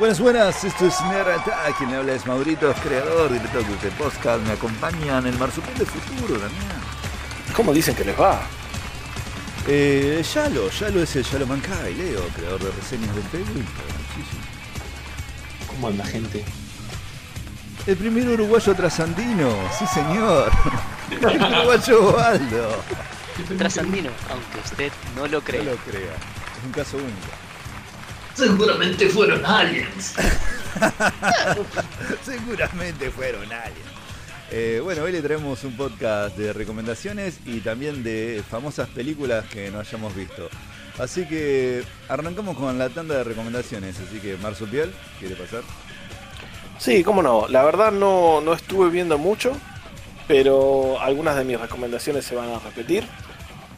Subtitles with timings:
[0.00, 1.42] Buenas, buenas, esto es Nerd
[1.76, 5.76] quien le habla es Maurito, creador, director de este podcast, me acompaña en el Marsupial
[5.76, 6.80] de Futuro, Damián.
[7.54, 8.40] ¿Cómo dicen que les va?
[9.68, 13.66] Eh, Yalo, Yalo es el Yalo Mankai, Leo, creador de reseñas de Facebook.
[14.14, 15.66] Sí, sí.
[15.66, 16.46] ¿Cómo anda gente?
[17.86, 20.50] El primer uruguayo trasandino, sí señor.
[21.10, 22.82] El uruguayo Waldo.
[23.58, 25.62] Trasandino, aunque usted no lo crea.
[25.62, 27.49] No lo crea, es un caso único.
[28.40, 30.14] Seguramente fueron aliens.
[32.24, 33.90] Seguramente fueron aliens.
[34.50, 39.70] Eh, bueno, hoy le traemos un podcast de recomendaciones y también de famosas películas que
[39.70, 40.48] no hayamos visto.
[40.98, 43.96] Así que arrancamos con la tanda de recomendaciones.
[44.00, 45.60] Así que Marsupial, ¿quiere pasar?
[46.78, 47.46] Sí, cómo no.
[47.46, 49.52] La verdad no, no estuve viendo mucho,
[50.26, 53.04] pero algunas de mis recomendaciones se van a repetir.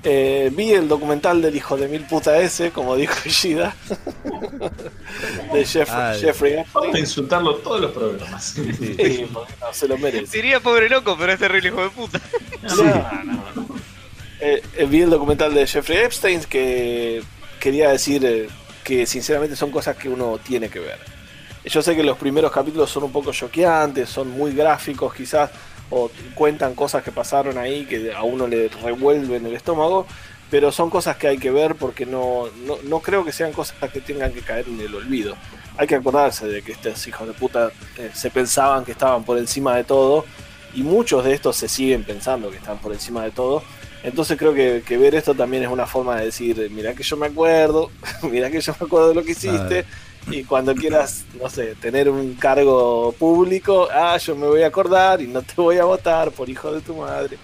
[0.05, 3.77] Eh, vi el documental del hijo de mil puta ese, como dijo Ishida,
[5.52, 6.97] de Jeff, Ah, Jeffrey Vamos Epstein.
[6.97, 8.45] a insultarlo todos los programas.
[8.45, 10.36] Sí, porque no, se lo merece.
[10.36, 12.20] Diría pobre loco, pero es terrible hijo de puta.
[12.62, 13.67] No, no, no.
[14.41, 17.23] Eh, eh, vi el documental de Jeffrey Epstein que
[17.61, 18.48] quería decir eh,
[18.83, 20.98] que sinceramente son cosas que uno tiene que ver.
[21.64, 25.48] Yo sé que los primeros capítulos son un poco choqueantes, son muy gráficos quizás,
[25.93, 30.07] o cuentan cosas que pasaron ahí que a uno le revuelven el estómago,
[30.51, 33.77] pero son cosas que hay que ver porque no, no, no creo que sean cosas
[33.93, 35.37] que tengan que caer en el olvido.
[35.77, 39.37] Hay que acordarse de que estos hijos de puta eh, se pensaban que estaban por
[39.37, 40.25] encima de todo
[40.75, 43.63] y muchos de estos se siguen pensando que están por encima de todo.
[44.03, 47.17] Entonces creo que, que ver esto también es una forma de decir, mirá que yo
[47.19, 47.91] me acuerdo,
[48.23, 49.85] mirá que yo me acuerdo de lo que hiciste,
[50.31, 55.20] y cuando quieras, no sé, tener un cargo público, ah, yo me voy a acordar
[55.20, 57.39] y no te voy a votar por hijo de tu madre.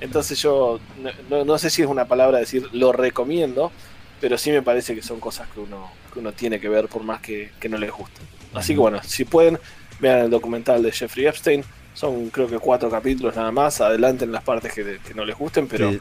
[0.00, 3.72] Entonces yo no, no- no sé si es una palabra decir lo recomiendo,
[4.20, 7.02] pero sí me parece que son cosas que uno, que uno tiene que ver por
[7.02, 8.20] más que, que no les guste.
[8.54, 9.58] Así que bueno, si pueden,
[9.98, 11.64] vean el documental de Jeffrey Epstein.
[11.92, 13.80] Son creo que cuatro capítulos nada más.
[13.80, 16.00] Adelanten las partes que, que no les gusten, pero Sí.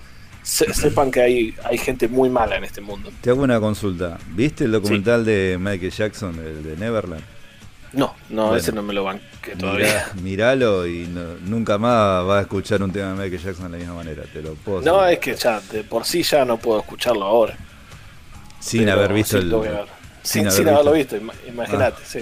[0.50, 3.12] Se- sepan que hay, hay gente muy mala en este mundo.
[3.22, 4.18] Te hago una consulta.
[4.32, 7.24] ¿Viste el documental de Michael Jackson, el de Neverland?
[7.94, 8.58] No, no, Bueno.
[8.58, 9.86] ese no me lo banqué todavía.
[10.16, 13.72] Mirá- míralo y no- nunca más vas a escuchar un tema de Michael Jackson de
[13.72, 16.58] la misma manera, te lo puedo No, es que ya de por sí ya no
[16.58, 17.56] puedo escucharlo ahora.
[18.60, 19.52] Sin Pero haber visto sí el.
[19.52, 19.62] sin
[20.24, 20.72] Sin, haber sin visto.
[20.74, 22.20] haberlo visto, ima- imagínate, sí.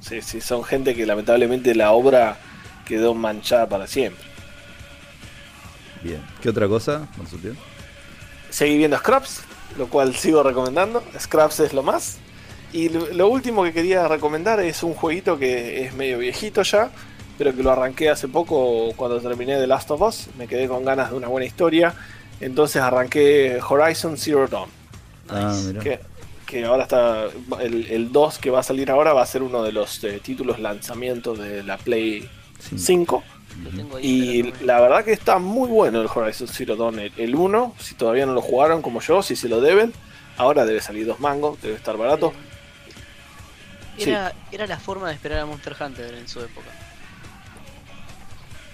[0.00, 2.36] Sí, sí, son gente que lamentablemente la obra
[2.84, 4.24] quedó manchada para siempre.
[6.06, 6.22] Bien.
[6.40, 7.56] ¿Qué otra cosa, Marsupial?
[8.50, 9.42] Seguí viendo Scraps,
[9.76, 11.02] lo cual sigo recomendando.
[11.18, 12.18] Scraps es lo más.
[12.72, 16.90] Y lo, último que quería recomendar es un jueguito que es medio viejito ya,
[17.38, 20.28] pero que lo arranqué hace poco cuando terminé The Last of Us.
[20.36, 21.94] Me quedé con ganas de una buena historia.
[22.40, 24.68] Entonces arranqué Horizon Zero Dawn.
[25.28, 25.80] Ah, mira.
[25.80, 26.00] Que,
[26.46, 27.24] que ahora está.
[27.60, 30.20] El, el 2 que va a salir ahora va a ser uno de los eh,
[30.22, 32.28] títulos lanzamientos de la Play
[32.58, 32.78] Sí.
[32.78, 33.22] 5.
[33.64, 36.98] Lo tengo ahí, Y no- la verdad que está muy bueno el Horizon Zero Dawn.
[36.98, 39.92] El, el 1, si todavía no lo jugaron como yo, si se lo deben,
[40.36, 42.32] ahora debe salir dos mangos, debe estar barato.
[43.98, 46.68] Era, era la forma de esperar a Monster Hunter en su época.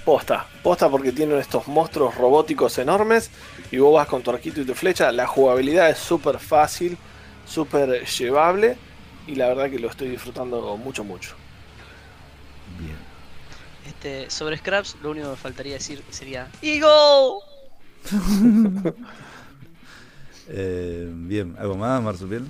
[0.04, 3.31] Posta, posta porque tienen estos monstruos robóticos enormes
[3.70, 5.12] y vos vas con tu arquito y tu flecha.
[5.12, 6.99] La jugabilidad es súper fácil,
[7.47, 8.76] súper llevable
[9.28, 11.37] y la verdad que lo estoy disfrutando mucho, mucho.
[14.02, 17.38] Este, sobre Scraps, lo único que me faltaría decir sería ¡Eagle!
[20.48, 21.54] Eh, bien.
[21.56, 22.44] ¿Algo más, Marsupial?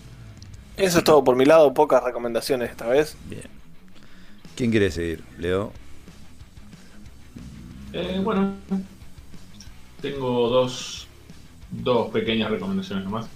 [0.78, 3.16] Eso es todo por mi lado, pocas recomendaciones esta vez.
[3.28, 3.44] Bien.
[4.56, 5.22] ¿Quién quiere seguir?
[5.38, 5.72] Leo.
[7.92, 8.54] Eh, bueno,
[10.00, 11.06] tengo dos,
[11.70, 13.26] dos pequeñas recomendaciones nomás.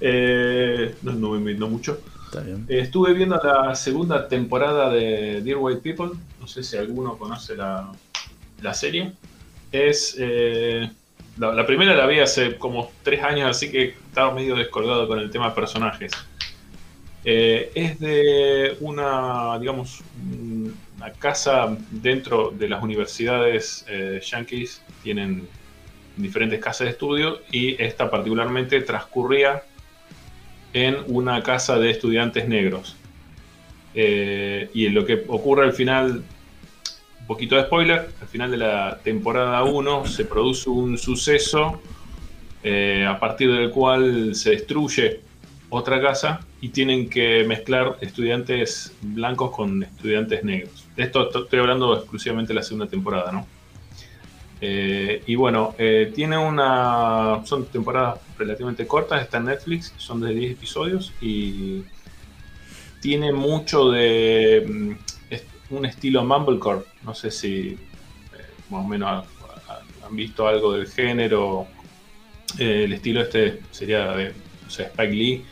[0.00, 2.02] Eh, no, no me no mucho.
[2.30, 2.64] Está bien.
[2.68, 6.16] Eh, estuve viendo la segunda temporada de Dear White People.
[6.40, 7.90] No sé si alguno conoce la,
[8.62, 9.12] la serie.
[9.72, 10.14] Es.
[10.18, 10.88] eh,
[11.38, 15.18] la, la primera la vi hace como tres años, así que estaba medio descolgado con
[15.18, 16.12] el tema de personajes.
[17.24, 24.82] Eh, es de una, digamos, una casa dentro de las universidades eh, yankees.
[25.02, 25.48] Tienen
[26.16, 29.62] diferentes casas de estudio y esta particularmente transcurría
[30.72, 32.96] en una casa de estudiantes negros.
[33.94, 36.22] Eh, y lo que ocurre al final,
[37.20, 41.80] un poquito de spoiler, al final de la temporada 1 se produce un suceso
[42.62, 45.20] eh, a partir del cual se destruye
[45.70, 50.86] otra casa y tienen que mezclar estudiantes blancos con estudiantes negros.
[50.96, 53.46] De esto to- estoy hablando exclusivamente de la segunda temporada, ¿no?
[54.60, 57.40] Eh, y bueno, eh, tiene una.
[57.44, 61.82] Son temporadas relativamente cortas, está en Netflix, son de 10 episodios y.
[63.00, 66.82] tiene mucho de mm, un estilo mumblecore.
[67.04, 67.78] No sé si eh,
[68.68, 71.66] más o menos ha- ha- han visto algo del género.
[72.58, 74.34] El estilo este sería de
[74.68, 75.44] Spike Lee,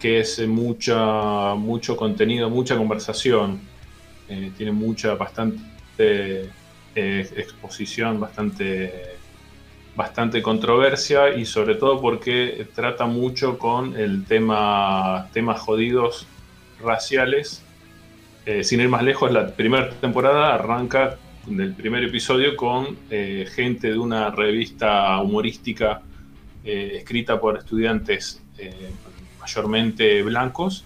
[0.00, 3.60] que es mucha, mucho contenido, mucha conversación.
[4.56, 6.48] Tiene mucha, bastante
[7.00, 9.18] eh, exposición, bastante
[9.96, 16.26] bastante controversia y sobre todo porque trata mucho con el tema temas jodidos
[16.82, 17.62] raciales.
[18.46, 23.90] Eh, sin ir más lejos, la primera temporada arranca del primer episodio con eh, gente
[23.92, 26.00] de una revista humorística
[26.64, 28.42] eh, escrita por estudiantes
[29.40, 30.84] mayormente blancos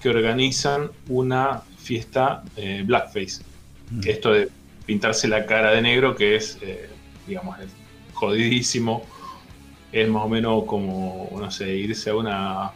[0.00, 2.42] que organizan una fiesta
[2.86, 3.42] blackface.
[3.90, 4.00] Mm.
[4.06, 4.48] Esto de
[4.90, 6.88] pintarse la cara de negro, que es, eh,
[7.24, 7.68] digamos, es
[8.12, 9.06] jodidísimo.
[9.92, 12.72] Es más o menos como, no sé, irse a una.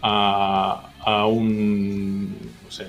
[0.00, 2.30] a, a un.
[2.64, 2.86] no sé.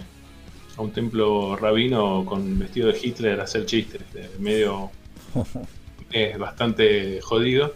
[0.77, 4.03] a un templo rabino con vestido de Hitler a hacer chistes.
[4.39, 4.89] medio.
[6.13, 7.75] es bastante jodido.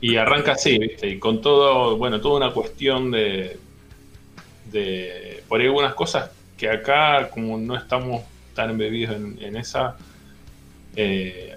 [0.00, 1.08] Y arranca así, ¿viste?
[1.08, 3.60] Y con todo, bueno, toda una cuestión de.
[4.72, 5.44] de.
[5.46, 8.22] por ahí algunas cosas que acá, como no estamos
[8.54, 9.96] tan embebidos en, en esa.
[10.96, 11.56] eh,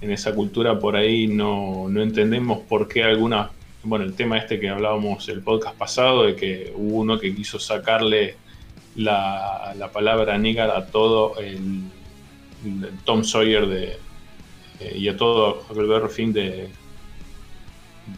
[0.00, 3.50] en esa cultura por ahí no, no entendemos por qué algunas.
[3.82, 7.58] Bueno, el tema este que hablábamos el podcast pasado, de que hubo uno que quiso
[7.58, 8.36] sacarle
[8.96, 11.84] la, la palabra negar a todo el,
[12.66, 13.96] el Tom Sawyer de,
[14.80, 16.68] eh, y a todo Huckleberry Finn de,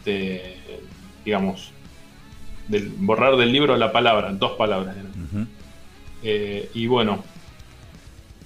[0.03, 0.57] de,
[1.23, 1.71] digamos,
[2.67, 4.93] del, borrar del libro la palabra, dos palabras.
[6.21, 7.23] Eh, y bueno,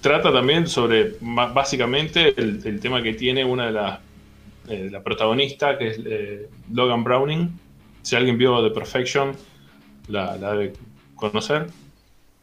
[0.02, 4.00] trata también sobre básicamente el, el tema que tiene una de las
[4.68, 7.50] eh, la protagonista, que es eh, Logan Browning.
[8.02, 9.32] Si alguien vio The Perfection,
[10.08, 10.72] la, la debe
[11.16, 11.66] conocer.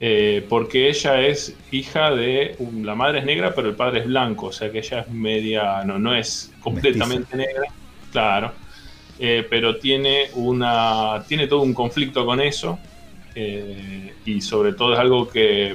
[0.01, 2.57] Eh, porque ella es hija de.
[2.81, 4.47] la madre es negra, pero el padre es blanco.
[4.47, 5.83] O sea que ella es media.
[5.85, 7.63] No, no es completamente negra.
[8.11, 8.51] Claro.
[9.17, 11.23] Eh, pero tiene una.
[11.27, 12.79] Tiene todo un conflicto con eso.
[14.25, 15.73] y sobre todo es algo que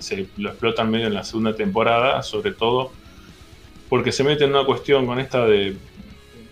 [0.00, 2.92] se lo explotan medio en la segunda temporada, sobre todo
[3.88, 5.76] porque se mete en una cuestión con esta de,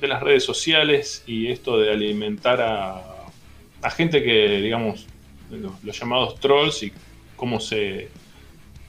[0.00, 3.18] de las redes sociales y esto de alimentar a,
[3.80, 5.06] a gente que, digamos,
[5.50, 6.92] los, llamados trolls y
[7.36, 8.08] cómo se,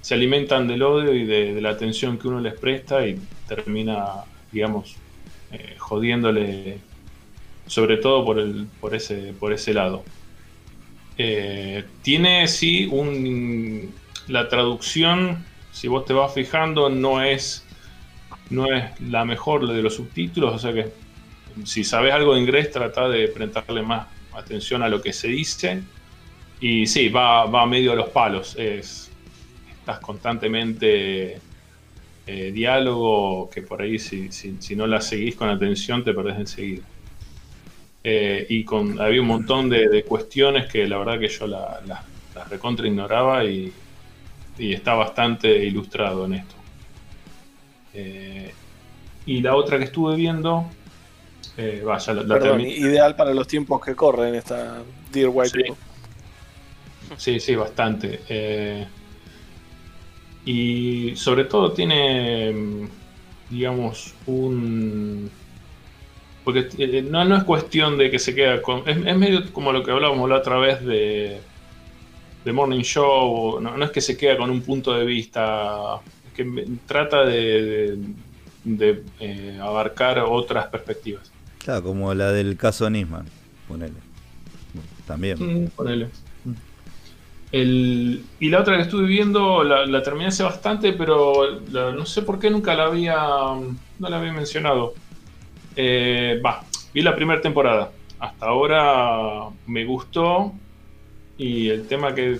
[0.02, 4.24] se alimentan del odio y de, de la atención que uno les presta y termina,
[4.52, 4.96] digamos,
[5.52, 6.80] eh, jodiéndole,
[7.68, 10.04] sobre todo por, el, por, ese, por ese lado.
[11.18, 13.94] Eh, tiene, sí, un,
[14.30, 17.66] la traducción, si vos te vas fijando, no es,
[18.50, 20.92] no es la mejor de los subtítulos, o sea que
[21.66, 25.82] si sabes algo de inglés, trata de prestarle más atención a lo que se dice.
[26.62, 28.56] Y sí, va, va medio a los palos.
[28.58, 29.12] Es,
[29.72, 31.40] estás constantemente
[32.28, 36.84] eh, diálogo que por ahí si, si, no la seguís con atención te perdés enseguida.
[38.04, 41.86] Eh, y con, había un montón de, de, cuestiones que la verdad que yo las
[41.86, 42.04] la,
[42.34, 43.74] la recontra ignoraba y,
[44.60, 46.56] y, está bastante ilustrado en esto.
[47.94, 48.54] Eh,
[49.26, 50.70] y la otra que estuve viendo,
[51.58, 55.58] eh, vaya, la, la Perdón, ideal para los tiempos que corren esta Dear White sí.
[55.58, 55.76] People.
[57.18, 58.22] Sí, sí, bastante.
[58.30, 58.88] Eh,
[60.46, 62.88] y sobre todo tiene,
[63.50, 65.30] digamos, un...
[66.44, 66.70] Porque
[67.10, 68.88] no, no es cuestión de que se queda con...
[68.88, 71.40] Es, es, medio como lo que hablábamos la otra vez de,
[72.44, 73.60] de Morning Show.
[73.60, 75.96] No, no, es que se queda con un punto de vista...
[76.28, 77.98] Es que trata de, de,
[78.64, 81.32] de eh, abarcar otras perspectivas.
[81.58, 83.26] Claro, como la del caso Nisman,
[83.68, 83.94] ponele.
[85.06, 85.66] También.
[85.66, 86.08] Mm, ponele.
[87.52, 92.06] El, y la otra que estuve viendo la, la terminé hace bastante, pero la, no
[92.06, 94.94] sé por qué nunca la había, no la había mencionado.
[95.76, 96.42] Va, eh,
[96.94, 97.92] vi la primera temporada.
[98.20, 100.54] Hasta ahora me gustó
[101.40, 102.38] y el tema que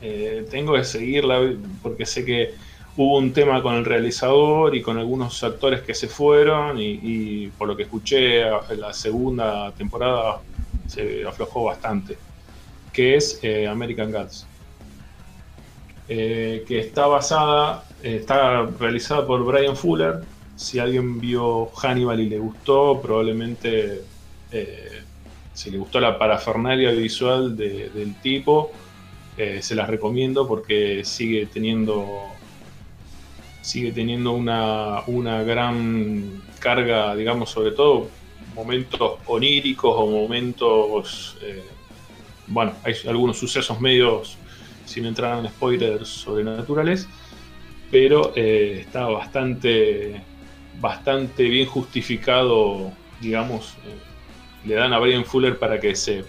[0.00, 1.40] eh, tengo es seguirla
[1.82, 2.54] porque sé que
[2.96, 7.66] hubo un tema con el realizador y con algunos actores que se fueron y, por
[7.66, 8.42] lo que escuché
[8.76, 10.40] la segunda temporada
[10.86, 12.16] se aflojó bastante
[12.94, 14.46] que es eh, American Gods,
[16.08, 20.22] eh, que está basada, está realizada por Brian Fuller.
[20.54, 24.02] Si alguien vio Hannibal y le gustó, probablemente
[25.54, 28.70] si le gustó la parafernalia visual de, del tipo,
[29.38, 32.06] eh, se las recomiendo porque sigue teniendo
[33.62, 38.08] sigue teniendo una, una gran carga, digamos, sobre todo
[38.54, 41.64] momentos oníricos o momentos eh,
[42.46, 44.36] bueno, hay algunos sucesos medios,
[44.84, 47.08] sin entrar en spoilers sobrenaturales,
[47.90, 50.20] pero eh, está bastante,
[50.80, 54.13] bastante bien justificado, digamos, eh,
[54.64, 56.24] le dan a Brian Fuller para que se,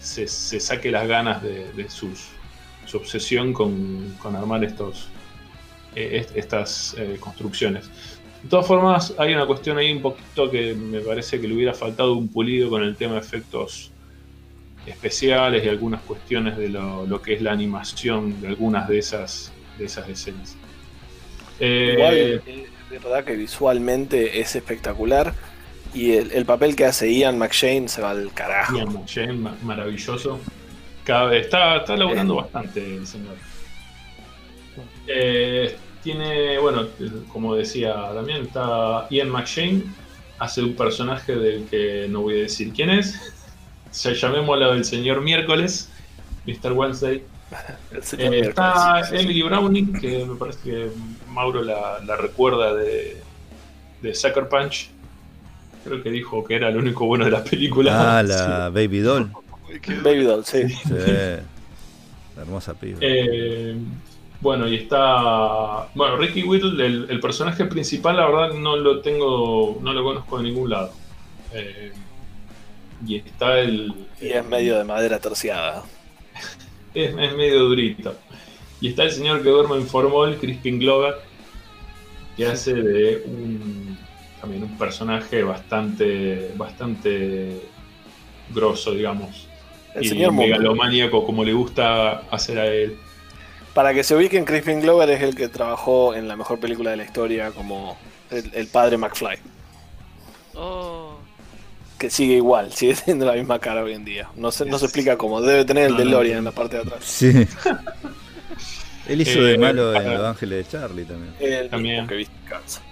[0.00, 0.26] se,
[0.60, 2.08] saque las ganas de, su
[2.94, 5.08] obsesión con, con armar estos,
[5.94, 7.90] eh, est- estas eh, construcciones.
[8.42, 11.74] De todas formas, hay una cuestión ahí un poquito que me parece que le hubiera
[11.74, 13.90] faltado un pulido con el tema de efectos
[14.86, 19.52] especiales y algunas cuestiones de lo, lo que es la animación de algunas de esas,
[19.78, 20.56] de esas escenas.
[21.58, 22.14] Eh, Igual,
[22.90, 25.34] de verdad que visualmente es espectacular.
[25.96, 28.76] Y el, el papel que hace Ian McShane se va al carajo.
[28.76, 30.38] Ian McShane, ma- maravilloso.
[31.04, 33.34] Cada vez está, está laburando bastante el señor.
[35.06, 36.86] Eh, tiene, bueno,
[37.32, 39.82] como decía Damián, está Ian McShane,
[40.38, 43.18] hace un personaje del que no voy a decir quién es.
[43.90, 45.88] Se llamémoslo el señor miércoles,
[46.46, 46.72] Mr.
[46.72, 47.22] Wednesday.
[48.18, 49.02] Eh, está.
[49.12, 50.90] Emily Browning, que me parece que
[51.30, 53.16] Mauro la, la recuerda de,
[54.02, 54.90] de Sucker Punch.
[55.86, 58.18] Creo que dijo que era lo único bueno de la película.
[58.18, 59.30] Ah, la Baby Doll.
[60.02, 60.68] Baby Doll, sí.
[60.68, 60.94] Sí.
[62.36, 62.98] La hermosa piba.
[63.00, 63.76] Eh,
[64.40, 65.88] bueno, y está.
[65.94, 69.78] Bueno, Ricky Whittle, el, el personaje principal, la verdad no lo tengo.
[69.82, 70.92] No lo conozco de ningún lado.
[71.52, 71.92] Eh,
[73.06, 73.92] y está el.
[74.20, 75.82] Y es medio de madera terciada.
[76.94, 78.14] Es, es medio durito.
[78.80, 81.16] Y está el señor que duerme en Formol, Crispin Glover,
[82.38, 83.98] que hace de un.
[84.40, 86.52] También un personaje bastante.
[86.56, 87.60] Bastante.
[88.54, 89.48] grosso, digamos.
[89.94, 92.96] El y señor megalomaníaco, como le gusta hacer a él.
[93.74, 96.96] Para que se ubiquen, Crispin Glover es el que trabajó en la mejor película de
[96.98, 97.96] la historia como
[98.30, 99.38] el, el padre McFly.
[100.54, 101.18] Oh,
[101.98, 104.28] Que sigue igual, sigue teniendo la misma cara hoy en día.
[104.36, 105.40] No se, no se explica cómo.
[105.40, 106.04] Debe tener el No, no.
[106.04, 107.04] DeLorean en la parte de atrás.
[107.04, 107.32] Sí.
[109.08, 111.34] Él hizo de Eh, malo en para- Los Ángeles de Charlie también.
[111.38, 111.94] El También.
[111.96, 112.82] mismo que viste cansa.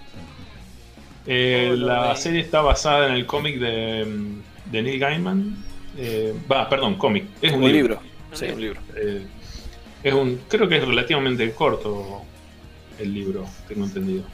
[1.27, 4.07] Eh, la serie está basada en el cómic de,
[4.67, 5.57] de Neil Gaiman.
[5.97, 7.25] Eh, Va, perdón, cómic.
[7.41, 7.95] Es un, Un libro.
[8.01, 8.15] libro.
[8.33, 8.81] Sí, un libro.
[8.97, 9.27] Eh,
[10.03, 12.23] es un, creo que es relativamente corto
[12.99, 14.25] el libro, tengo entendido.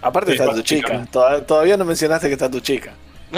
[0.00, 1.04] Aparte está tu chica.
[1.46, 2.94] Todavía no mencionaste que está tu chica.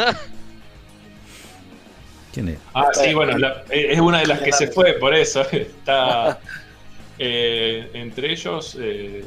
[2.33, 2.59] ¿Quién es?
[2.75, 5.41] Ah, Está- sí, bueno, la- es una de las que se fue, por eso.
[5.53, 6.39] Está
[7.19, 9.25] eh, entre ellos, eh,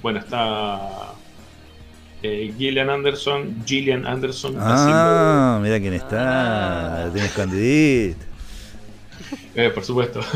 [0.00, 1.12] bueno, está
[2.24, 7.02] eh, Gillian Anderson, Gillian Anderson Ah, mira quién está.
[7.02, 7.04] Ah.
[7.06, 8.24] La tiene escondidito.
[9.54, 10.20] Eh, por supuesto.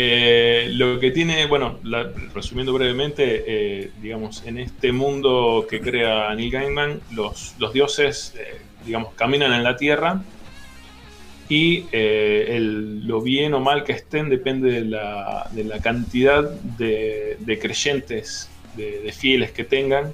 [0.00, 6.52] Eh, lo que tiene, bueno, la- resumiendo brevemente, digamos, en este mundo que crea Neil
[6.52, 8.34] Gaiman, los, los dioses,
[8.86, 10.22] digamos, caminan en la tierra
[11.48, 16.48] y eh, el- lo bien o mal que estén depende de la, de la cantidad
[16.48, 20.12] de, de creyentes, de, de fieles que tengan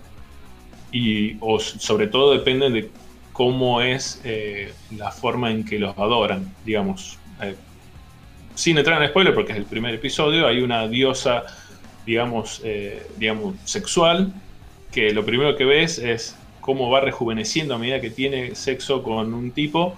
[0.94, 2.88] y o sobre todo depende de
[3.32, 7.18] cómo es eh, la forma en que los adoran, digamos.
[7.42, 7.56] Eh,
[8.54, 11.42] sin entrar en spoiler, porque es el primer episodio, hay una diosa,
[12.06, 14.32] digamos, eh, digamos, sexual,
[14.92, 19.34] que lo primero que ves es cómo va rejuveneciendo a medida que tiene sexo con
[19.34, 19.96] un tipo,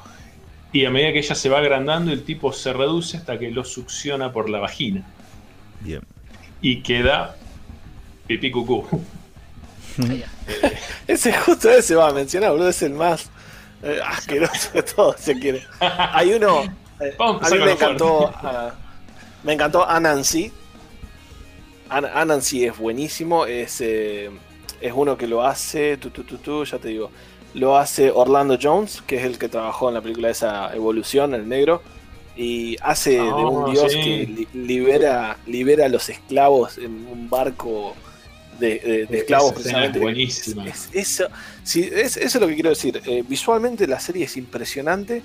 [0.72, 3.64] y a medida que ella se va agrandando, el tipo se reduce hasta que lo
[3.64, 5.06] succiona por la vagina,
[5.80, 6.00] Bien.
[6.62, 7.36] y queda
[8.26, 8.86] pipí cucú.
[11.06, 12.68] Ese justo ese va a mencionar, boludo.
[12.68, 13.30] Es el más
[13.82, 15.64] eh, asqueroso de todos, si quiere.
[15.80, 16.62] Hay uno.
[17.00, 18.18] eh, a a mí me encantó.
[18.20, 18.38] fuerte.
[18.42, 18.74] ah,
[19.44, 20.52] me encantó Anansi.
[21.88, 23.46] An- Anansi es buenísimo.
[23.46, 24.30] Es, eh,
[24.80, 25.96] es uno que lo hace.
[25.96, 27.10] Tu, tu, tu, tu, ya te digo.
[27.54, 31.48] Lo hace Orlando Jones, que es el que trabajó en la película esa Evolución, el
[31.48, 31.82] negro.
[32.36, 33.98] Y hace de un Ah, dios sí.
[34.02, 37.94] que li- libera, libera a los esclavos en un barco
[38.58, 39.98] de, de- de esclavos es precisamente.
[39.98, 40.66] buenísima.
[40.66, 41.26] Es- eso,
[41.62, 43.00] sí, es, eso es lo que quiero decir.
[43.06, 45.22] Eh, visualmente la serie es impresionante.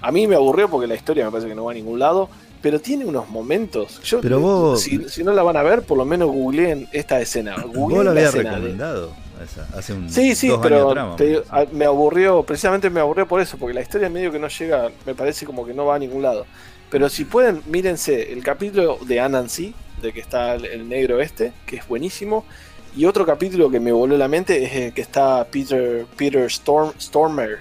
[0.00, 2.28] A mí me aburrió porque la historia me parece que no va a ningún lado.
[2.60, 4.00] Pero tiene unos momentos.
[4.04, 7.20] Yo, Pero vos- si, si no la van a ver, por lo menos googleen esta
[7.20, 7.56] escena.
[7.56, 9.16] Vos Googleen lo la habías escena de- recomendado.
[9.42, 13.56] esa, hace un Sí, sí, dos pero te- me aburrió, precisamente me aburrió por eso,
[13.58, 16.22] porque la historia medio que no llega, me parece como que no va a ningún
[16.22, 16.46] lado.
[16.88, 21.52] Pero si pueden, mírense el capítulo de Anansi, de que está el, el negro este,
[21.66, 22.44] que es buenísimo.
[22.94, 26.92] Y otro capítulo que me voló la mente es el que está Peter, Peter Storm,
[27.00, 27.60] Stormer,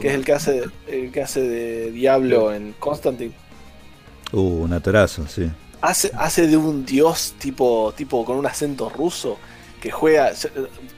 [0.00, 3.34] que es el que hace, el que hace de Diablo en Constantine.
[4.32, 5.50] Uh, un atorazo, sí.
[5.80, 9.40] Hace, hace de un dios tipo, tipo con un acento ruso
[9.80, 10.32] que juega.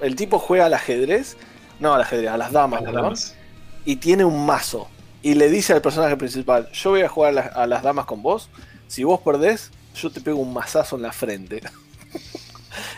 [0.00, 1.36] El tipo juega al ajedrez.
[1.78, 3.02] No al ajedrez, a las damas, Las ¿verdad?
[3.02, 3.38] damas.
[3.84, 4.90] Y tiene un mazo.
[5.22, 8.06] y le dice al personaje principal, yo voy a jugar a las, a las damas
[8.06, 8.50] con vos,
[8.86, 11.60] si vos perdés, yo te pego un mazazo en la frente.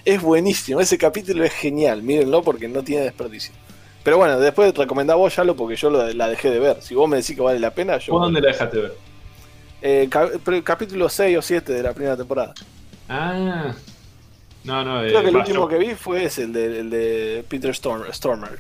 [0.05, 3.55] es buenísimo, ese capítulo es genial, mírenlo porque no tiene desperdicio.
[4.03, 6.81] Pero bueno, después recomendá vos, Yalo, porque yo lo- la dejé de ver.
[6.83, 8.15] Si vos me decís que vale la pena, yo...
[8.15, 8.95] ¿Vos dónde la dejaste ver?
[9.83, 10.09] Eh,
[10.65, 12.55] capítulo 6 o 7 de la primera temporada.
[13.09, 13.75] Ah.
[14.65, 16.81] No, no, Creo eh, que el va, último yo- que vi fue ese, el de,
[16.81, 18.59] el de Peter Storm, Stormer.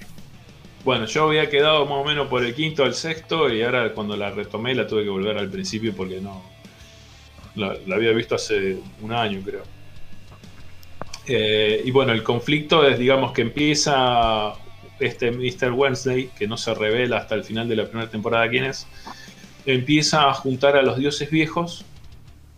[0.84, 4.16] Bueno, yo había quedado más o menos por el quinto al sexto y ahora cuando
[4.16, 6.42] la retomé la tuve que volver al principio porque no.
[7.54, 9.62] La, la había visto hace un año, creo.
[11.32, 14.54] Eh, y bueno, el conflicto es, digamos, que empieza
[14.98, 15.70] este Mr.
[15.70, 18.88] Wednesday, que no se revela hasta el final de la primera temporada quién es,
[19.64, 21.84] empieza a juntar a los dioses viejos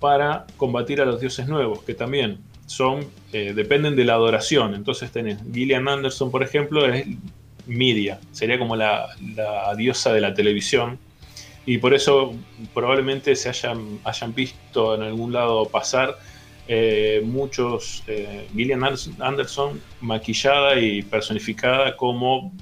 [0.01, 4.75] para combatir a los dioses nuevos, que también son, eh, dependen de la adoración.
[4.75, 7.05] Entonces tenés Gillian Anderson, por ejemplo, es
[7.67, 10.99] Midia, sería como la, la diosa de la televisión.
[11.67, 12.35] Y por eso
[12.73, 16.17] probablemente se hayan, hayan visto en algún lado pasar
[16.69, 22.53] eh, muchos eh, Gillian Anderson maquillada y personificada como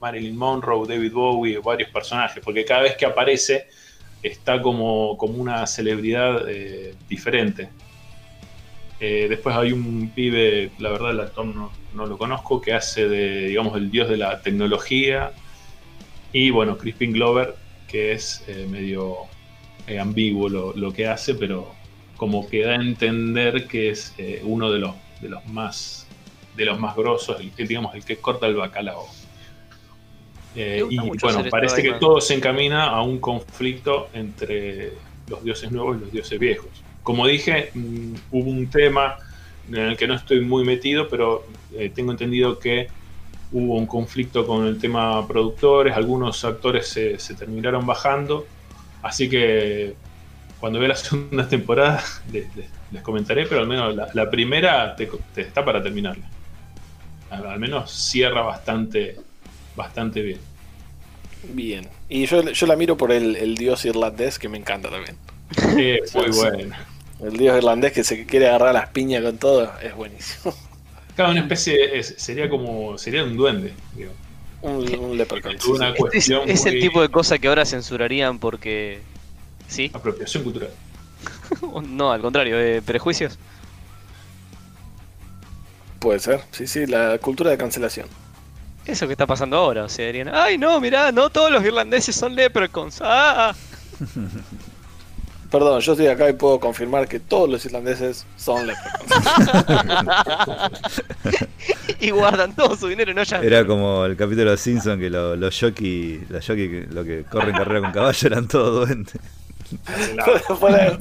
[0.00, 3.66] Marilyn Monroe, David Bowie, varios personajes, porque cada vez que aparece
[4.22, 7.68] está como, como una celebridad eh, diferente.
[9.00, 13.46] Después hay un pibe, la verdad el actor no, no lo conozco, que hace de,
[13.46, 15.30] digamos, el dios de la tecnología.
[16.32, 17.54] Y bueno, Crispin Glover,
[17.86, 19.18] que es medio
[20.00, 21.77] ambiguo lo, lo que hace, pero
[22.18, 26.06] como que da a entender que es eh, uno de los, de los más
[26.56, 29.06] de los más grosos, el digamos el que corta el bacalao.
[30.56, 34.92] Eh, y bueno, parece que todo se encamina a un conflicto entre
[35.28, 36.70] los dioses nuevos y los dioses viejos.
[37.04, 39.18] Como dije, mm, hubo un tema
[39.68, 41.46] en el que no estoy muy metido, pero
[41.76, 42.88] eh, tengo entendido que
[43.52, 48.46] hubo un conflicto con el tema productores, algunos actores se, se terminaron bajando,
[49.02, 49.94] así que
[50.60, 54.96] cuando vea la segunda temporada les, les- les comentaré, pero al menos la, la primera
[54.96, 56.24] te- te está para terminarla.
[57.30, 59.16] Al, al menos cierra bastante,
[59.76, 60.38] bastante bien.
[61.52, 61.86] Bien.
[62.08, 65.16] Y yo, yo la miro por el, el dios irlandés que me encanta también.
[65.78, 66.76] Eh, muy bueno.
[67.22, 70.54] El dios irlandés que se quiere agarrar las piñas con todo es buenísimo.
[71.16, 73.72] Cada una especie es- sería como sería un duende.
[73.94, 74.12] digo.
[74.62, 75.54] Un, un leprechaun.
[75.56, 79.00] Es una Este es, el tipo de cosa que ahora censurarían porque...
[79.68, 79.90] ¿Sí?
[79.94, 80.70] apropiación cultural.
[81.88, 83.38] No, al contrario, eh, prejuicios.
[85.98, 86.42] Puede ser.
[86.52, 88.06] Sí, sí, la cultura de cancelación.
[88.86, 92.14] Eso que está pasando ahora, o sea, dirían, ay no, mirá, no todos los irlandeses
[92.16, 93.00] son leprechauns.
[93.02, 93.54] Ah,
[95.50, 99.26] Perdón, yo estoy acá y puedo confirmar que todos los irlandeses son leprechauns.
[102.00, 103.40] y guardan todo su dinero, no ya.
[103.40, 107.54] Era como el capítulo de Simpson que lo- los jockey, los jockey lo que corren
[107.56, 109.14] carrera con caballo eran todos duendes.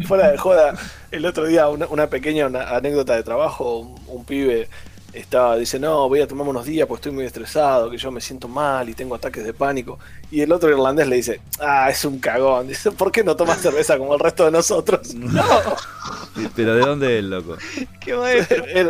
[0.08, 0.74] fuera, de joda,
[1.12, 4.70] el otro día una, una pequeña anécdota de trabajo, un pibe
[5.14, 8.22] estaba, dice, no, voy a tomarme unos días porque estoy muy estresado, que yo me
[8.22, 9.98] siento mal y tengo ataques de pánico.
[10.30, 12.68] Y el otro irlandés le dice, ah, es un cagón.
[12.68, 15.14] Dice, ¿por qué no tomas cerveza como el resto de nosotros?
[15.16, 15.44] No,
[16.56, 17.58] Pero ¿de dónde es el loco?
[18.00, 18.14] Qué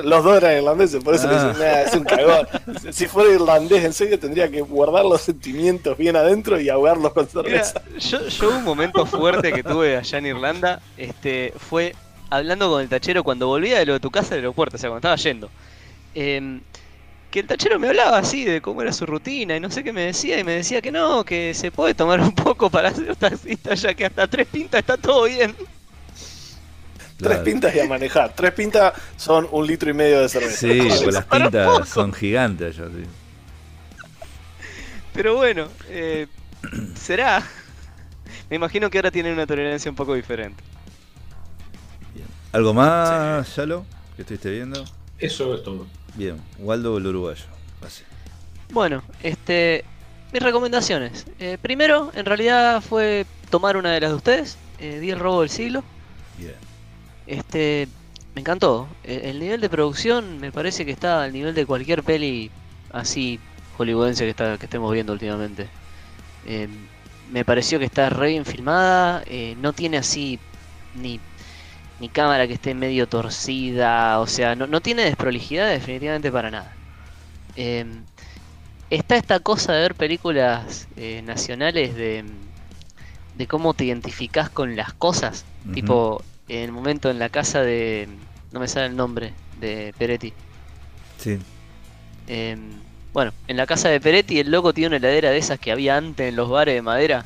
[0.04, 1.48] los dos eran irlandeses, por eso le Ah.
[1.48, 2.48] dicen, nah, es un cagón.
[2.92, 7.28] Si fuera irlandés, en serio, tendría que guardar los sentimientos bien adentro y ahogarlos con
[7.46, 7.82] Mira, cerveza.
[8.00, 11.96] yo, yo un momento fuerte que tuve allá en Irlanda, este, fue
[12.30, 14.90] hablando con el tachero cuando volvía de lo de tu casa del aeropuerto, o sea,
[14.90, 15.50] cuando estaba yendo.
[16.20, 16.62] Em,
[17.30, 19.94] que el tachero me hablaba así de cómo era su rutina y no sé qué
[19.94, 23.16] me decía, y me decía que no, que se puede tomar un poco para ser
[23.16, 25.56] taxista, ya que hasta tres pintas está todo bien.
[27.18, 28.34] Tres pintas y a manejar.
[28.34, 30.58] Tres pintas son un litro y medio de cerveza.
[30.58, 33.04] Sí, pues las pintas son gigantes sí.
[35.14, 36.26] Pero bueno, eh,
[36.96, 37.44] será.
[38.50, 40.64] Me imagino que ahora tienen una tolerancia un poco diferente.
[42.52, 44.84] ¿Algo más, Yalo, que estuviste viendo?
[45.20, 45.86] Eso es todo.
[46.18, 47.46] Bien, Waldo el uruguayo.
[47.86, 48.04] Así.
[48.72, 49.86] Bueno, este.
[50.34, 51.26] Mis recomendaciones.
[51.40, 54.58] Eh, primero, en realidad fue tomar una de las de ustedes.
[54.80, 55.84] Eh, vi el robo del siglo.
[56.38, 56.56] Bien.
[57.28, 57.88] Este.
[58.36, 58.88] Me encantó.
[59.04, 62.52] Eh, el nivel de producción me parece que está al nivel de cualquier peli
[62.92, 63.40] así
[63.78, 65.68] hollywoodense que, está, que estemos viendo últimamente.
[66.46, 66.68] Eh,
[67.32, 69.24] me pareció que está re bien filmada.
[69.28, 70.40] eh, no tiene así
[70.96, 71.20] ni,
[72.00, 74.20] ni cámara que esté medio torcida.
[74.20, 76.74] O sea, no, no tiene desprolijidad definitivamente para nada.
[77.56, 78.04] Em,
[78.90, 82.24] está esta cosa de ver películas eh, nacionales de,
[83.36, 85.46] de cómo te identificás con las cosas.
[85.74, 88.08] Tipo, en el momento en la casa de.
[88.52, 90.34] No me sale el nombre de Peretti.
[91.18, 91.38] Sí.
[92.28, 92.82] Em,
[93.14, 95.98] bueno, en la casa de Peretti el loco tiene una heladera de esas que había
[95.98, 97.26] antes en los bares de madera.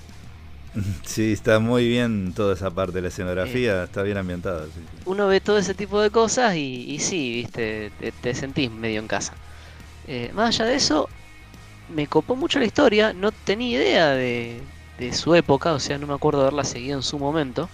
[1.06, 4.68] Sí, está muy bien toda esa parte de la escenografía, está bien ambientada.
[4.72, 4.82] sí.
[5.04, 9.00] Uno ve todo ese tipo de cosas y, y sí, viste, te, te sentís medio
[9.00, 9.40] en casa.
[10.04, 11.10] Eh, más allá de eso,
[11.88, 16.08] me copó mucho la historia, no tenía idea de, de su época, o sea, no
[16.08, 17.72] me acuerdo de haberla seguido en su momento.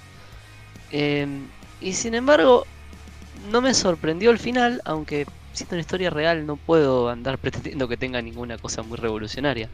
[0.89, 2.69] Eh, y sin embargo,
[3.33, 7.97] no me sorprendió el final, aunque siendo una historia real no puedo andar pretendiendo que
[7.97, 9.71] tenga ninguna cosa muy revolucionaria.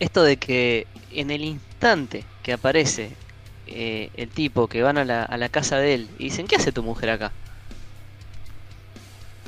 [0.00, 3.18] Esto de que en el instante que aparece
[3.66, 6.56] eh, el tipo que van a la, a la casa de él y dicen, ¿qué
[6.56, 7.32] hace tu mujer acá?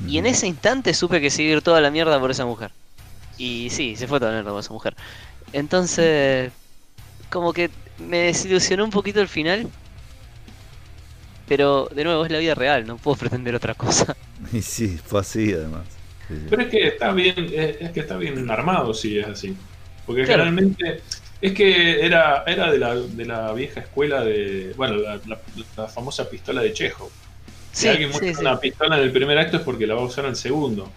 [0.06, 2.44] Y en ese instante supe que se iba a ir toda la mierda por esa
[2.46, 2.72] mujer.
[3.38, 4.96] Y sí, se fue toda la mierda por esa mujer.
[5.52, 6.52] Entonces,
[7.30, 9.72] como que me desilusionó un poquito el final.
[11.46, 14.16] Pero de nuevo es la vida real, no puedo pretender otra cosa.
[14.52, 16.00] Y sí, fue así además.
[16.28, 16.46] Sí, sí.
[16.48, 19.56] Pero es que está bien, es, es que está bien armado si es así.
[20.06, 20.44] Porque Claro.
[20.44, 21.02] generalmente
[21.40, 24.74] es que era, era de, la, de la vieja escuela de.
[24.76, 25.40] Bueno, la, la-
[25.76, 27.10] la famosa pistola de Chejo.
[27.72, 28.40] Si Sí, alguien sí, muestra sí.
[28.40, 30.90] una pistola en el primer acto es porque la va a usar en el segundo.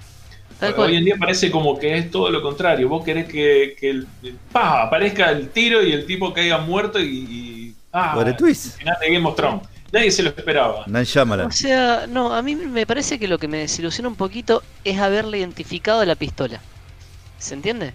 [0.77, 2.87] Hoy en día parece como que es todo lo contrario.
[2.87, 4.07] Vos querés que, que el,
[4.51, 4.83] ¡pah!
[4.83, 7.03] aparezca el tiro y el tipo caiga muerto y.
[7.05, 8.13] y ¡ah!
[8.15, 8.77] Por el twist.
[8.77, 9.67] Final de Game of Thrones.
[9.91, 10.85] Nadie se lo esperaba.
[10.87, 11.47] Shyamalan.
[11.47, 14.97] O sea, no, a mí me parece que lo que me desilusiona un poquito es
[14.99, 16.61] haberle identificado la pistola.
[17.37, 17.93] ¿Se entiende?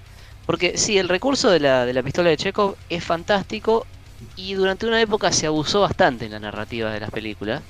[0.51, 3.87] Porque sí, el recurso de la, de la pistola de Chekhov es fantástico
[4.35, 7.63] y durante una época se abusó bastante en la narrativa de las películas.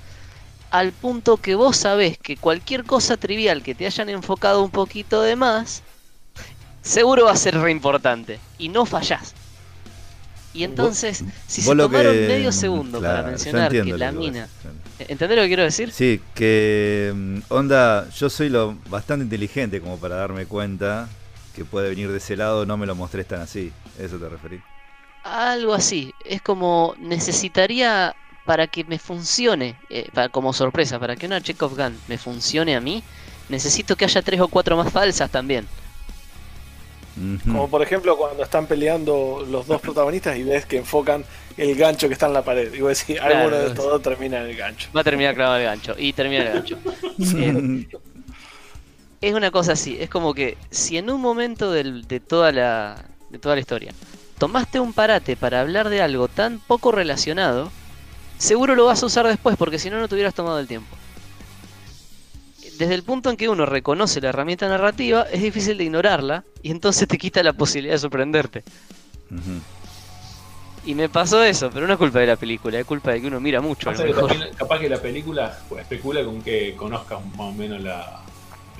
[0.70, 5.20] Al punto que vos sabés que cualquier cosa trivial que te hayan enfocado un poquito
[5.20, 5.82] de más,
[6.80, 8.40] seguro va a ser re importante.
[8.56, 9.34] Y no fallás.
[10.54, 14.48] Y entonces, si se tomaron que- medio segundo claro, para mencionar que la que mina...
[15.00, 15.92] ¿Entendés lo que quiero decir?
[15.92, 21.10] Sí, que mm, onda, yo soy lo bastante inteligente como para darme cuenta
[21.60, 23.70] que puede venir de ese lado, no me lo mostrés tan así.
[23.98, 24.62] ¿Eso te referís?
[25.24, 26.14] Algo así.
[26.24, 31.76] Es como necesitaría para que me funcione, eh, para, como sorpresa, para que una Chekhov
[31.76, 33.04] Gun me funcione a mí,
[33.50, 35.66] necesito que haya tres o cuatro más falsas también.
[37.44, 41.22] Como por ejemplo cuando están peleando los dos protagonistas y ves que enfocan
[41.58, 42.72] el gancho que está en la pared.
[42.72, 43.36] Y vos decís, Claro.
[43.36, 44.88] alguno de estos dos termina en el gancho.
[44.96, 45.94] Va a terminar clavado el gancho.
[45.98, 46.78] Y termina el gancho.
[47.36, 47.86] Eh,
[49.20, 52.96] es una cosa así, es como que si en un momento del- de, toda la,
[53.30, 53.92] de toda la historia
[54.38, 57.70] tomaste un parate para hablar de algo tan poco relacionado,
[58.38, 60.96] seguro lo vas a usar después porque si no no te hubieras tomado el tiempo.
[62.78, 66.70] Desde el punto en que uno reconoce la herramienta narrativa, es difícil de ignorarla y
[66.70, 68.62] entonces te quita la posibilidad de sorprenderte.
[70.86, 73.26] Y me pasó eso, pero no es culpa de la película, es culpa de que
[73.26, 73.90] uno mira mucho.
[73.90, 74.30] A lo Pasa que mejor.
[74.30, 78.22] también, capaz que la película pues, especula con que conozcas más o menos la.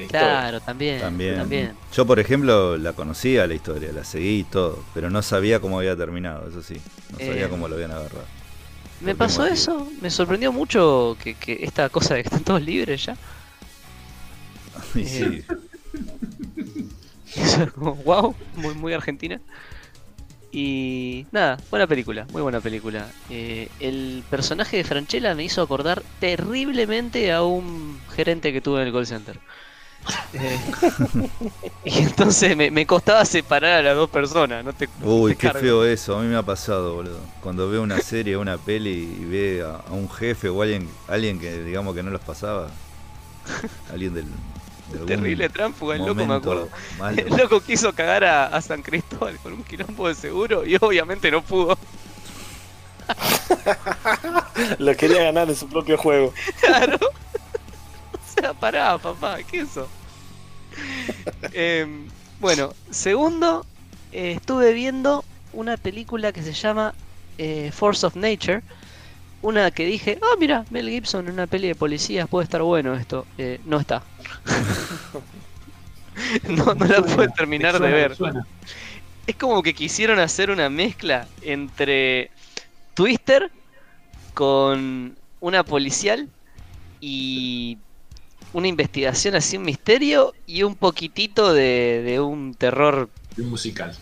[0.07, 1.33] Claro, también, También.
[1.33, 1.79] también.
[1.92, 5.79] Yo, por ejemplo, la conocía la historia, la seguí y todo, pero no sabía cómo
[5.79, 6.85] había terminado, eso sí.
[7.09, 8.31] No sabía Eh, cómo lo habían agarrado.
[9.00, 9.46] Me ¿Por qué pasó motivo?
[9.46, 13.18] eso, me sorprendió mucho que, que esta cosa de que están todos libres ya.
[14.94, 15.44] Y sí,
[17.35, 19.40] Eso es como, wow, muy, muy argentina.
[20.53, 23.14] Y nada, buena película, muy buena película.
[23.29, 28.88] Eh, el personaje de Franchella me hizo acordar terriblemente a un gerente que tuve en
[28.88, 29.42] el call center.
[30.32, 30.60] Eh,
[31.84, 35.50] y entonces me, me costaba separar a las dos personas, no te Uy, te qué
[35.52, 35.60] cargo.
[35.60, 37.34] feo eso, a mí me ha pasado, boludo.
[37.40, 41.38] Cuando veo una serie, una peli y ve a, a un jefe o alguien, alguien
[41.40, 42.80] que digamos que no los pasaba.
[43.88, 44.26] Alguien del...
[44.86, 46.70] de algún Terrible tránsfuga, el loco me momento acuerdo.
[46.90, 47.26] malo.
[47.26, 51.30] El loco quiso cagar a, a San Cristóbal con un quilombo de seguro y obviamente
[51.30, 51.78] no pudo.
[54.78, 56.32] Lo quería ganar en su propio juego.
[56.60, 56.98] Claro.
[58.40, 59.88] Sea, pará, papá, ¿qué es eso?
[61.53, 62.07] Em,
[62.38, 63.66] bueno, segundo,
[64.12, 66.94] eh, estuve viendo una película que se llama
[67.38, 68.62] eh, Force of Nature.
[69.42, 72.94] Una que dije, ah, mira, Mel Gibson en una peli de policías, puede estar bueno
[72.94, 73.26] esto.
[73.38, 74.03] Eh, no está.
[76.48, 78.16] no, no la pude terminar de ver.
[78.16, 78.46] suena.
[79.26, 82.31] Es como que quisieron hacer una mezcla entre
[82.94, 83.50] Twister
[84.35, 86.29] con una policial
[87.00, 87.79] y
[88.52, 93.08] una investigación así, un misterio y un poquitito de, de un terror.
[93.38, 93.96] Un musical.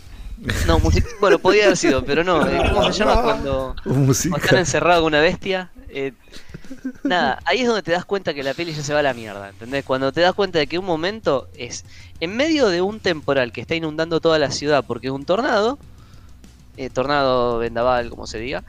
[0.67, 2.47] No, musi- bueno, podía haber sido, pero no.
[2.47, 5.71] eh, ¿Cómo se llama cuando, cuando están encerrados con una bestia?
[5.89, 6.13] Eh,
[7.03, 9.15] nada, ahí es donde te das cuenta que la peli ya se va a la
[9.15, 9.85] mierda, ¿entendés?
[9.85, 11.85] Cuando te das cuenta de que un momento es
[12.21, 15.79] en medio de un temporal que está inundando toda la ciudad porque es un tornado,
[16.77, 18.63] eh, tornado, vendaval, como se diga,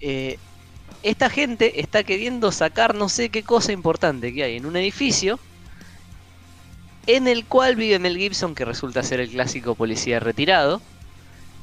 [0.00, 0.38] eh,
[1.02, 5.38] esta gente está queriendo sacar no sé qué cosa importante que hay en un edificio
[7.06, 10.80] en el cual vive Mel Gibson, que resulta ser el clásico policía retirado.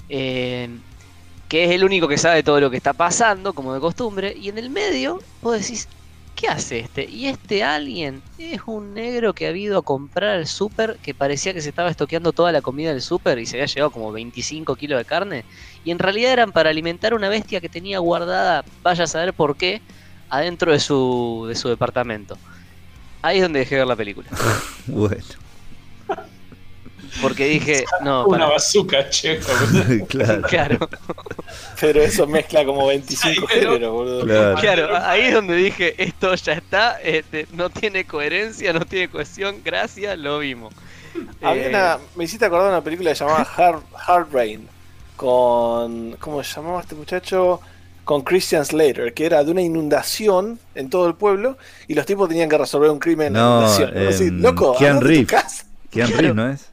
[0.08, 4.50] que es el único que sabe todo lo que está pasando, como de costumbre, y
[4.50, 5.88] en el medio vos decís,
[6.36, 7.06] ¿qué hace este?
[7.10, 11.54] Y este alguien es un negro que ha ido a comprar al súper, que parecía
[11.54, 14.76] que se estaba estoqueando toda la comida del súper y se había llevado como 25
[14.76, 15.46] kilos de carne,
[15.86, 19.56] y en realidad eran para alimentar una bestia que tenía guardada, vaya a saber por
[19.56, 19.82] qué,
[20.30, 22.38] adentro de su, de su departamento.
[23.22, 24.28] Ahí es donde dejé ver la película.
[24.88, 25.24] Bueno,
[27.22, 29.40] Porque dije, no, Una para, bazooka, che.
[30.10, 30.42] claro.
[30.44, 30.90] claro,
[31.80, 34.26] Pero eso mezcla como 25 Sí, pero- géneros, boludo.
[34.26, 34.56] Claro.
[34.60, 39.62] claro, ahí es donde dije, esto ya está, este, no tiene coherencia, no tiene cohesión,
[39.64, 40.74] gracias, lo vimos.
[41.42, 44.68] Había Eh, una, me hiciste acordar de una película llamada Hard, Hard Rain
[45.16, 47.62] con ¿cómo se llamaba este muchacho?
[48.04, 52.30] Con Christian Slater, que era de una inundación en todo el pueblo y los tipos
[52.30, 53.98] tenían que resolver un crimen en la No, inundación.
[53.98, 55.28] em, Así, loco, Keanu Reeves.
[55.28, 55.66] casa.
[55.90, 56.22] Keanu Claro.
[56.22, 56.70] Reeves, ¿no es?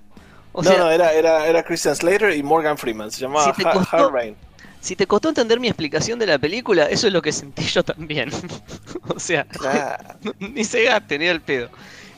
[0.53, 3.11] o no, sea, no, era, era, era Christian Slater y Morgan Freeman.
[3.11, 4.37] Se llamaba Si costó- Hard Rain.
[4.81, 7.83] si te costó entender mi explicación de la película, eso es lo que sentí yo
[7.83, 8.29] también.
[9.09, 9.47] o sea,
[10.39, 11.71] ni se gaste, ni al pedo.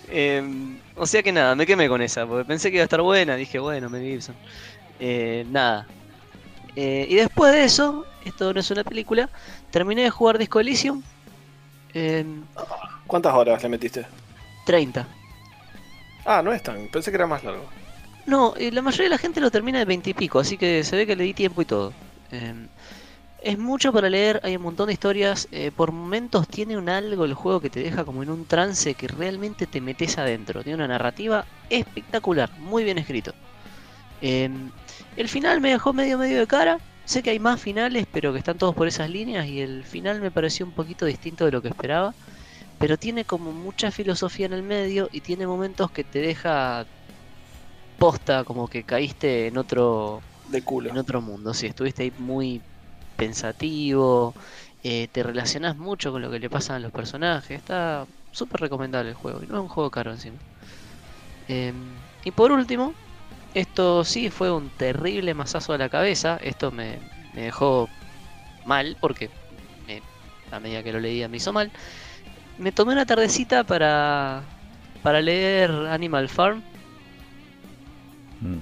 [0.09, 0.43] Eh,
[0.97, 3.37] o sea que nada, me quemé con esa, porque pensé que iba a estar buena,
[3.37, 4.35] dije, bueno, Mel Gibson.
[4.99, 5.87] Eh, nada.
[6.77, 9.31] Eh, y después de eso, esto no es una película,
[9.71, 11.03] terminé de jugar Disco Elysium.
[11.95, 12.25] eh,
[13.07, 14.07] ¿Cuántas horas le metiste?
[14.65, 15.07] 30.
[16.25, 16.89] Ah, no es tan.
[16.89, 17.65] Pensé que era más largo.
[18.27, 20.83] No, eh, la mayoría de la gente lo termina de 20 y pico, así que
[20.85, 21.93] se ve que le di tiempo y todo.
[22.31, 22.69] Eh,
[23.43, 25.47] es mucho para leer, hay un montón de historias.
[25.53, 28.95] eh, por momentos tiene un algo el juego que te deja como en un trance
[28.95, 30.63] que realmente te metes adentro.
[30.63, 33.35] Tiene una narrativa espectacular, muy bien escrito.
[34.23, 34.49] Eh,
[35.17, 36.79] el final me dejó medio medio de cara.
[37.05, 39.47] Sé que hay más finales, pero que están todos por esas líneas.
[39.47, 42.17] Y el final me pareció un poquito distinto de lo que esperaba.
[42.79, 46.87] Pero tiene como mucha filosofía en el medio y tiene momentos que te deja
[47.97, 50.91] posta, como que caíste en otro, De culo.
[50.91, 51.55] en otro mundo.
[51.55, 52.65] Sí, estuviste ahí muy
[53.17, 54.35] pensativo,
[54.83, 57.57] eh, te relacionás mucho con lo que le pasan a los personajes.
[57.59, 60.41] Está súper recomendable el juego y no es un juego caro encima.
[61.47, 62.97] Em, y por último,
[63.55, 66.39] esto sí fue un terrible mazazo a la cabeza.
[66.43, 66.99] Esto me,
[67.35, 67.89] me dejó
[68.65, 69.31] mal porque
[69.87, 70.03] me-
[70.51, 71.71] a medida que lo leía me hizo mal.
[72.59, 74.43] Me tomé una tardecita para,
[75.03, 76.63] para leer Animal Farm
[78.41, 78.59] Mm.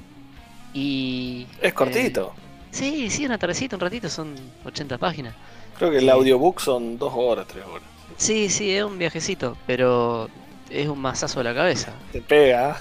[0.74, 1.46] y...
[1.60, 2.34] Es cortito.
[2.36, 5.34] eh, sí, sí, una tardecita, un ratito, son 80 páginas.
[5.76, 7.82] Creo que el audiobook son dos horas, tres horas.
[8.16, 10.28] Sí, sí, es un viajecito, pero
[10.70, 11.92] es un mazazo a la cabeza.
[12.12, 12.78] Te pega.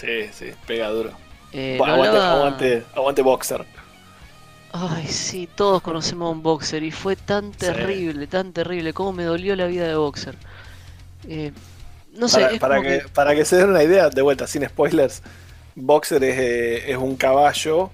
[0.00, 1.12] Sí, sí, pega duro.
[1.52, 3.66] Eh, aguante, aguante, aguante Boxer.
[4.72, 9.24] Ay, sí, todos conocemos a un boxer y fue tan terrible, tan terrible, cómo me
[9.24, 10.36] dolió la vida de boxer.
[11.24, 11.52] Eh,
[12.12, 15.22] no sé, Para, que, que- para que se den una idea, de vuelta, sin spoilers,
[15.74, 17.90] Boxer es, eh, es un caballo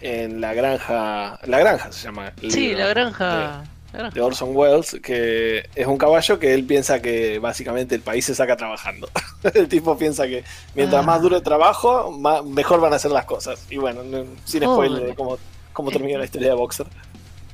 [0.00, 1.38] en la granja.
[1.44, 2.32] La granja se llama.
[2.42, 3.64] el Sí, libro la granja...
[4.12, 8.34] de Orson Welles, que es un caballo que él piensa que básicamente el país se
[8.34, 9.08] saca trabajando.
[9.54, 11.06] el tipo piensa que mientras Ah.
[11.06, 13.64] más dure el trabajo, más, mejor van a ser las cosas.
[13.70, 14.88] Y bueno, no- sin Joder.
[14.90, 15.38] spoiler de cómo,
[15.72, 16.86] cómo termina la historia de Boxer.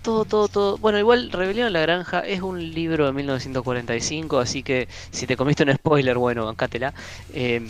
[0.02, 0.78] Todo, todo, todo.
[0.78, 5.36] Bueno, igual Rebelión en la Granja es un libro de 1945, así que si te
[5.36, 6.94] comiste un spoiler, bueno, bancátela.
[7.34, 7.68] Eh,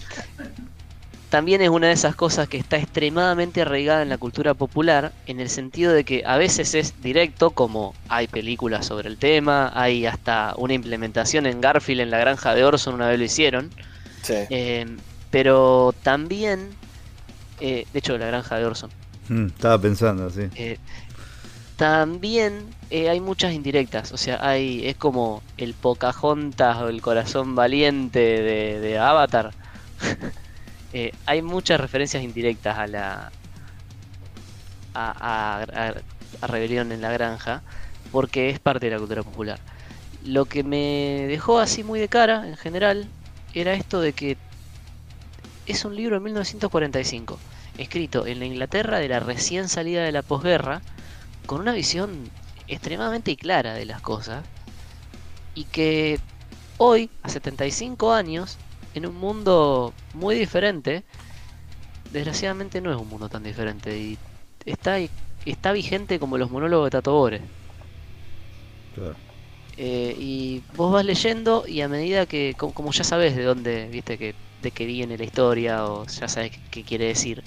[1.31, 5.39] también es una de esas cosas que está extremadamente arraigada en la cultura popular, en
[5.39, 10.07] el sentido de que a veces es directo, como hay películas sobre el tema, hay
[10.07, 13.71] hasta una implementación en Garfield en la Granja de Orson, una vez lo hicieron.
[14.23, 14.35] Sí.
[14.51, 14.87] Eh,
[15.31, 16.69] pero también,
[17.61, 18.91] eh, de hecho, la Granja de Orson.
[19.29, 20.49] Mm, Estaba pensando, sí.
[20.57, 20.79] Eh,
[21.77, 27.55] también eh, hay muchas indirectas, o sea, hay es como el Pocahontas o el corazón
[27.55, 29.53] valiente de, de Avatar.
[30.93, 33.33] Eh, hay muchas referencias indirectas a la
[34.95, 36.03] a, a- a-
[36.41, 37.65] a Rebelión en la Granja,
[38.11, 39.65] porque es parte de la cultura popular.
[40.21, 43.15] Lo que me dejó así muy de cara, en general,
[43.53, 44.41] era esto de que
[45.65, 47.43] es un libro de 1945
[47.79, 50.85] escrito en la Inglaterra de la recién salida de la posguerra,
[51.47, 52.35] con una visión
[52.67, 54.49] extremadamente clara de las cosas,
[55.55, 56.21] y que
[56.77, 58.61] hoy, a 75 años,
[58.93, 61.05] en un mundo muy diferente,
[62.11, 64.21] desgraciadamente no es un mundo tan diferente, y
[64.67, 64.99] está,
[65.45, 67.43] está vigente como los monólogos de Tato Bores.
[68.93, 69.21] Claro.
[69.77, 73.89] Eh, y vos vas leyendo y a medida que, co- como, ya sabes de dónde,
[73.89, 77.45] viste, que de qué viene la historia o ya sabes qué, qué quiere decir,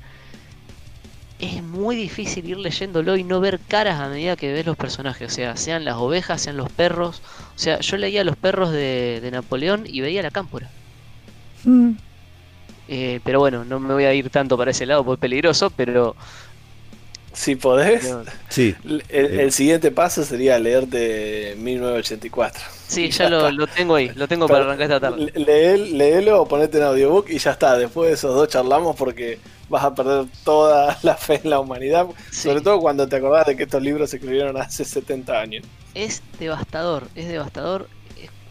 [1.37, 5.31] es muy difícil ir leyéndolo y no ver caras a medida que ves los personajes,
[5.31, 9.19] o sea, sean las ovejas, sean los perros, o sea, yo leía los perros de,
[9.21, 10.73] de Napoleón y veía la cámpora.
[12.87, 15.69] Eh, pero bueno, no me voy a ir tanto para ese lado porque es peligroso,
[15.69, 16.15] pero
[17.31, 18.13] Si podés,
[18.49, 18.75] Sí.
[18.83, 22.61] el, el siguiente paso sería leerte 1984.
[22.87, 25.31] Sí, ya lo, lo tengo ahí, lo tengo para arrancar esta tarde.
[25.33, 27.75] le- leel- Leelo o ponete en audiobook y ya está.
[27.77, 32.05] Después de esos dos charlamos porque vas a perder toda la fe en la humanidad.
[32.29, 32.49] Sí.
[32.49, 35.65] Sobre todo cuando te acordás de que estos libros se escribieron hace 70 años.
[35.95, 37.87] Es devastador, es devastador,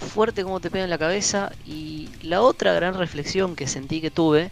[0.02, 4.10] fuerte como te pega en la cabeza y la otra gran reflexión que sentí que
[4.10, 4.50] tuve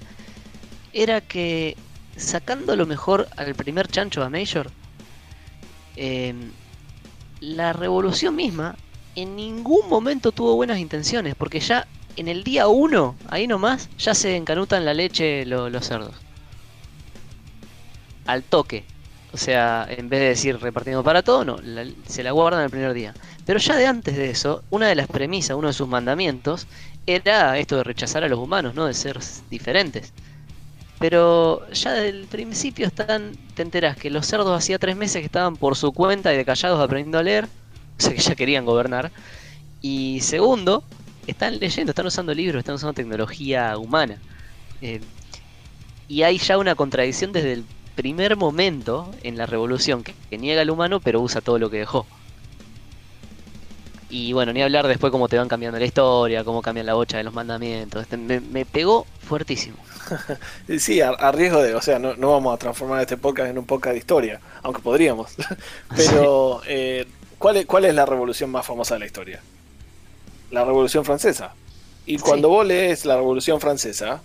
[0.92, 1.76] era que
[2.16, 4.70] sacando lo mejor al primer chancho a Major,
[5.96, 6.34] eh,
[7.40, 8.76] la revolución misma
[9.16, 11.86] en ningún momento tuvo buenas intenciones, porque ya
[12.16, 16.14] en el día 1, ahí nomás, ya se encanutan la leche lo- los cerdos.
[18.26, 18.84] Al toque.
[19.32, 22.70] O sea, en vez de decir repartiendo para todo, no, la- se la guardan el
[22.70, 23.16] primer día.
[23.44, 26.66] Pero ya de antes de eso, una de las premisas, uno de sus mandamientos,
[27.06, 28.86] era esto de rechazar a los humanos, ¿no?
[28.86, 30.12] De ser diferentes.
[30.98, 35.26] Pero ya desde el principio están, te enteras que los cerdos hacía tres meses que
[35.26, 37.46] estaban por su cuenta y de callados aprendiendo a leer,
[37.98, 39.12] o sea que ya querían gobernar.
[39.80, 40.88] Y segundo,
[41.26, 44.22] están leyendo, están usando libros, están usando tecnología humana.
[44.80, 45.02] Eh,
[46.06, 47.68] y hay ya una contradicción desde el
[48.02, 51.78] primer momento en la revolución que, que niega al humano pero usa todo lo que
[51.78, 52.06] dejó.
[54.08, 57.16] Y bueno, ni hablar después cómo te van cambiando la historia, cómo cambian la bocha
[57.18, 58.02] de los mandamientos.
[58.02, 59.76] Este, me, me pegó fuertísimo.
[60.78, 63.58] Sí, a, a riesgo de, o sea, no, no vamos a transformar este podcast en
[63.58, 65.34] un podcast de historia, aunque podríamos.
[65.96, 67.06] Pero, eh,
[67.38, 69.40] ¿cuál, es, ¿cuál es la revolución más famosa de la historia?
[70.50, 71.54] La Revolución Francesa.
[72.06, 72.54] Y cuando Sí.
[72.54, 74.20] vos lees la Revolución Francesa,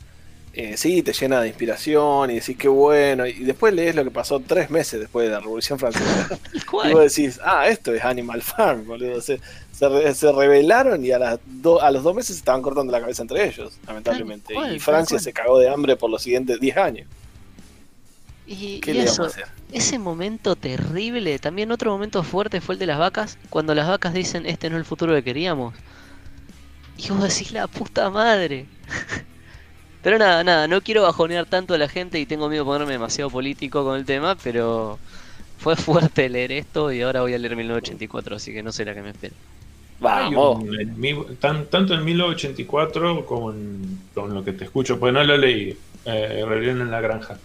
[0.55, 3.25] eh, sí, te llena de inspiración y decís qué bueno.
[3.27, 6.29] Y después lees lo que pasó tres meses después de la Revolución Francesa.
[6.81, 9.21] Y vos decís, ah, esto es Animal Farm, boludo.
[9.21, 9.41] Se,
[9.71, 12.91] se, re- se rebelaron y a, las do- a los dos meses se estaban cortando
[12.91, 14.53] la cabeza entre ellos, lamentablemente.
[14.53, 17.07] Cual, y Francia se cagó de hambre por los siguientes 10 años.
[18.45, 19.27] Y, ¿Qué y le eso,
[19.71, 24.13] ese momento terrible, también otro momento fuerte fue el de las vacas, cuando las vacas
[24.13, 25.73] dicen este no es el futuro que queríamos.
[26.97, 28.67] Y vos decís la puta madre.
[30.05, 32.93] pero nada, nada, no quiero bajonear tanto a la gente y tengo miedo de ponerme
[32.93, 35.01] demasiado político con el tema, pero
[35.57, 38.95] fue fuerte leer esto y ahora voy a leer 1984, así que no sé la
[38.95, 39.35] que me espera.
[39.99, 40.63] Vamos.
[40.63, 45.13] un- en mi- tan- tanto en 1984 como en, con lo que te escucho, pues
[45.13, 47.41] no lo leí, eh, Rebelión en la Granja.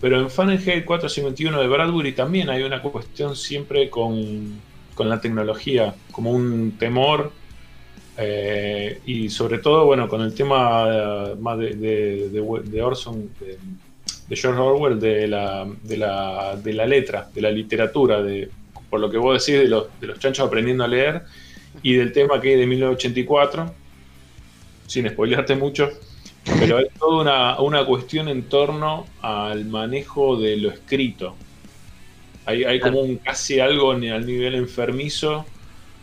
[0.00, 6.00] Pero en Fahrenheit 451 de Bradbury también hay una cuestión siempre con, con la tecnología,
[6.10, 7.39] como un temor.
[8.22, 11.74] Eh, y sobre todo, bueno, con el tema eh, más de,
[12.28, 18.22] de, Orson, de, George Orwell, de la, de, la, de la letra, de la literatura,
[18.22, 18.50] de,
[18.90, 21.22] por lo que vos decís de los, de los chanchos aprendiendo a leer
[21.82, 23.74] y del tema que hay de 1984,
[24.86, 25.88] sin spoilearte mucho,
[26.58, 31.36] pero hay toda una, una cuestión en torno al manejo de lo escrito.
[32.44, 35.46] Hay, hay como un casi algo al nivel enfermizo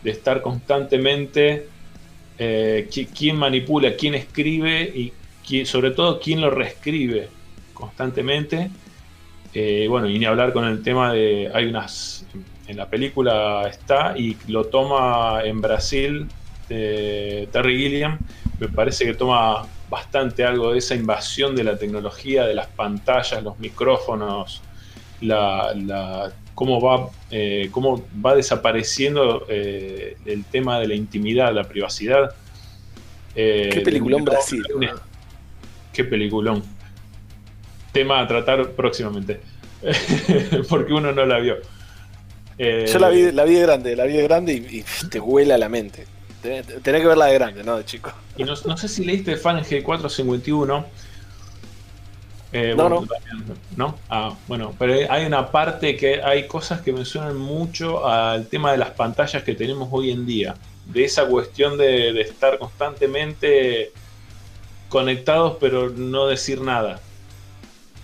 [0.02, 1.68] de estar constantemente
[2.38, 5.12] eh, qui- quién manipula, quién escribe y
[5.64, 7.30] sobre todo quién lo reescribe
[7.72, 8.70] constantemente.
[9.54, 11.50] Eh, bueno, y ni hablar con el tema de.
[11.52, 12.26] Hay unas.
[12.66, 16.28] En la película está y lo toma en Brasil
[16.68, 18.18] de Terry Gilliam.
[18.60, 23.42] Me parece que toma bastante algo de esa invasión de la tecnología, de las pantallas,
[23.42, 24.62] los micrófonos,
[25.20, 25.72] la-
[26.58, 32.34] cómo, va, eh, cómo va desapareciendo eh, el tema de la intimidad, la privacidad.
[33.36, 34.64] Eh, Qué peliculón de- Brasil.
[35.92, 36.64] Qué peliculón.
[37.92, 39.40] Tema a tratar próximamente.
[40.68, 41.58] Porque uno no la vio.
[42.58, 45.56] Yo la vi, la vi de grande, la vi de grande y, y te huela
[45.58, 46.06] la mente.
[46.42, 47.76] Tenés, tenés que verla de grande, ¿no?
[47.76, 48.10] De chico.
[48.36, 50.84] Y no, no sé si leíste Fahrenheit 451.
[52.52, 53.06] Eh, No, bueno,
[53.46, 53.54] no.
[53.76, 53.98] ¿no?
[54.08, 58.72] Ah, bueno, pero hay una parte que hay cosas que me suenan mucho al tema
[58.72, 60.56] de las pantallas que tenemos hoy en día.
[60.86, 63.92] De esa cuestión de, de estar constantemente
[64.88, 67.00] conectados pero no decir nada.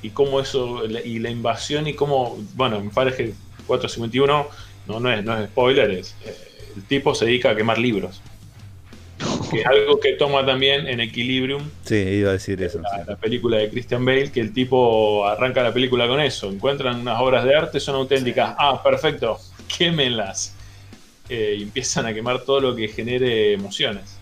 [0.03, 3.34] Y cómo eso, y la invasión y cómo, bueno, en Fahrenheit
[3.66, 4.47] 451
[4.86, 6.36] no, no, es, no es spoiler, es, eh,
[6.76, 8.20] el tipo se dedica a quemar libros.
[9.51, 12.81] Que es algo que toma también en Equilibrium, Sí, iba a decir eso.
[12.81, 12.97] la, sí.
[13.07, 16.51] la película de Christian Bale, que el tipo arranca la película con eso.
[16.51, 18.55] Encuentran unas obras de arte, son auténticas.
[18.59, 19.39] Ah, perfecto,
[19.79, 20.55] quémenlas.
[21.29, 24.18] Eh, y empiezan a quemar todo lo que genere emociones.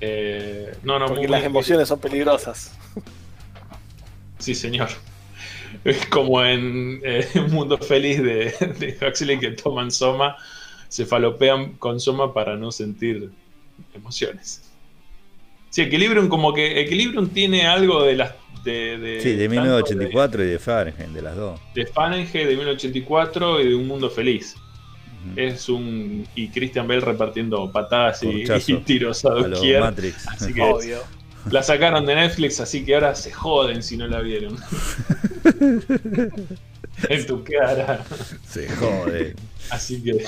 [0.00, 2.72] Eh, no, no, Porque muy- las emociones son peligrosas.
[4.38, 4.88] Sí, señor.
[5.84, 10.36] Es como en eh, Un Mundo Feliz de, de Huxley que toman soma,
[10.88, 13.30] se falopean con soma para no sentir
[13.94, 14.62] emociones.
[15.70, 18.32] Sí, Equilibrium como que Equilibrium tiene algo de las,
[18.64, 21.60] de de, de, Sí, de tanto 1984 y de Fahrenheit, de las dos.
[21.74, 24.56] De, de Fahrenheit de 1984 y de Un Mundo Feliz.
[25.36, 26.26] Es un.
[26.34, 29.80] Y Christian Bell repartiendo patadas y, y tiros a A.
[29.80, 30.26] Matrix.
[30.28, 31.00] Así que Obvio.
[31.50, 34.56] la sacaron de Netflix, así que ahora se joden si no la vieron.
[37.08, 38.04] en tu cara.
[38.46, 39.34] Se jode.
[39.70, 40.24] Así que.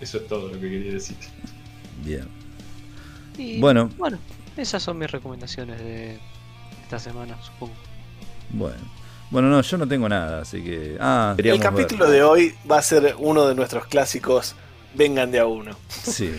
[0.00, 1.16] Eso es todo lo que quería decir.
[2.04, 2.28] Bien.
[3.36, 3.90] Y, Bueno.
[3.98, 4.18] Bueno,
[4.56, 6.18] esas son mis recomendaciones de
[6.82, 7.74] esta semana, supongo.
[8.50, 9.00] Bueno.
[9.30, 10.96] Bueno, no, yo no tengo nada, así que.
[10.98, 11.60] Ah, El ver.
[11.60, 14.56] capítulo de hoy va a ser uno de nuestros clásicos
[14.94, 15.76] Vengan de a uno.
[15.88, 16.32] Sí.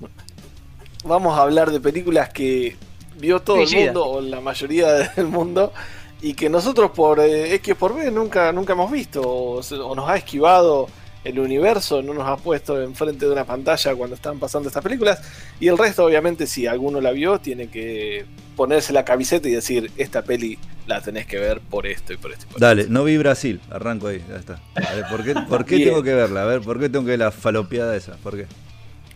[1.04, 2.76] Vamos a hablar de películas que
[3.18, 5.72] vio todo el mundo o la mayoría del mundo
[6.20, 10.16] y que nosotros por eh, X por B nunca, nunca hemos visto o nos ha
[10.16, 10.88] esquivado
[11.26, 15.20] el universo, no nos ha puesto enfrente de una pantalla cuando están pasando estas películas
[15.58, 18.24] y el resto obviamente si alguno la vio tiene que
[18.54, 22.32] ponerse la camiseta y decir esta peli la tenés que ver por esto y por
[22.32, 22.46] esto.
[22.48, 22.92] y por Dale, esto".
[22.92, 24.60] no vi Brasil, arranco ahí, ya está.
[24.76, 25.88] A ver, ¿por qué, por qué Bien.
[25.88, 26.42] tengo que verla?
[26.42, 28.16] A ver, ¿por qué tengo que ver la falopeada esa?
[28.16, 28.46] ¿Por qué?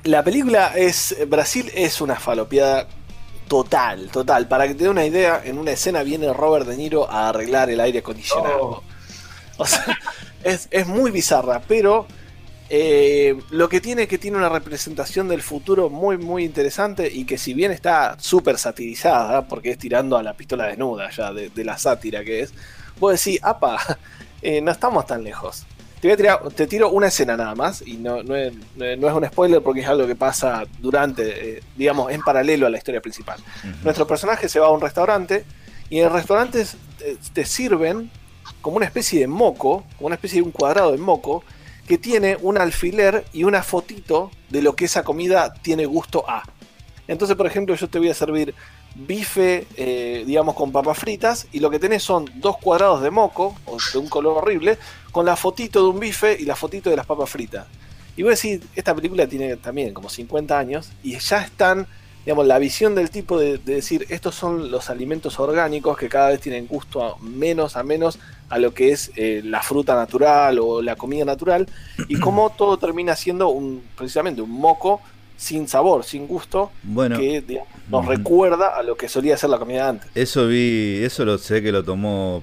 [0.05, 1.15] La película es.
[1.29, 2.89] Brasil es una falopeada
[3.47, 4.49] total, total.
[4.49, 7.69] Para que te dé una idea, en una escena viene Robert De Niro a arreglar
[7.71, 8.63] el aire acondicionado.
[8.63, 8.83] Oh.
[9.59, 9.99] O sea,
[10.45, 12.07] es, es muy bizarra, pero
[12.69, 17.25] eh, lo que tiene es que tiene una representación del futuro muy, muy interesante y
[17.25, 21.51] que si bien está súper satirizada, porque es tirando a la pistola desnuda ya de,
[21.51, 22.53] de la sátira que es,
[23.01, 23.79] vos decís, apa,
[24.43, 25.65] eh, no estamos tan lejos.
[26.01, 28.85] Te, voy a tirar- te tiro una escena nada más, y no, no es, no
[28.87, 32.79] es- un spoiler porque es algo que pasa durante, eh, digamos, en paralelo a la
[32.79, 33.39] historia principal.
[33.59, 33.75] Ujú.
[33.85, 35.45] Nuestro personaje se va a un restaurante
[35.91, 36.65] y en el restaurante
[36.99, 38.11] te, te sirven
[38.61, 41.43] como una especie de moco, como una especie de un cuadrado de moco,
[41.87, 46.45] que tiene un alfiler y una fotito de lo que esa comida tiene gusto a.
[47.09, 48.55] Entonces, por ejemplo, yo te voy a servir
[48.95, 53.57] bife, eh, digamos, con papas fritas, y lo que tenés son dos cuadrados de moco,
[53.67, 54.79] o de un color horrible,
[55.11, 57.67] con la fotito de un bife y la fotito de las papas fritas.
[58.17, 61.87] Y voy a decir, esta película tiene también como 50 años, y ya están,
[62.25, 66.29] digamos, la visión del tipo de, de decir, estos son los alimentos orgánicos que cada
[66.29, 68.19] vez tienen gusto a menos a menos
[68.51, 71.67] a lo que es eh, la fruta natural o la comida natural,
[72.09, 75.01] y cómo todo termina siendo un, precisamente un moco
[75.37, 78.11] sin sabor, sin gusto, Bueno, que digamos, nos Ujú.
[78.11, 80.11] recuerda a lo que solía ser la comida antes.
[80.15, 82.43] eso vi, eso lo sé que lo tomó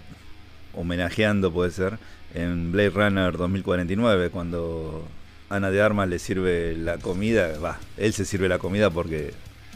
[0.74, 1.98] homenajeando, puede ser,
[2.34, 5.04] en Blade Runner 2049, cuando
[5.50, 9.34] Ana de Armas le sirve la comida, va, él se sirve la comida porque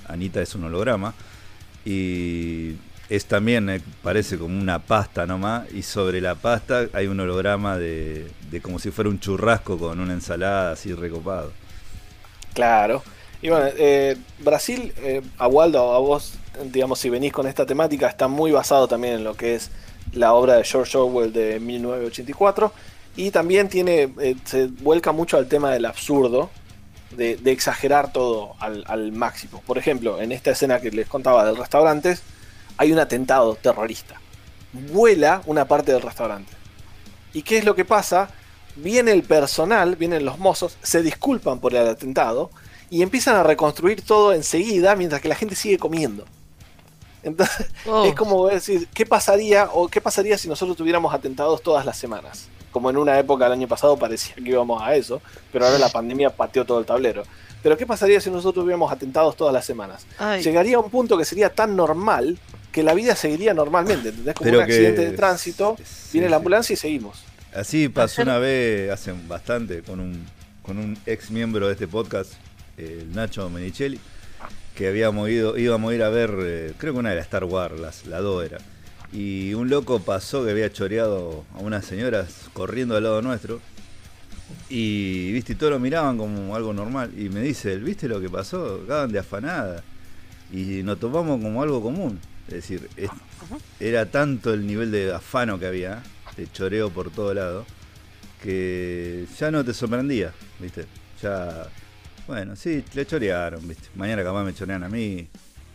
[0.07, 1.13] Anita es un holograma,
[1.85, 2.73] y
[3.11, 7.77] es también, eh, parece como una pasta nomás, y sobre la pasta hay un holograma
[7.77, 11.51] de, de como si fuera un churrasco con una ensalada así recopado.
[12.53, 13.03] Claro.
[13.41, 16.35] Y bueno, eh, Brasil, eh, a Waldo, a vos,
[16.65, 19.71] digamos, si venís con esta temática, está muy basado también en lo que es
[20.13, 22.71] la obra de George Orwell de 1984.
[23.17, 26.49] Y también tiene, eh, se vuelca mucho al tema del absurdo,
[27.17, 29.61] de, exagerar todo al, al máximo.
[29.65, 32.17] Por ejemplo, en esta escena que les contaba del restaurante,
[32.81, 34.15] hay un atentado terrorista.
[34.73, 36.51] Vuela una parte del restaurante.
[37.31, 38.29] ¿Y qué es lo que pasa?
[38.75, 42.49] Viene el personal, vienen los mozos, se disculpan por el atentado
[42.89, 46.25] y empiezan a reconstruir todo enseguida mientras que la gente sigue comiendo.
[47.21, 51.85] Entonces, Oh, es como decir, ¿qué pasaría o qué pasaría si nosotros tuviéramos atentados todas
[51.85, 52.47] las semanas?
[52.71, 55.21] Como en una época el año pasado parecía que íbamos a eso,
[55.51, 57.21] pero ahora la pandemia pateó todo el tablero.
[57.61, 60.07] Pero ¿qué pasaría si nosotros tuviéramos atentados todas las semanas?
[60.17, 62.39] ay, Llegaría a un punto que sería tan normal
[62.71, 64.33] que la vida seguiría normalmente, ¿entendés?
[64.35, 67.19] Como Pero un que- accidente de tránsito, sí, viene la ambulancia y seguimos.
[67.53, 70.25] Así pasó una vez, hace bastante, con un,
[70.63, 72.33] con un ex miembro de este podcast,
[72.77, 73.99] el Nacho Menicelli,
[74.75, 77.43] que habíamos ido, íbamos a ir a ver, eh, creo que una de las Star
[77.43, 78.57] Wars, las, la 2 era.
[79.11, 83.59] Y un loco pasó que había choreado a unas señoras corriendo al lado nuestro.
[84.69, 87.11] Y viste, y todos lo miraban como algo normal.
[87.17, 88.81] Y me dice, ¿viste lo que pasó?
[88.85, 89.83] Acaban de afanada.
[90.51, 92.19] Y nos tomamos como algo común.
[92.51, 93.09] Es decir, es-
[93.79, 96.03] era tanto el nivel de afano que había,
[96.35, 97.65] de choreo por todo lado,
[98.43, 100.85] que ya no te sorprendía, ¿viste?
[101.21, 101.67] Ya,
[102.27, 103.87] bueno, sí, le chorearon, ¿viste?
[103.95, 105.25] Mañana capaz me chorean a mí,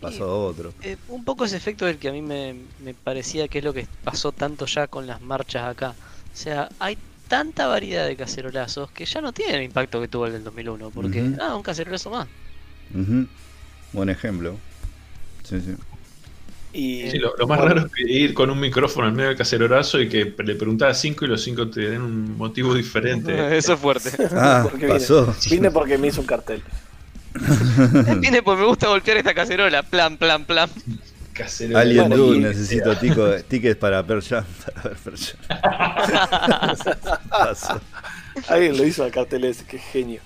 [0.01, 0.75] pasó otro.
[0.83, 3.73] eh, un poco ese efecto del que a mí me, me parecía que es lo
[3.73, 5.95] que pasó tanto ya con las marchas acá.
[6.33, 6.99] O sea, hay
[7.29, 10.91] tanta variedad de cacerolazos que ya no tiene el impacto que tuvo el del 2001,
[10.91, 11.37] porque, Ujú.
[11.41, 12.29] ah, un cacerolazo más.
[12.95, 13.27] Ujú.
[13.93, 14.59] Buen ejemplo.
[15.49, 15.75] Sí, sí.
[16.77, 19.39] Y Sí, lo, lo más raro es que ir con un micrófono en medio del
[19.39, 23.33] cacerolazo y que le preguntás a cinco y los cinco te den un motivo diferente.
[23.57, 24.11] Eso es fuerte.
[24.33, 24.99] Ah, Porque vine.
[24.99, 25.35] pasó.
[25.51, 26.63] Vine porque me hizo un cartel.
[28.21, 30.69] Viene pues me gusta golpear esta cacerola, plan, plan, plan.
[31.33, 34.45] Casero Alien Bueno, Dude, necesito tico- tickets para Pearl Jam.
[34.65, 37.17] Para ver Pearl Jam.
[37.29, 37.81] Paso.
[38.49, 40.21] Alguien lo hizo al cartel ese, qué genio.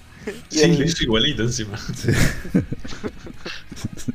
[0.48, 1.78] Sí, el- lo hizo igualito encima.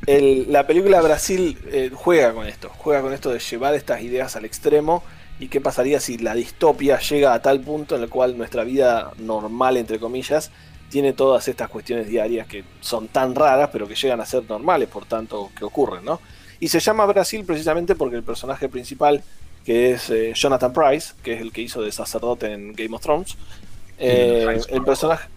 [0.08, 4.36] el- la película Brasil eh, juega con esto, juega con esto de llevar estas ideas
[4.36, 5.04] al extremo
[5.40, 9.12] y qué pasaría si la distopia llega a tal punto en el cual nuestra vida
[9.18, 10.52] normal, entre comillas,
[10.90, 14.88] tiene todas estas cuestiones diarias que son tan raras pero que llegan a ser normales
[14.88, 16.22] por tanto que ocurren, ¿no?
[16.60, 19.22] Y se llama Brasil precisamente porque el personaje principal,
[19.66, 23.02] que es eh, Jonathan Price, que es el que hizo de sacerdote en Game of
[23.02, 23.36] Thrones,
[23.98, 25.28] eh, el personaje,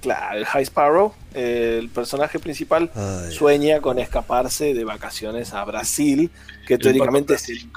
[0.00, 5.64] claro, el High Sparrow, eh, el personaje principal Ay, sueña con escaparse de vacaciones a
[5.64, 6.30] Brasil,
[6.66, 7.68] que teóricamente es el,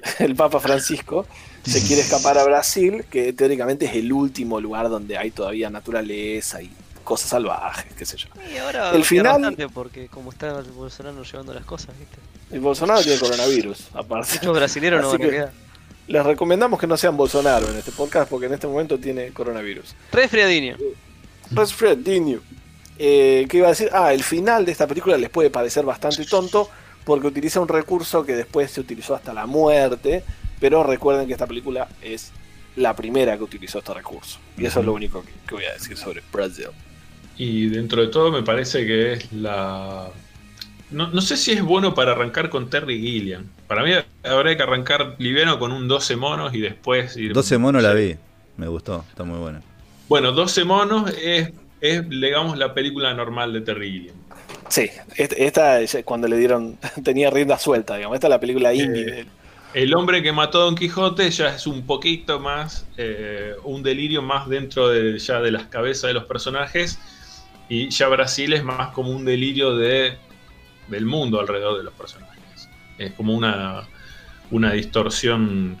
[0.20, 1.26] el Papa Francisco,
[1.64, 6.62] se quiere escapar a Brasil, que teóricamente es el último lugar donde hay todavía naturaleza
[6.62, 6.70] y
[7.02, 8.28] cosas salvajes, qué sé yo.
[8.52, 12.16] Y ahora El el final- porque como está el Bolsonaro llevando las cosas, ¿viste?
[12.54, 14.34] Y Bolsonaro tiene coronavirus, aparte.
[14.34, 15.52] Muchos brasileños no van a que- quedar.
[16.08, 19.96] Les recomendamos que no sean Bolsonaro en este podcast porque en este momento tiene coronavirus.
[21.50, 22.40] Resfriadinho.
[22.40, 22.56] Resfriadinho.
[22.98, 23.90] Eh, ¿Qué iba a decir?
[23.92, 26.68] Ah, el final de esta película les puede parecer bastante tonto
[27.04, 30.24] porque utiliza un recurso que después se utilizó hasta la muerte,
[30.58, 32.32] pero recuerden que esta película es
[32.74, 34.38] la primera que utilizó este recurso.
[34.58, 36.68] Y eso es lo único que, que voy a decir sobre Brazil.
[37.36, 40.08] Y dentro de todo me parece que es la...
[40.90, 43.44] No, no sé si es bueno para arrancar con Terry Gilliam.
[43.66, 43.92] Para mí
[44.22, 47.32] habría que arrancar liviano con un 12 monos y después ir...
[47.32, 48.16] 12 monos la vi.
[48.56, 49.62] Me gustó, está muy buena.
[50.08, 51.50] Bueno, 12 monos es,
[51.80, 54.16] es, digamos, la película normal de Terry Gilliam.
[54.68, 58.14] Sí, est- esta es cuando le dieron, tenía rienda suelta, digamos.
[58.16, 59.02] Esta es la película indie.
[59.02, 59.26] Eh, él.
[59.74, 64.22] El hombre que mató a Don Quijote ya es un poquito más, eh, un delirio
[64.22, 66.98] más dentro de, ya de las cabezas de los personajes.
[67.68, 70.16] Y ya Brasil es más como un delirio de,
[70.88, 72.68] del mundo alrededor de los personajes.
[72.96, 73.82] Es como una,
[74.50, 75.78] una distorsión.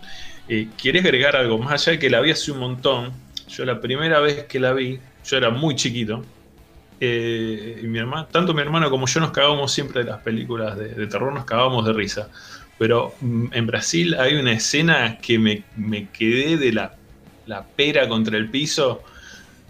[0.48, 1.56] Eh, ¿Quieres agregar algo?
[1.58, 3.12] Más allá de que la vi hace un montón,
[3.46, 6.30] yo la primera vez que la vi, yo era muy chiquito.
[7.00, 10.76] eh, y mi hermano, tanto mi hermano como yo nos cagábamos siempre de las películas
[10.78, 12.30] de, de terror, nos cagábamos de risa.
[12.78, 16.98] Pero mm, en Brasil hay una escena que me, me quedé de la,
[17.46, 19.02] la pera contra el piso.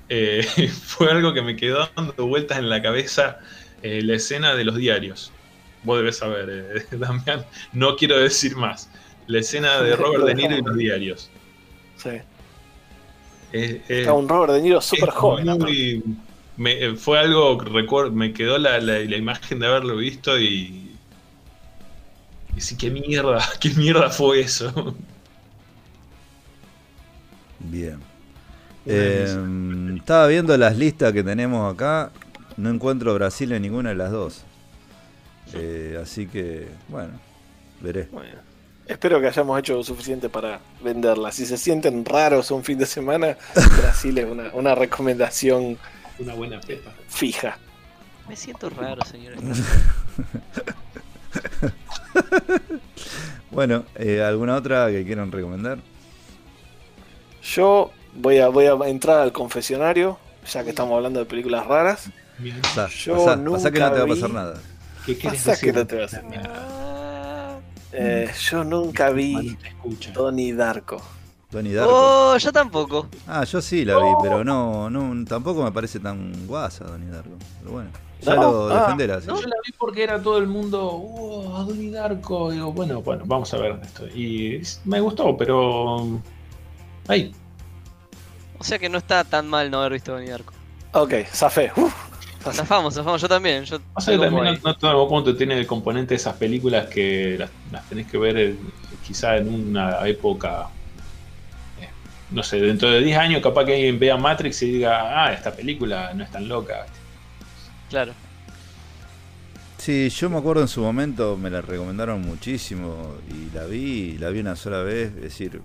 [0.09, 0.45] Eh,
[0.83, 3.39] fue algo que me quedó dando vueltas en la cabeza.
[3.83, 5.35] eh, la escena de los diarios.
[5.83, 7.47] Vos debés saber, eh, Damián.
[7.73, 8.91] No quiero decir más.
[9.27, 11.33] La escena de Robert De Niro y los diarios.
[11.97, 12.11] Sí.
[13.53, 15.47] Es- es- Está un Robert De Niro súper joven.
[15.59, 16.03] muy-
[16.57, 17.59] me- fue algo
[18.13, 20.83] me quedó la, la- la imagen de haberlo visto y.
[22.57, 24.95] Y sí, qué mierda, qué mierda fue eso.
[27.59, 27.99] Bien.
[28.87, 29.27] Eh,
[29.97, 32.13] estaba viendo las listas que tenemos acá.
[32.57, 34.45] No encuentro Brasil en ninguna de las dos.
[35.53, 37.13] Eh, así que, bueno,
[37.81, 38.09] veré.
[38.11, 38.39] Bueno,
[38.87, 41.33] espero que hayamos hecho lo suficiente para venderla.
[41.33, 43.37] Si se sienten raros un fin de semana,
[43.81, 45.79] Brasil es una, una recomendación
[46.19, 46.93] Una buena pepa.
[47.09, 47.59] fija.
[48.29, 49.39] Me siento raro, señores.
[53.51, 55.79] Bueno, eh, ¿alguna otra que quieran recomendar?
[57.43, 60.19] Yo voy a, voy a entrar al confesionario,
[60.51, 62.11] ya que estamos hablando de películas raras.
[62.63, 64.61] Pasá, Yo pasá, nunca pasá que no te va a vi- pasar nada.
[65.07, 65.75] ¿Qué Pasa que decir?
[65.75, 66.25] no te va a hacer
[67.93, 69.57] Eh, yo nunca vi.
[70.13, 71.01] Donnie Darko.
[71.51, 71.93] Donnie Darko.
[71.95, 73.09] Oh, yo tampoco.
[73.27, 77.37] Ah, yo sí la vi, pero no, no tampoco me parece tan guasa Donnie Darko.
[77.61, 79.23] Pero bueno, ya No, lo ah, defenderás.
[79.23, 79.29] sí.
[79.29, 82.51] No, yo la vi porque era todo el mundo, oh, Donnie Darko.
[82.51, 84.07] Digo, bueno, bueno, vamos a ver esto.
[84.09, 86.21] Y me gustó, pero.
[87.09, 87.33] Ay,
[88.59, 90.53] O sea que no está tan mal no haber visto Donnie Darko.
[90.93, 91.71] Ok, Zafé.
[91.77, 91.95] Uf,
[92.53, 93.65] Zafamos, zafamos, yo también.
[93.65, 94.57] Yo algo también ahí.
[94.65, 98.07] no, no todo el punto tiene el componente de esas películas que las, las tenés
[98.11, 98.59] que ver eh,
[99.01, 100.75] quizá en una época.
[101.77, 101.95] eh,
[102.31, 105.55] No sé, dentro de 10 años capaz que alguien vea Matrix y diga, ah, esta
[105.55, 106.93] película no es tan loca.
[107.89, 108.17] Claro.
[109.79, 114.31] Sí, yo me acuerdo en su momento, me la recomendaron muchísimo y la vi, la
[114.31, 115.63] vi una sola vez, es decir,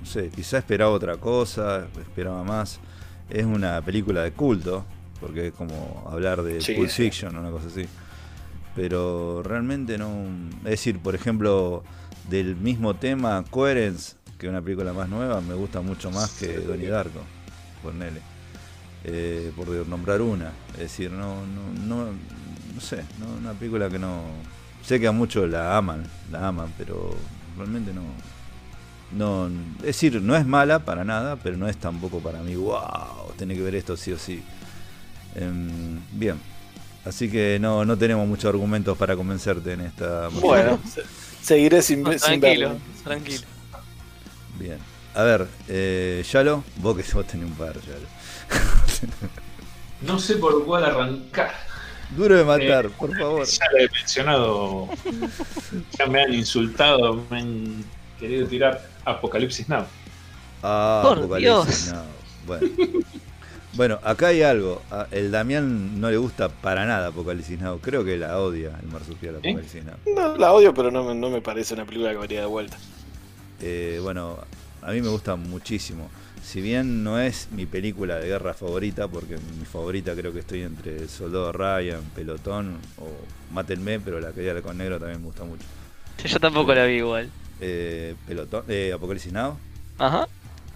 [0.00, 2.80] no sé, quizá esperaba otra cosa, esperaba más.
[3.28, 4.86] Es una película de culto,
[5.24, 6.90] porque es como hablar de Sí, Pulp.
[6.90, 7.86] Fiction, una cosa así.
[8.76, 10.10] Pero realmente no.
[10.64, 11.82] Es decir, por ejemplo,
[12.28, 16.58] del mismo tema, Coherence, que es una película más nueva, me gusta mucho más que
[16.58, 17.20] Donnie Darko,
[17.82, 18.20] ponele.
[19.04, 20.52] Eh, por nombrar una.
[20.74, 22.06] Es decir, no, no, no,
[22.74, 24.22] no sé, no, una película que no.
[24.84, 27.14] Sé que a muchos la aman, la aman, pero
[27.56, 28.02] realmente no.
[29.12, 29.48] No,
[29.78, 33.54] es decir, no es mala para nada, pero no es tampoco para mí, wow, tiene
[33.54, 34.42] que ver esto sí o sí.
[35.34, 36.40] Em, bien.
[37.04, 40.28] Así que no, no tenemos muchos argumentos para convencerte en esta.
[40.28, 41.02] Bueno, se-
[41.42, 42.80] seguiré sin, No, sin tranquilo, verlo.
[43.04, 43.42] tranquilo.
[44.58, 44.78] Bien.
[45.14, 48.06] A ver, eh, Yalo, vos que vos tenés un par, Yalo.
[50.00, 51.52] No sé por cuál arrancar.
[52.16, 53.46] Duro de matar, por favor.
[53.46, 54.88] Ya lo he mencionado.
[55.98, 57.84] Ya me han insultado, me han
[58.18, 59.84] querido tirar Apocalipsis Now.
[60.62, 61.92] Ah, Por Apocalipsis Dios.
[61.92, 62.04] Now.
[62.46, 62.68] Bueno.
[63.76, 64.82] Bueno, acá hay algo.
[64.90, 67.80] A- El Damián no le gusta para nada Apocalipsis Now.
[67.80, 69.38] Creo que la odia el marsupial ¿Eh?
[69.38, 69.94] Apocalipsis Now.
[70.14, 72.76] No, la odio, pero no, me- no me parece una película que varía de vuelta.
[73.60, 74.38] Eh, bueno,
[74.82, 76.08] a mí me gusta muchísimo.
[76.42, 80.62] Si bien no es mi película de guerra favorita, porque mi favorita creo que estoy
[80.62, 83.08] entre El Soldado Ryan, Pelotón o
[83.52, 85.64] Mátenme, pero la caída con negro también me gusta mucho.
[86.24, 87.30] Yo tampoco la vi igual.
[87.60, 89.56] Eh, Pelotón, eh, Apocalipsis Now,
[89.98, 90.28] Ajá.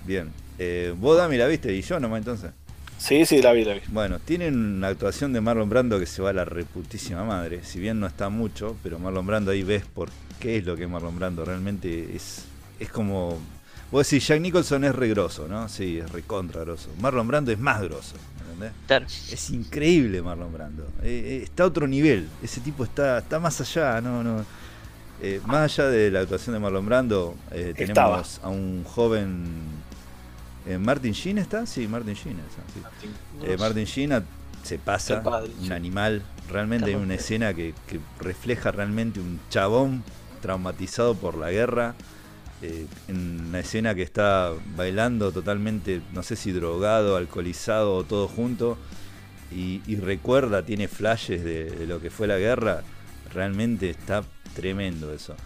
[0.06, 0.32] bien.
[0.58, 2.50] Eh, vos Dami la viste y yo nomás entonces.
[2.98, 3.80] Sí, sí, la vi, la vi.
[3.88, 7.60] Bueno, tienen una actuación de Marlon Brando que se va a la reputísima madre.
[7.64, 10.82] Si bien no está mucho, pero Marlon Brando ahí ves por qué es lo que
[10.84, 11.44] es Marlon Brando.
[11.44, 12.44] Realmente es,
[12.78, 13.38] es como.
[13.90, 15.68] Vos decís, Jack Nicholson es re grosso, ¿no?
[15.68, 16.90] Sí, es recontra grosso.
[17.00, 18.72] Marlon Brando es más grosso, ¿entendés?
[18.86, 19.06] Claro.
[19.06, 20.82] Es increíble Marlon Brando.
[21.02, 22.28] Eh, eh, está a otro nivel.
[22.42, 24.44] Ese tipo está, está más allá, no, no.
[25.22, 28.22] Eh, más allá de la actuación de Marlon Brando, eh, tenemos Estaba.
[28.42, 29.44] a un joven.
[30.68, 31.66] Eh, ¿Martin Sheen está?
[31.66, 32.82] Sí, Martin Sheen está, sí.
[33.40, 34.12] Eh, Martin Sheen
[34.62, 36.26] se pasa, padre, un animal.
[36.48, 40.04] Realmente hay una escena que, que refleja realmente un chabón
[40.40, 41.96] traumatizado por la guerra.
[42.60, 48.28] eh, en una escena que está bailando totalmente, no sé si drogado, alcoholizado o todo
[48.28, 48.78] junto.
[49.50, 52.82] Y, y recuerda, tiene flashes de, de lo que fue la guerra.
[53.32, 55.36] Realmente está tremendo eso.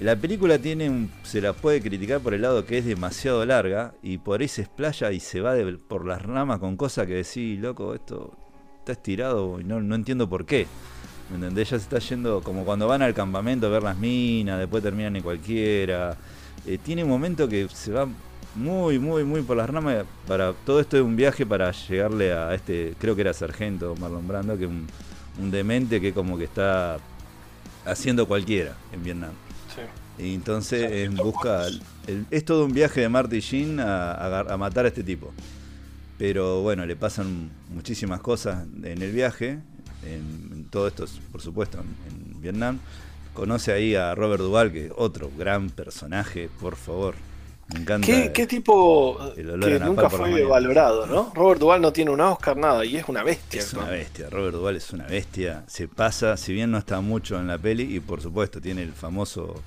[0.00, 3.92] La película tiene un, se la puede criticar por el lado que es demasiado larga
[4.02, 5.52] y por ahí se explaya y se va
[5.88, 8.32] por las ramas con cosas que decís, loco, esto
[8.78, 10.66] está estirado y no, no entiendo por qué.
[11.28, 11.68] ¿Me entendés?
[11.68, 15.16] Ya se está yendo como cuando van al campamento a ver las minas, después terminan
[15.16, 16.16] en cualquiera.
[16.66, 18.08] Eh, tiene un momento que se va
[18.54, 20.06] muy, muy, muy por las ramas.
[20.26, 24.26] Para, todo esto es un viaje para llegarle a este, creo que era sargento Marlon
[24.26, 24.86] Brando, que es un,
[25.38, 26.96] un demente que como que está
[27.84, 29.32] haciendo cualquiera en Vietnam.
[30.18, 31.66] Y entonces en busca.
[32.06, 35.32] el- es todo un viaje de Marty Sheen a, a- matar a este tipo.
[36.18, 39.60] Pero bueno, le pasan muchísimas cosas en el viaje.
[40.04, 42.78] En, todo esto, por supuesto, en, en Vietnam.
[43.34, 47.14] Conoce ahí a Robert Duvall, que es otro gran personaje, por favor.
[47.72, 48.06] Me encanta.
[48.06, 51.32] ¿Qué, qué tipo el olor que nunca fue valorado, ¿no?
[51.34, 53.60] Robert Duvall no tiene un Oscar, nada, y es una bestia.
[53.60, 55.64] Es una bestia, Robert Duvall es una bestia.
[55.68, 58.92] Se pasa, si bien no está mucho en la peli, y por supuesto tiene el
[58.92, 59.62] famoso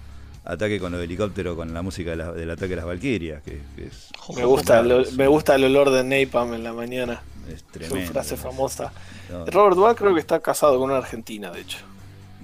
[0.46, 3.62] ataque con los helicópteros con la música de la- del ataque de las Valquirias, que,
[3.78, 7.22] que es, Me gusta, el, me gusta el olor de Napalm en la mañana.
[7.50, 8.12] es Su tremendo.
[8.12, 8.92] frase famosa.
[9.32, 11.78] No, Robert Duvall creo que está casado con una argentina, de hecho.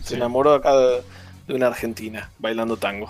[0.02, 0.16] Se Sí.
[0.16, 1.02] enamoró acá de,
[1.48, 3.10] de una argentina bailando tango.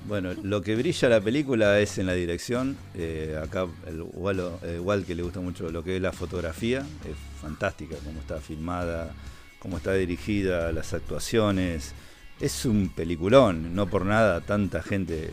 [0.00, 2.76] Bueno, lo que brilla la película es en la dirección.
[2.94, 6.80] eh, acá el Walo, eh, Wal, que le gusta mucho lo que es la fotografía,
[7.04, 9.12] es fantástica, cómo está filmada,
[9.58, 11.94] cómo está dirigida, las actuaciones.
[12.40, 15.30] Es un peliculón, no por nada tanta gente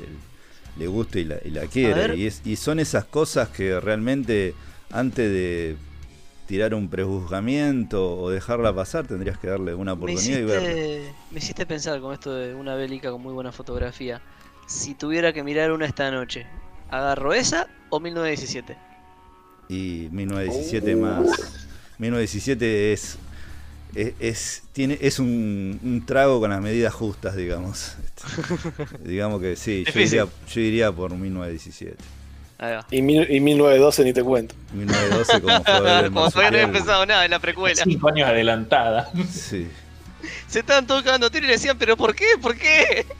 [0.76, 2.16] le gusta y la, y la quiere.
[2.16, 4.55] Y, es- y son esas cosas que realmente
[4.91, 5.78] antes de
[6.47, 10.70] tirar un prejuzgamiento o dejarla pasar, tendrías que darle una Me oportunidad y verla.
[10.74, 14.22] hiciste, me hiciste pensar con esto de una bélica con muy buena fotografía.
[14.68, 16.45] Si tuviera que mirar una esta noche,
[16.89, 18.78] ¿agarro esa o 1917?
[19.70, 20.99] Y 1917 Uh.
[20.99, 21.68] más.
[21.99, 23.18] 1917 es.
[23.93, 27.95] Es, es- tiene, es un, un trago con las medidas justas, digamos.
[29.05, 31.95] Digamos que sí, yo diría, yo iría por 1917.
[32.57, 32.88] Ahí va.
[32.91, 34.55] Y, mil- y 1912 ni te cuento.
[34.74, 37.82] 1912 como fue Como todavía no había empezado nada en la precuela.
[37.84, 39.09] Cinco años adelantada.
[39.32, 39.68] Sí.
[40.47, 42.26] Se estaban tocando tiro y le decían, ¿pero por qué?
[42.41, 43.05] ¿Por qué?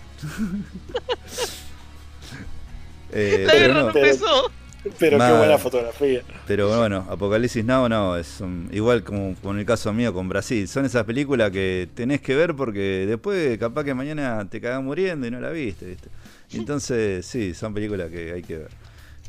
[3.12, 4.52] Eh, La pero, guerra no, no empezó.
[5.00, 5.32] Pero Mal.
[5.32, 6.22] qué buena fotografía.
[6.46, 10.68] pero bueno, Apocalipsis Now no, es un- igual como con el caso mío con Brasil.
[10.68, 15.26] Son esas películas que tenés que ver porque después capaz que mañana te cagan muriendo
[15.26, 15.86] y no la viste.
[15.88, 16.10] ¿viste?
[16.54, 18.70] Entonces, sí, son películas que hay que ver.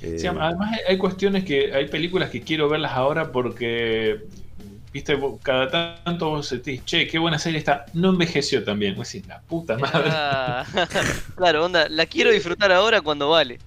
[0.02, 4.20] Eh, Sí, además hay- hay cuestiones que hay películas que quiero verlas ahora porque
[4.96, 5.68] viste cada
[6.04, 8.94] tanto vos sentís, che, qué buena serie está, no envejeció también.
[8.96, 10.10] Vos decís, la puta madre.
[10.12, 10.64] Ah,
[11.36, 13.58] claro, onda, la quiero disfrutar ahora cuando vale.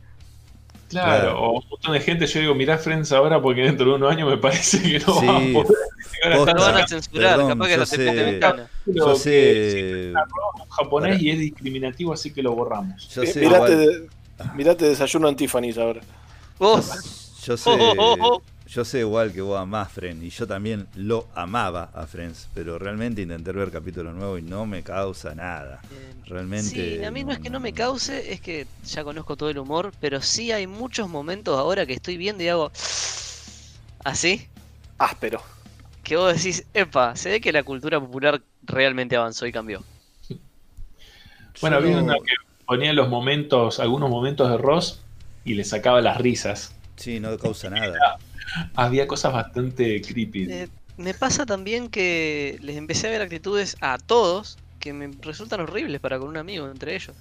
[0.90, 1.40] Claro, Claro.
[1.42, 4.28] o un montón de gente, yo digo, mirá Friends ahora porque dentro de unos años
[4.28, 6.54] me parece que no Sí, va a poder posta.
[6.56, 8.68] van a censurar, perdón, capaz que la sé- de ventana.
[8.88, 10.14] yo que sé, en
[10.72, 13.08] japonés y es discriminativo, así que lo borramos.
[13.14, 14.08] yo sé, mirate, de-
[14.56, 16.02] mirate desayuno en Tiffany's ahora.
[16.58, 18.42] Vos, yo sé, Oh, oh, oh, oh.
[18.70, 22.78] Yo sé igual que vos amás Friends y yo también lo amaba a Friends, pero
[22.78, 25.82] realmente intenté ver capítulo nuevo y no me causa nada.
[26.28, 26.70] Realmente.
[27.00, 29.58] Sí, a mí no, es que no me cause, es que ya conozco todo el
[29.58, 32.72] humor, pero sí hay muchos momentos ahora que estoy viendo y hago
[34.04, 34.48] así,
[35.00, 35.42] Áspero.
[36.04, 39.84] que vos decís, epa, se ve que la cultura popular realmente avanzó y cambió.
[41.60, 42.36] Bueno, había una que
[42.68, 45.02] ponía los momentos, algunos momentos de Ross
[45.44, 46.74] y le sacaba las risas.
[46.96, 48.20] Sí, no causa nada.
[48.76, 50.48] Había cosas bastante creepy.
[50.52, 55.62] Eh, me pasa también que les empecé a ver actitudes a todos que me resultan
[55.62, 57.16] horribles para con un amigo entre ellos.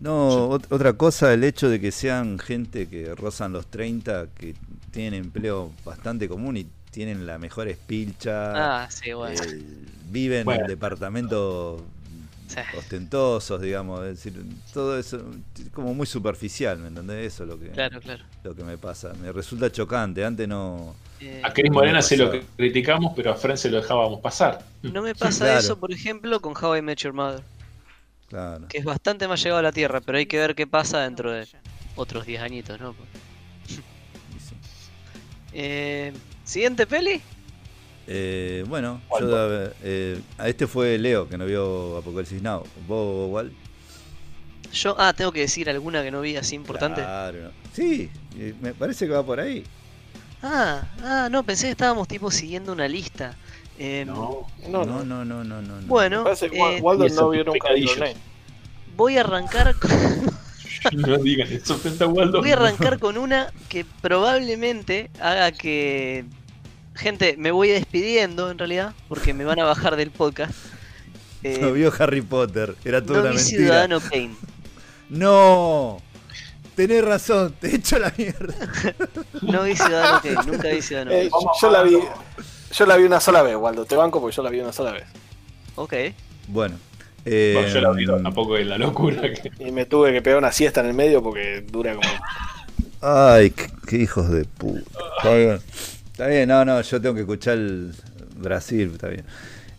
[0.00, 4.54] No, ot- otra cosa, el hecho de que sean gente que rozan los 30, que
[4.90, 9.40] tienen empleo bastante común y tienen la mejor espilcha, Ah, sí, bueno.
[9.42, 9.62] eh,
[10.10, 10.62] viven Bueno.
[10.62, 11.82] en departamentos
[12.54, 12.60] Sí.
[12.78, 14.42] ostentosos, digamos, es decir,
[14.74, 15.24] todo eso
[15.58, 17.32] es como muy superficial, ¿me entendés?
[17.34, 18.22] Eso es lo que, Claro, claro.
[18.44, 19.12] lo que me pasa.
[19.20, 20.94] Me resulta chocante, antes no...
[21.20, 24.20] Eh, A Chris no Morena me se lo criticamos, pero a Fren se lo dejábamos
[24.20, 24.64] pasar.
[24.82, 25.60] no me pasa Claro.
[25.60, 27.42] eso, por ejemplo, con How I Met Your Mother,
[28.28, 28.66] Claro.
[28.68, 31.30] que es bastante más llegado a la Tierra, pero hay que ver qué pasa dentro
[31.30, 31.46] de
[31.96, 32.94] otros 10 añitos, ¿no?
[33.66, 33.80] sí.
[35.52, 36.12] Eh,
[36.44, 37.20] Siguiente peli.
[38.06, 42.64] Eh, bueno, ¿Cuál, yo, eh, a este fue Leo, que no vio Apocalipsis Now.
[42.88, 43.52] ¿Vos, Wal?
[44.72, 47.02] Yo, ah, tengo que decir alguna que no vi así importante.
[47.02, 47.50] Claro.
[47.72, 49.64] Sí, eh, me parece que va por ahí.
[50.42, 53.36] Ah, ah, no, pensé que estábamos tipo siguiendo una lista.
[53.78, 54.46] Em, No.
[54.68, 55.04] No, No, no.
[55.04, 55.80] no, no, no, no.
[55.80, 55.86] no.
[55.86, 57.68] Bueno, Parece que eh, Waldo no vio nunca
[58.96, 59.90] voy a arrancar con,
[60.92, 62.40] No digan eso, Waldo.
[62.40, 66.24] voy a arrancar con una que probablemente haga que
[66.94, 70.52] gente me voy despidiendo en realidad porque me van a bajar del podcast.
[71.44, 73.58] Eh, No vio Harry Potter, era toda no una vi mentira.
[73.64, 74.30] Ciudadano Kane.
[75.10, 76.00] No,
[76.76, 78.54] tenés razón, te echo la mierda.
[79.42, 81.44] No vi Ciudadano Kane, nunca vi Ciudadano Eh, Kane.
[81.60, 81.98] yo la vi.
[82.72, 83.84] Yo la vi una sola vez, Waldo.
[83.84, 85.04] Te banco porque yo la vi una sola vez.
[85.74, 85.94] Ok.
[86.46, 86.76] Bueno,
[87.24, 89.50] eh, Bueno, yo la vi, tampoco es la locura que.
[89.58, 92.08] Y me tuve que pegar una siesta en el medio porque dura como.
[93.00, 94.84] Ay, qué, qué hijos de puta.
[96.12, 96.48] Está bien.
[96.48, 97.92] No, no, yo tengo que escuchar el
[98.36, 99.24] Brasil, está bien.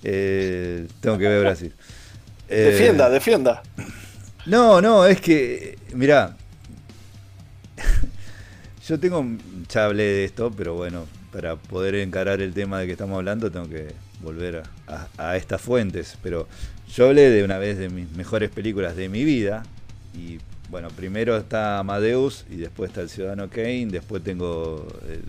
[0.04, 1.74] Eh, tengo que ver Brasil.
[2.50, 3.64] Eh, Defienda, defienda.
[4.46, 6.36] No, no, es que, mirá,
[8.88, 9.26] yo tengo,
[9.70, 13.50] ya hablé de esto, pero bueno, para poder encarar el tema de que estamos hablando
[13.50, 16.48] tengo que volver a, a- a estas fuentes, pero
[16.94, 19.64] yo hablé de una vez de mis mejores películas de mi vida,
[20.14, 20.38] y
[20.74, 25.22] bueno, primero está Amadeus, y después está El Ciudadano Kane, después tengo el,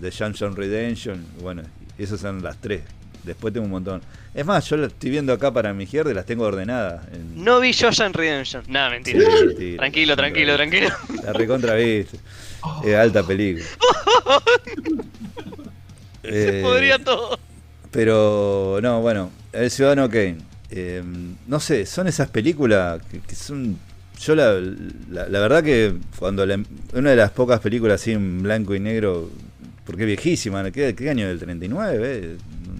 [0.00, 1.62] The Shawshank Redemption, bueno,
[1.96, 2.82] esas son las tres.
[3.22, 4.00] Después tengo un montón.
[4.34, 7.06] Es más, yo las estoy viendo acá para mi izquierda y las tengo ordenadas.
[7.12, 8.64] en- No vi Shawshank Redemption.
[8.66, 9.20] Nada, mentira.
[9.20, 9.76] Sí, mentira.
[9.78, 10.88] Tranquilo, tranquilo, tranquilo.
[11.24, 12.18] La recontra viste.
[12.84, 13.64] Es alta película.
[16.22, 17.38] Se Eh, podría todo.
[17.92, 20.38] Pero, no, bueno, El Ciudadano Kane.
[20.70, 21.02] eh,
[21.46, 23.78] no sé, son esas películas que, que son.
[24.18, 24.54] Yo la,
[25.10, 26.60] la, la verdad que cuando la-
[26.94, 29.30] una de las pocas películas así en blanco y negro,
[29.84, 32.20] porque es viejísima, ¿qué, qué año del 39?
[32.22, 32.36] eh?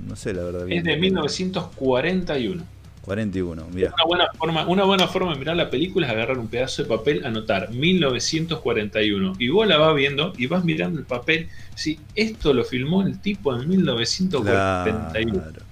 [0.07, 0.65] No sé, la verdad.
[0.67, 0.79] bien.
[0.79, 2.65] Es de 1941.
[3.03, 3.95] 41, mira.
[3.95, 6.89] Una buena forma, una buena forma de mirar la película es agarrar un pedazo de
[6.89, 9.37] papel, anotar 1941.
[9.39, 11.49] Y vos la vas viendo y vas mirando el papel.
[11.75, 15.33] Si esto lo filmó el tipo en 1941.
[15.33, 15.63] Claro.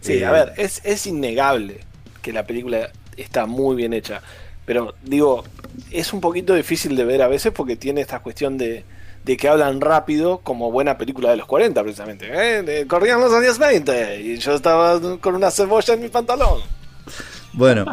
[0.00, 1.80] Sí, Eh, a ver, es, es innegable
[2.22, 4.22] que la película está muy bien hecha.
[4.66, 5.44] Pero digo,
[5.90, 8.84] es un poquito difícil de ver a veces porque tiene esta cuestión de,
[9.24, 12.28] de que hablan rápido como buena película de los 40 precisamente.
[12.32, 12.86] ¿eh?
[12.86, 16.60] Corrían los años 20 y yo estaba con una cebolla en mi pantalón.
[17.52, 17.84] Bueno,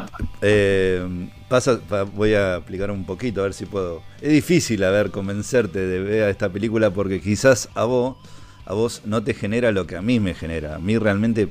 [0.42, 1.04] eh,
[1.50, 4.04] pasa, pa- voy a aplicar un poquito a ver si puedo.
[4.22, 8.18] Es difícil a ver convencerte de ver esta película porque quizás a vos,
[8.66, 10.76] a vos no te genera lo que a mí me genera.
[10.76, 11.50] A mí realmente,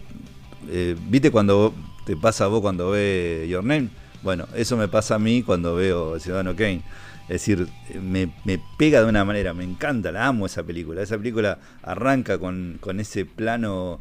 [0.71, 1.75] eh, ¿viste cuando
[2.07, 3.89] te pasa a vos cuando ve Your Name?
[4.27, 6.83] Bueno, eso me pasa a mí cuando veo Ciudadano Kane.
[7.29, 7.69] Es decir,
[8.03, 11.01] me, me pega de una manera, me encanta, la amo esa película.
[11.01, 14.01] Esa película arranca con, con ese plano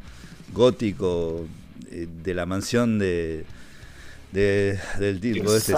[0.51, 1.45] gótico
[1.91, 3.45] eh, de la mansión de,
[4.31, 5.73] de- del tipo este.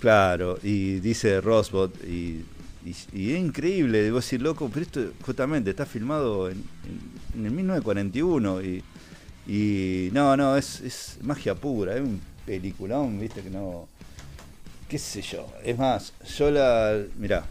[0.00, 2.44] Claro, y dice Rosbot y,
[2.84, 7.46] y, y es increíble, debo decir, loco, pero esto justamente está filmado en, en- en
[7.46, 8.82] el 1941 y,
[9.46, 13.88] y no, no, es, es magia pura, es un peliculón, viste que no,
[14.88, 17.44] qué sé yo, es más, yo la, mirá,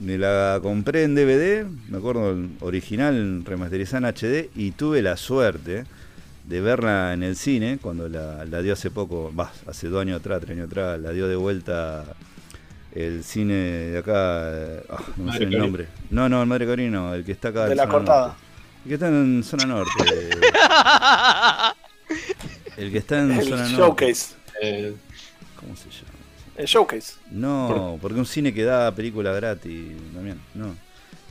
[0.00, 5.16] me la compré en DVD, me acuerdo el original remasterizada en HD y tuve la
[5.16, 5.84] suerte
[6.46, 10.20] de verla en el cine cuando la, la dio hace poco, va, hace dos años
[10.20, 12.04] atrás, tres años atrás, la dio de vuelta
[12.92, 14.48] el cine de acá,
[14.90, 15.86] ah, no Madre sé el nombre.
[16.10, 17.66] No, no, el Madre Cari no, el que está acá.
[17.66, 18.26] De en la zona cortada.
[18.26, 18.40] norte.
[18.84, 19.90] El que está en zona norte.
[22.76, 23.76] el que está en El zona norte.
[23.76, 24.34] showcase.
[24.60, 24.94] Eh,
[25.58, 26.18] ¿Cómo se llama?
[26.56, 27.14] El showcase.
[27.30, 30.74] No, porque un cine que da película gratis también, no.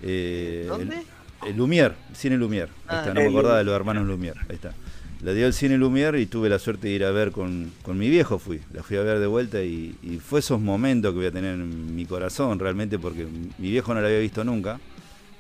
[0.02, 1.04] Eh, ¿Dónde?
[1.44, 2.70] El, el Lumière, Cine Lumière.
[2.88, 4.40] Ahí Ah, está, no el me acordaba de los hermanos Lumière.
[4.50, 4.74] Ahí está.
[5.22, 7.98] La dio el Cine Lumière y tuve la suerte de ir a ver con, con
[7.98, 8.62] mi viejo, fui.
[8.74, 11.56] La fui a ver de vuelta y, y fue esos momentos que voy a tener
[11.56, 13.26] en mi corazón realmente porque
[13.58, 14.80] mi viejo no la había visto nunca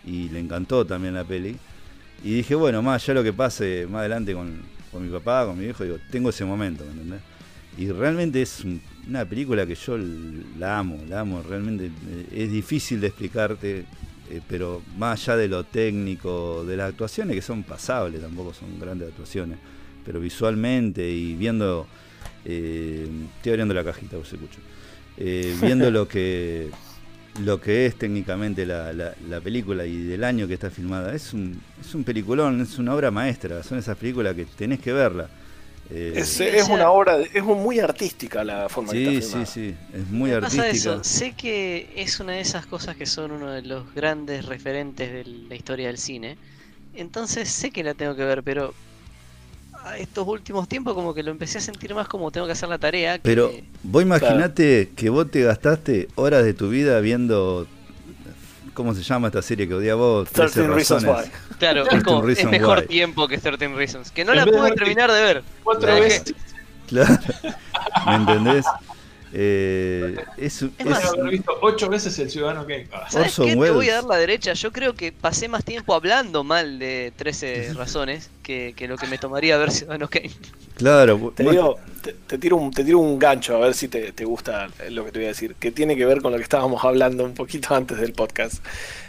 [0.05, 1.55] y le encantó también la peli.
[2.23, 4.61] Y dije, bueno, más allá lo que pase más adelante con,
[4.91, 7.21] con mi papá, con mi viejo, digo, tengo ese momento, ¿me entendés?
[7.79, 9.97] Y realmente es un- una película que yo
[10.59, 13.85] la amo, la amo, realmente eh, es difícil de explicarte,
[14.29, 18.79] eh, pero más allá de lo técnico, de las actuaciones que son pasables, tampoco son
[18.79, 19.57] grandes actuaciones,
[20.05, 21.87] pero visualmente y viendo,
[22.45, 23.07] eh,
[23.37, 24.59] estoy abriendo la cajita, vos escucho,
[25.17, 26.69] eh, viendo lo que
[27.43, 31.33] lo que es técnicamente la, la- la película y del año que está filmada, es
[31.33, 35.29] un, es un peliculón, es una obra maestra, son esas películas que tenés que verla.
[35.91, 39.05] Eh, Es, es o sea- una obra, de- es muy artística la forma que Sí,
[39.05, 39.45] está sí, filmada.
[39.47, 40.93] sí, es muy Me pasa artística.
[40.95, 45.11] eso, sé que es una de esas cosas que son uno de los grandes referentes
[45.11, 46.37] de la historia del cine.
[46.93, 48.73] Entonces sé que la tengo que ver, pero
[49.83, 52.69] a estos últimos tiempos como que lo empecé a sentir más como tengo que hacer
[52.69, 53.17] la tarea.
[53.17, 57.65] que- Pero vos imaginate que vos te gastaste horas de tu vida viendo,
[58.79, 60.29] ¿cómo se llama esta serie que odia vos?
[60.29, 61.31] 13 13 Reasons razones.
[61.49, 61.55] Why.
[61.59, 62.87] claro, es, 13 como, es mejor Why.
[62.87, 64.09] tiempo que 13 Reasons.
[64.11, 65.43] Que no En la de pude terminar de ver.
[65.65, 66.33] cuatro veces.
[66.87, 67.13] Claro,
[68.07, 68.65] ¿me entendés?
[69.33, 72.87] Eh, es, es- más, haber visto ocho veces el Ciudadano Kane.
[72.93, 73.65] Ah, ¿Sabes Orson qué?
[73.65, 74.53] Te voy a dar la derecha.
[74.53, 79.05] Yo creo que pasé más tiempo hablando mal de 13 razones que, que lo que
[79.05, 80.31] me tomaría ver Ciudadano Kane.
[80.75, 84.11] claro, Te, digo, te, te tiro un, te tiro un gancho a ver si te,
[84.11, 86.43] te gusta lo que te voy a decir, que tiene que ver con lo que
[86.43, 88.65] estábamos hablando un poquito antes del podcast.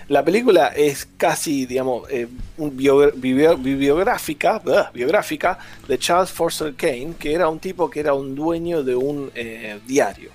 [0.08, 2.26] La película es casi, digamos, eh,
[2.58, 4.60] un bio- bio- bibliográfica,
[4.92, 9.30] biográfica de Charles Forster Kane, que era un tipo que era un dueño de un
[9.34, 10.30] eh, diario,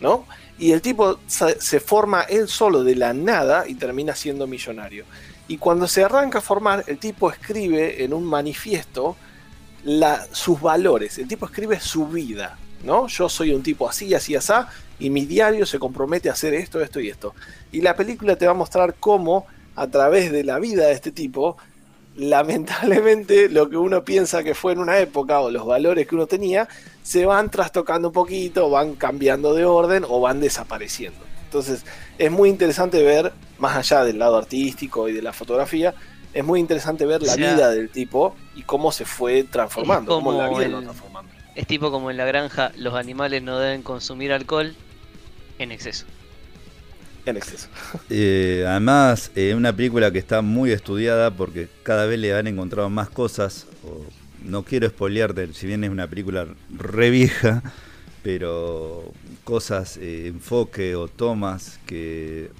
[0.00, 0.24] ¿no?
[0.58, 5.04] Y el tipo se, se forma él solo de la nada y termina siendo millonario.
[5.48, 9.16] Y cuando se arranca a formar, el tipo escribe en un manifiesto
[10.32, 11.18] sus valores.
[11.18, 13.06] El tipo escribe su vida, ¿no?
[13.08, 14.52] Yo soy un tipo así, así, así,
[14.98, 17.34] y mi diario se compromete a hacer esto, esto y esto.
[17.72, 21.12] Y la película te va a mostrar cómo, a través de la vida de este
[21.12, 21.56] tipo,
[22.16, 26.26] lamentablemente lo que uno piensa que fue en una época o los valores que uno
[26.26, 26.68] tenía,
[27.02, 31.20] se van trastocando un poquito, van cambiando de orden o van desapareciendo.
[31.44, 31.84] Entonces,
[32.18, 35.94] es muy interesante ver, más allá del lado artístico y de la fotografía,
[36.32, 40.14] es muy interesante ver la O sea, vida del tipo y cómo se fue transformando,
[40.14, 41.32] cómo la vida lo el- transformando.
[41.54, 44.74] Es tipo como en la granja, los animales no deben consumir alcohol
[45.58, 46.06] en exceso.
[47.26, 47.68] En exceso.
[48.10, 52.88] Eh, además, es una película que está muy estudiada porque cada vez le han encontrado
[52.90, 53.66] más cosas.
[53.84, 54.04] o-
[54.44, 57.60] no quiero spoilearte, si bien es una película re vieja,
[58.22, 59.12] pero
[59.44, 62.50] cosas, eh, enfoque o tomas que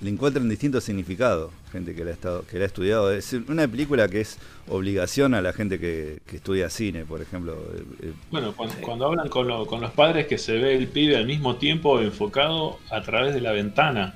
[0.00, 1.50] le encuentran distintos significados.
[1.72, 3.12] Gente que la, ha estado, que la ha estudiado.
[3.12, 4.38] Es una película que es
[4.68, 7.54] obligación a la gente que, que estudia cine, por ejemplo.
[7.74, 10.88] Eh, eh, Bueno, cuando, cuando hablan con, lo- con los padres que se ve el
[10.88, 14.14] pibe al mismo tiempo enfocado a través de la ventana.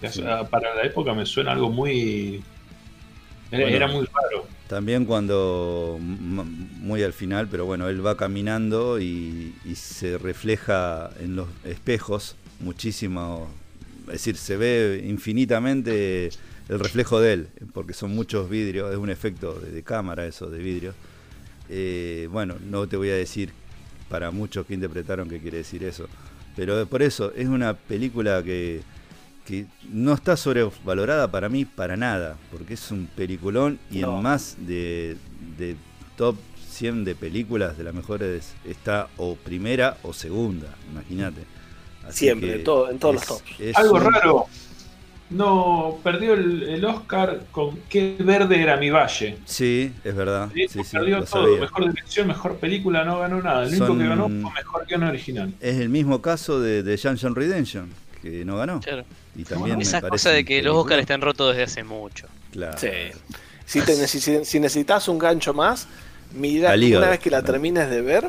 [0.00, 0.22] Que Sí.
[0.50, 2.42] para la época me suena algo muy...
[3.52, 3.76] Era, Bueno.
[3.76, 4.46] era muy raro.
[4.66, 11.36] También cuando, muy al final, pero bueno, él va caminando y, y se refleja en
[11.36, 13.48] los espejos muchísimo,
[14.12, 16.30] es decir, se ve infinitamente
[16.68, 20.48] el reflejo de él, porque son muchos vidrios, es un efecto de, de cámara eso,
[20.48, 20.94] de vidrio.
[21.68, 23.50] Eh, bueno, no te voy a decir
[24.08, 26.06] para muchos que interpretaron qué quiere decir eso,
[26.54, 28.82] pero por eso es una película que,
[29.46, 34.16] que no está sobrevalorada para mí para nada, porque es un peliculón y No.
[34.18, 35.16] en más de,
[35.58, 35.76] de
[36.16, 36.36] top
[36.68, 41.40] 100 de películas de las mejores está o primera o segunda, imagínate.
[42.06, 43.44] Así Siempre, que todo- en todos los tops.
[43.60, 44.46] es Algo un- raro.
[45.30, 49.38] No, perdió el, el Oscar con Qué verde era mi valle.
[49.46, 50.50] Sí, es verdad.
[50.52, 51.44] Sí, Sí, sí, perdió todo.
[51.46, 51.60] sabía.
[51.60, 53.62] Mejor dirección, mejor película, no ganó nada.
[53.62, 55.54] El único Son- que ganó fue mejor guion original.
[55.60, 57.88] Es el mismo caso de, de Junction Redemption,
[58.20, 58.80] que no ganó.
[58.80, 59.04] Claro.
[59.34, 60.76] Y también me Esa cosa de que los.
[60.76, 62.26] Oscars están rotos desde hace mucho.
[62.50, 62.76] Claro.
[62.78, 62.88] Sí.
[63.64, 65.88] Si, te si necesitas un gancho más,
[66.34, 68.28] mira, una vez que la termines de ver,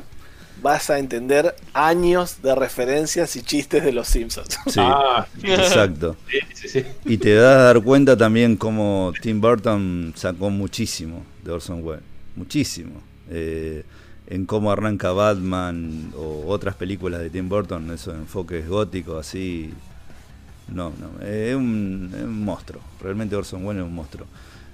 [0.64, 4.58] vas a entender años de referencias y chistes de los Simpsons.
[4.68, 6.16] Sí, Ah, exacto.
[6.32, 6.84] sí, sí, sí.
[7.06, 12.04] Y te das a dar cuenta también cómo Tim Burton sacó muchísimo de Orson Welles.
[12.36, 13.02] Muchísimo.
[13.30, 13.84] Eh,
[14.28, 19.72] en cómo arranca Batman o otras películas de Tim Burton, esos enfoques góticos así.
[20.70, 22.82] No, no, es un, es un monstruo.
[23.02, 24.26] Realmente Orson Welles es un monstruo.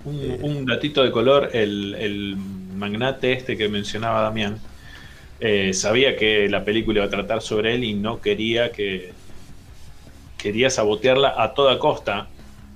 [0.05, 0.39] Un, Eh.
[0.43, 2.37] un datito de color, el, el
[2.77, 4.57] magnate este que mencionaba Damián,
[5.39, 9.13] eh, sabía que la película iba a tratar sobre él y no quería que
[10.37, 12.27] quería sabotearla a toda costa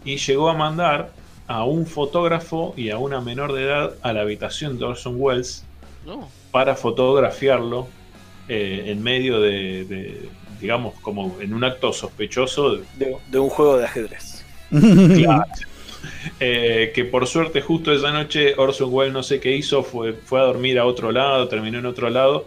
[0.06, 1.12] y llegó a mandar
[1.48, 5.64] a un fotógrafo y a una menor de edad a la habitación de Orson Welles
[6.06, 6.28] No.
[6.52, 7.88] para fotografiarlo
[8.50, 13.78] eh, en medio de, de, digamos, como en un acto sospechoso De, de un juego
[13.78, 14.44] de ajedrez.
[14.72, 15.44] Claro.
[16.40, 20.40] Eh, que por suerte justo esa noche Orson Welles no sé qué hizo, fue, fue
[20.40, 22.46] a dormir a otro lado, terminó en otro lado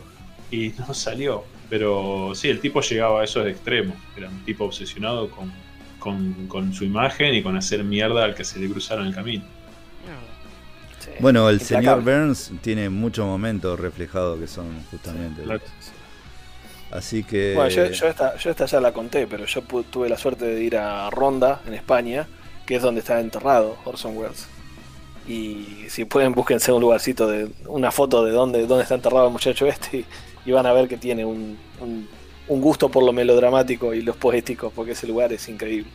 [0.50, 1.44] y no salió.
[1.68, 3.96] Pero sí, el tipo llegaba a esos extremos.
[4.16, 5.52] Era un tipo obsesionado con,
[5.98, 9.44] con, con su imagen y con hacer mierda al que se le cruzaron el camino.
[11.00, 11.10] Sí.
[11.20, 15.42] Bueno, el señor Burns tiene muchos momentos reflejados que son justamente.
[15.42, 15.60] Claro.
[16.90, 17.54] Así que.
[17.54, 20.62] Bueno, yo, yo esta, yo esta ya la conté, pero yo tuve la suerte de
[20.62, 22.26] ir a Ronda, en España,
[22.66, 24.46] que es donde está enterrado Orson Welles.
[25.28, 29.32] Y si pueden, búsquense un lugarcito de una foto de dónde, dónde está enterrado el
[29.32, 30.06] muchacho este y,
[30.44, 32.08] y van a ver que tiene un, un-
[32.48, 35.90] un gusto por lo melodramático y los poéticos, porque ese lugar es increíble.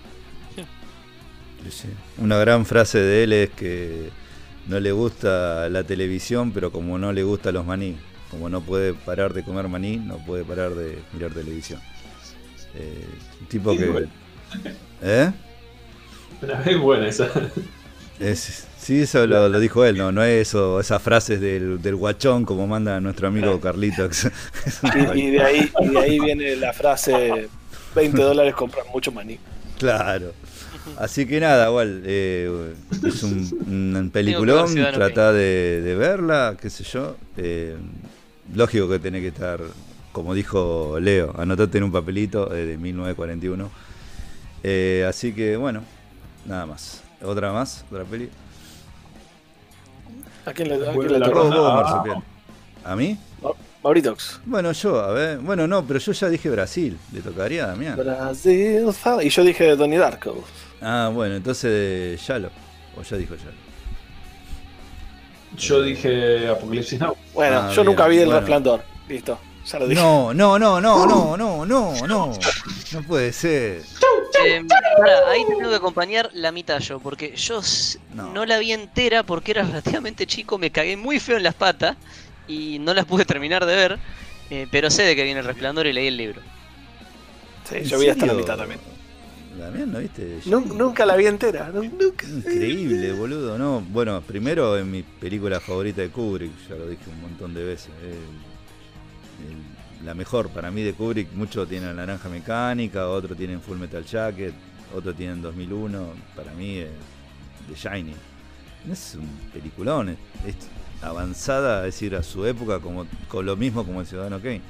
[1.69, 1.87] Sí.
[2.17, 4.09] Una gran frase de él es que
[4.67, 7.97] no le gusta la televisión, pero como no le gusta los maní,
[8.31, 11.79] como no puede parar de comer maní, no puede parar de mirar televisión.
[12.75, 13.05] Eh,
[13.41, 14.07] un tipo que.
[15.03, 15.31] ¿Eh?
[16.41, 17.29] Una vez buena esa.
[18.19, 21.95] Es- sí, eso lo, lo dijo él, no, no es eso, esas frases del, del
[21.95, 24.07] guachón como manda nuestro amigo Carlito.
[25.15, 27.47] Y, y de ahí, y de ahí viene la frase:
[27.95, 29.37] 20 dólares compran mucho maní.
[29.77, 30.33] Claro.
[30.97, 32.73] Así que nada, igual, eh,
[33.07, 37.17] es un, peliculón, trata de, de verla, qué sé yo.
[37.37, 37.75] eh,
[38.55, 39.59] lógico que tiene que estar,
[40.11, 43.69] como dijo Leo, anotate en un papelito eh, de 1941.
[44.63, 45.83] Eh, así que bueno,
[46.45, 47.01] nada más.
[47.23, 47.85] ¿Otra más?
[47.91, 48.29] ¿Otra peli?
[50.45, 51.57] ¿A quién le, a quién le la ronda.
[51.57, 51.83] vos,
[52.85, 52.91] Ah.
[52.91, 53.17] ¿A mí?
[53.83, 54.39] Mauritox.
[54.45, 55.37] Bueno, yo, a ver.
[55.39, 56.97] Bueno, no, pero yo ya dije Brasil.
[57.11, 57.95] ¿Le tocaría a Damián?
[57.97, 58.85] Brasil.
[59.23, 60.43] Y yo dije Donnie Darko.
[60.81, 62.49] Ah, bueno, entonces Yalo.
[62.97, 63.51] O ya dijo Yalo.
[65.57, 67.15] Yo dije Apocalipsis Now.
[67.33, 68.39] Bueno, Ah, yo bien, nunca vi el bueno.
[68.39, 68.81] resplandor.
[69.07, 70.01] Listo, ya lo dije.
[70.01, 72.31] No, no, no, no, no, no, no, no.
[72.93, 73.81] No puede ser.
[74.45, 77.61] Eh, pará, ahí te tengo que acompañar la mitad yo, porque yo
[78.13, 78.33] No.
[78.33, 78.45] no.
[78.45, 81.97] la vi entera porque era relativamente chico, me cagué muy feo en las patas
[82.47, 83.99] y no las pude terminar de ver,
[84.49, 86.41] eh, pero sé de que viene el resplandor y leí el libro.
[87.69, 88.79] Sí, ¿En yo vi hasta la mitad también.
[89.57, 90.39] Damián, ¿no viste?
[90.45, 91.69] Nun- Nunca la vi entera.
[91.71, 92.25] nun- Nunca.
[92.27, 93.81] Increíble, boludo, ¿no?
[93.81, 97.89] Bueno, primero en mi película favorita de Kubrick, ya lo dije un montón de veces.
[98.01, 98.15] eh,
[99.49, 99.70] el-
[100.03, 104.53] la mejor para mí de Kubrick, muchos tienen Naranja Mecánica, otros tienen Full Metal Jacket,
[104.95, 106.13] otros tienen 2001.
[106.35, 106.89] Para mí, eh,
[107.67, 108.15] The Shining.
[108.91, 110.55] Es un peliculón, es, es
[111.01, 114.61] avanzada, es decir, a su época, como con lo mismo como el Ciudadano Kane.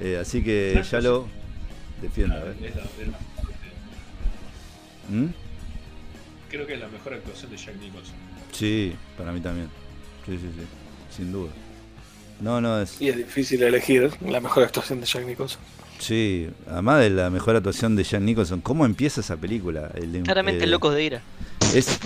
[0.00, 1.26] Eh, así que ya lo
[2.00, 2.36] defiendo.
[2.36, 2.54] ¿eh?
[2.62, 3.08] es es
[5.08, 5.26] ¿Mm?
[6.48, 8.14] creo que es la mejor actuación de Jack Nicholson.
[8.52, 9.68] Sí, para mí también.
[10.26, 10.66] Sí, sí, sí.
[11.16, 11.50] Sin duda.
[12.40, 13.00] No, no, es.
[13.00, 15.60] Y es difícil elegir la mejor actuación de Jack Nicholson.
[15.98, 19.90] Sí, además de la mejor actuación de Jack Nicholson, ¿cómo empieza esa película?
[19.94, 21.22] El, Claramente eh, locos de ira.
[21.74, 21.98] Es,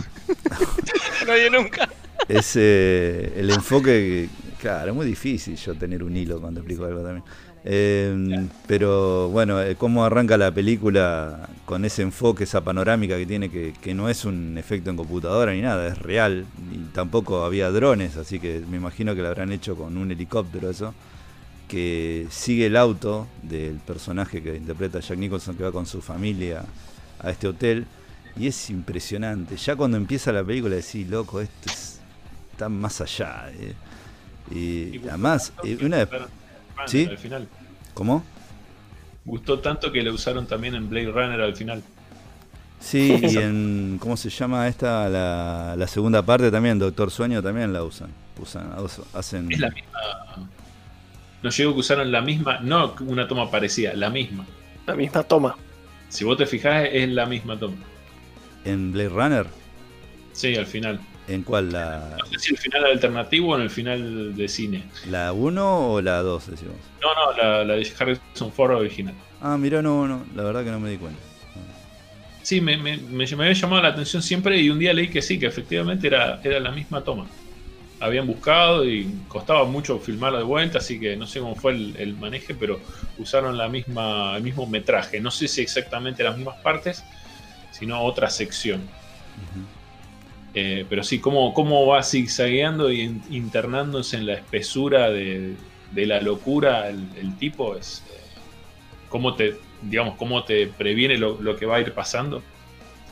[1.26, 1.88] Nadie nunca.
[2.28, 4.28] es eh, el enfoque.
[4.30, 7.22] que- Claro, es muy difícil yo tener un hilo cuando explico algo también.
[7.66, 13.50] Eh, pero bueno, eh, cómo arranca la película con ese enfoque, esa panorámica que tiene,
[13.50, 16.44] que, que no es un efecto en computadora ni nada, es real.
[16.72, 20.70] Y tampoco había drones, así que me imagino que lo habrán hecho con un helicóptero
[20.70, 20.94] eso.
[21.68, 26.62] Que sigue el auto del personaje que interpreta Jack Nicholson, que va con su familia
[27.18, 27.86] a este hotel.
[28.36, 29.56] Y es impresionante.
[29.56, 32.00] Ya cuando empieza la película decís, loco, esto es,
[32.52, 33.50] está más allá.
[33.52, 33.74] eh".
[34.50, 36.28] Y, además, eh, una lo
[36.86, 37.06] ¿Sí?
[37.08, 37.48] Al final.
[37.94, 38.24] ¿Cómo?
[39.24, 41.82] Gustó tanto que lo usaron también en Blade Runner al final.
[42.80, 43.98] Sí, y en.
[44.00, 45.08] ¿Cómo se llama esta?
[45.08, 48.10] La, la segunda parte también, Doctor Sueño también la usan.
[48.40, 48.72] usan
[49.14, 49.50] hacen.
[49.50, 49.98] Es la misma.
[51.42, 54.46] No llegó que usaron la misma, no una toma parecida, la misma.
[54.86, 55.56] La misma toma.
[56.08, 57.76] Si vos te fijás, es la misma toma.
[58.64, 59.46] En Blade Runner.
[60.32, 61.00] Sí, al final.
[61.26, 61.72] ¿En cuál?
[61.72, 64.90] ¿La, No sé si el final alternativo o en el final de cine.
[65.02, 66.50] la 1 o la 2?
[66.50, 66.76] Decimos.
[67.02, 69.14] No, no, la, la de Harrison Ford original.
[69.40, 71.20] Ah, mira, no, no, la verdad que no me di cuenta.
[72.42, 75.22] Sí, me, me, me- me había llamado la atención siempre y un día leí que
[75.22, 77.30] sí, que efectivamente era, era la misma toma.
[78.00, 81.96] habían buscado y costaba mucho filmarlo de vuelta, así que no sé cómo fue el,
[81.98, 82.82] el maneje, pero
[83.16, 85.20] usaron la misma, el mismo metraje.
[85.20, 87.08] No sé si exactamente las mismas partes,
[87.70, 88.96] sino otra sección.
[90.54, 95.54] Eh, pero sí, cómo, cómo va zigzagueando y in- internándose en la espesura de,
[95.90, 98.20] de la locura el, el tipo, es eh,
[99.08, 102.40] cómo te, digamos, cómo te previene lo, lo que va a ir pasando.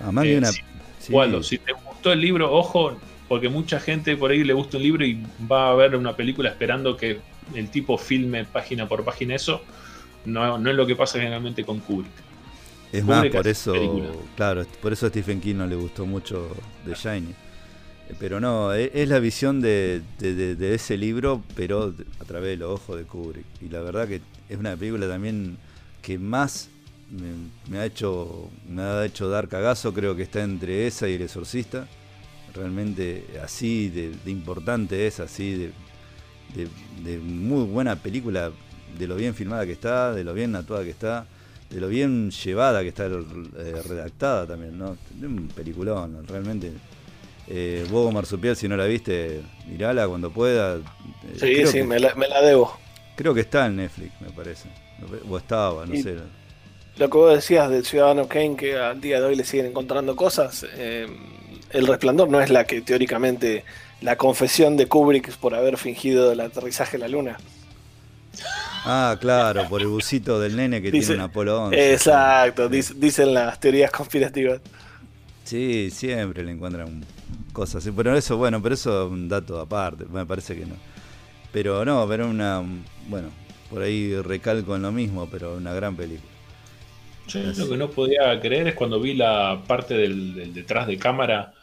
[0.01, 0.53] Además Eh, una...
[0.53, 0.63] sí.
[1.11, 2.97] Waldo, si te gustó el libro, ojo,
[3.29, 5.21] porque mucha gente por ahí le gusta un libro y
[5.51, 7.19] va a ver una película esperando que
[7.55, 9.63] el tipo filme página por página eso.
[10.25, 12.13] No, no es lo que pasa generalmente con Kubrick.
[12.93, 13.73] Es más, por eso,
[14.37, 16.49] claro, por eso a Stephen King no le gustó mucho
[16.85, 17.31] The Shining.
[18.11, 22.25] Eh, Pero no, e- es la visión de, de- de- de ese libro, pero a
[22.25, 23.47] través de los ojos de Kubrick.
[23.63, 25.57] Y la verdad que es una película también
[26.03, 26.69] que más
[27.11, 27.31] me,
[27.71, 31.23] me ha hecho me ha hecho dar cagazo, creo que está entre esa y El
[31.23, 31.87] Exorcista.
[32.55, 35.71] Realmente así de, importante es, así de,
[36.55, 36.69] de-
[37.11, 38.51] de muy buena película,
[38.99, 41.27] de lo bien filmada que está, de lo bien actuada que está,
[41.73, 44.97] de lo bien llevada que está eh, redactada también, ¿no?
[45.23, 46.73] Un peliculón, realmente.
[47.49, 50.77] Eh, vos, Marsupial, si no la viste, mirala cuando pueda.
[50.77, 50.81] Eh,
[51.41, 52.79] Sí, sí, que, me la, me la debo.
[53.17, 54.69] creo que está en Netflix, me parece.
[55.29, 56.17] O estaba, no Y- sé.
[56.99, 60.15] Lo que vos decías del Ciudadano Kane, que al día de hoy le siguen encontrando
[60.15, 61.07] cosas, eh,
[61.71, 63.65] El Resplandor no es la que teóricamente
[64.03, 67.39] la confesión de Kubrick por haber fingido el aterrizaje a la luna.
[68.85, 71.93] Ah, claro, por el busito del nene que Dice- tiene un Apolo 11.
[71.93, 74.61] Exacto, dic- dicen las teorías conspirativas.
[75.45, 77.05] Sí, siempre le encuentran
[77.53, 77.93] cosas así.
[77.97, 80.75] Pero eso, bueno, pero eso es un dato aparte, me parece que no.
[81.53, 82.63] Pero no, pero una,
[83.09, 83.29] bueno,
[83.71, 86.31] por ahí recalco en lo mismo, pero una gran película.
[87.29, 90.99] Yo lo que no podía creer es cuando vi la parte del, del detrás de
[90.99, 91.55] cámara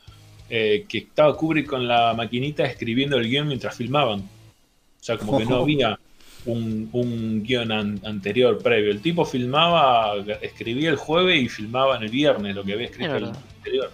[0.49, 4.21] eh, que estaba Kubrick con la maquinita escribiendo el guion mientras filmaban.
[4.21, 5.99] O sea, como que no había
[6.45, 8.91] un, un guion an- anterior, previo.
[8.91, 13.15] El tipo filmaba, escribía el jueves y filmaba en el viernes lo que había escrito
[13.15, 13.91] el anterior.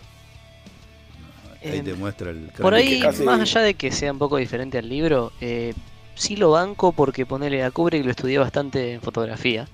[1.64, 4.38] Ahí Eh, te muestra el Por ahí, casi- más allá de que sea un poco
[4.38, 5.74] diferente al libro, eh,
[6.16, 9.68] sí lo banco porque ponele a Kubrick lo estudié bastante en fotografía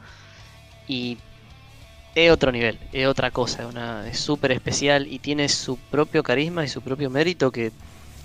[0.88, 1.18] y
[2.16, 6.64] es otro nivel, es otra cosa, una, es súper especial y tiene su propio carisma
[6.64, 7.72] y su propio mérito que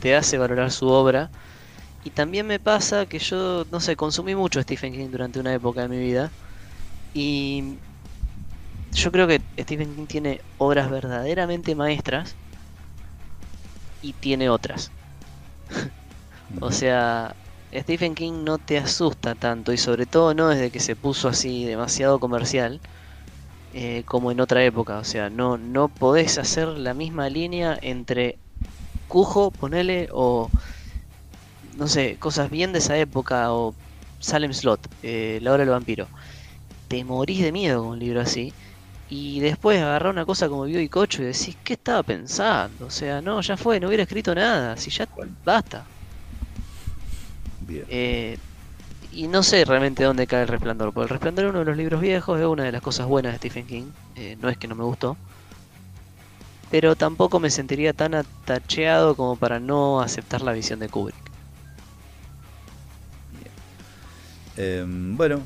[0.01, 1.31] te hace valorar su obra.
[2.07, 5.83] Y también me pasa que yo, no sé, consumí mucho Stephen King durante una época
[5.83, 6.33] de mi vida
[7.13, 7.81] y
[8.91, 12.37] yo creo que Stephen King tiene obras verdaderamente maestras
[14.01, 14.93] y tiene otras.
[16.61, 17.37] O sea,
[17.73, 21.65] Stephen King no te asusta tanto y sobre todo no desde que se puso así
[21.65, 22.81] demasiado comercial
[23.71, 24.99] eh, como en otra época.
[24.99, 28.41] O sea, no, no podés hacer la misma línea entre
[29.09, 30.53] Cujo, ponele, o
[31.77, 33.75] no sé, cosas bien de esa época, o
[34.19, 36.09] Salem Slot, eh, La Hora del Vampiro.
[36.89, 38.53] Te morís de miedo con un libro así.
[39.09, 42.87] Y después agarrar una cosa como Bio y Cocho y decís, ¿qué estaba pensando?
[42.87, 45.07] O sea, no, ya fue, no hubiera escrito nada, si ya
[45.45, 45.85] basta.
[47.61, 47.85] Bien.
[47.89, 48.39] Eh,
[49.13, 51.77] y no sé realmente dónde cae el resplandor, porque el resplandor es uno de los
[51.77, 53.85] libros viejos, es una de las cosas buenas de Stephen King,
[54.17, 55.17] eh, no es que no me gustó,
[56.71, 61.26] pero tampoco me sentiría tan atacheado como para no aceptar la visión de Kubrick.
[64.57, 65.41] Eh, bueno,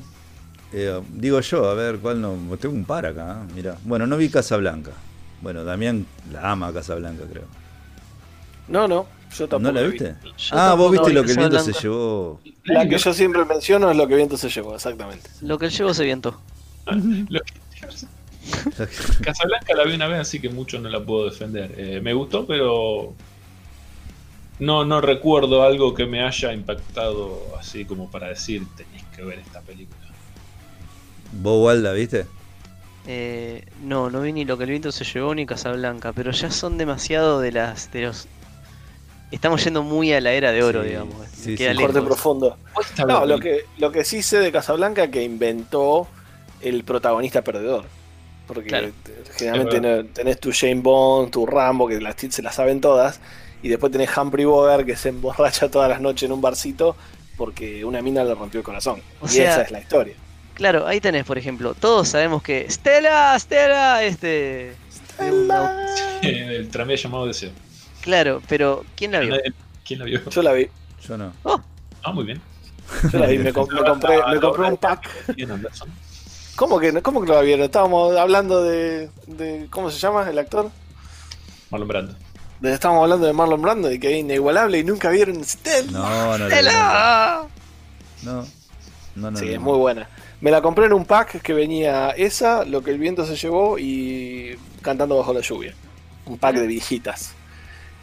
[0.73, 2.37] eh, digo yo, a ver cuál no.
[2.59, 3.51] Tengo un par acá, ¿eh?
[3.55, 3.77] mira.
[3.83, 4.91] Bueno, no vi Casablanca.
[5.41, 7.45] Bueno, Damián la ama a Casablanca, creo.
[8.67, 9.07] No, no,
[9.37, 9.73] yo tampoco.
[9.73, 9.93] ¿No la vi.
[9.93, 10.15] viste?
[10.51, 12.39] Ah, vos viste vi lo que el viento se llevó.
[12.65, 15.29] La que yo siempre menciono es lo que viento se llevó, exactamente.
[15.41, 16.39] Lo que él llevó se viento.
[17.29, 17.61] Lo que-
[19.23, 21.73] Casablanca la vi una vez, así que mucho no la puedo defender.
[21.77, 23.13] Eh, me gustó, pero
[24.61, 29.39] no, no recuerdo algo que me haya impactado así como para decir tenés que ver
[29.39, 29.97] esta película.
[31.33, 32.25] ¿Vos, Wal, la viste?
[33.07, 36.51] Eh, no, no vi ni lo que el viento se llevó ni Casablanca, pero ya
[36.51, 38.27] son demasiado de las de los
[39.31, 41.15] estamos yendo muy a la era de oro, Sí, digamos.
[41.33, 41.75] sí, sí.
[41.75, 42.57] Corte profundo.
[43.07, 46.07] No, lo que, lo que sí sé de Casablanca que inventó
[46.61, 47.85] el protagonista perdedor.
[48.45, 48.89] Porque Claro.
[49.37, 53.21] generalmente tenés tu Jane Bond, tu Rambo, que las se las saben todas,
[53.63, 56.95] y después tenés Humphrey Bogart que se emborracha todas las noches en un barcito
[57.37, 59.01] porque una mina le rompió el corazón.
[59.21, 60.15] O y sea- esa es la historia.
[60.53, 64.75] Claro, ahí tenés, por ejemplo, todos sabemos que Stella, Stella, este
[66.21, 67.51] el tranvía llamado Deseo.
[68.01, 69.35] Claro, pero ¿quién la vio?
[69.85, 70.21] ¿Quién la vio?
[70.29, 70.67] Yo la vi,
[71.07, 71.33] Yo no.
[72.03, 72.41] Ah, muy bien.
[73.11, 75.09] yo la vi, me, com- me compré, me compré un pack.
[76.55, 77.65] ¿Cómo que, no- ¿Cómo que lo la vieron?
[77.65, 80.69] Estábamos hablando de, de- ¿Cómo se llama el actor?
[81.71, 82.15] Marlon Brando.
[82.63, 85.91] Estamos hablando de Marlon Brando y que es inigualable y nunca vieron Stella.
[85.91, 86.45] No, no, no.
[86.45, 87.41] ¡Stella!
[88.21, 88.45] No,
[89.15, 89.37] no, no.
[89.37, 89.51] sí, no.
[89.51, 90.07] es muy buena.
[90.41, 93.79] Me la compré en un pack que venía esa, lo que el viento se llevó
[93.79, 95.73] y cantando bajo la lluvia.
[96.25, 97.33] Un pack de viejitas.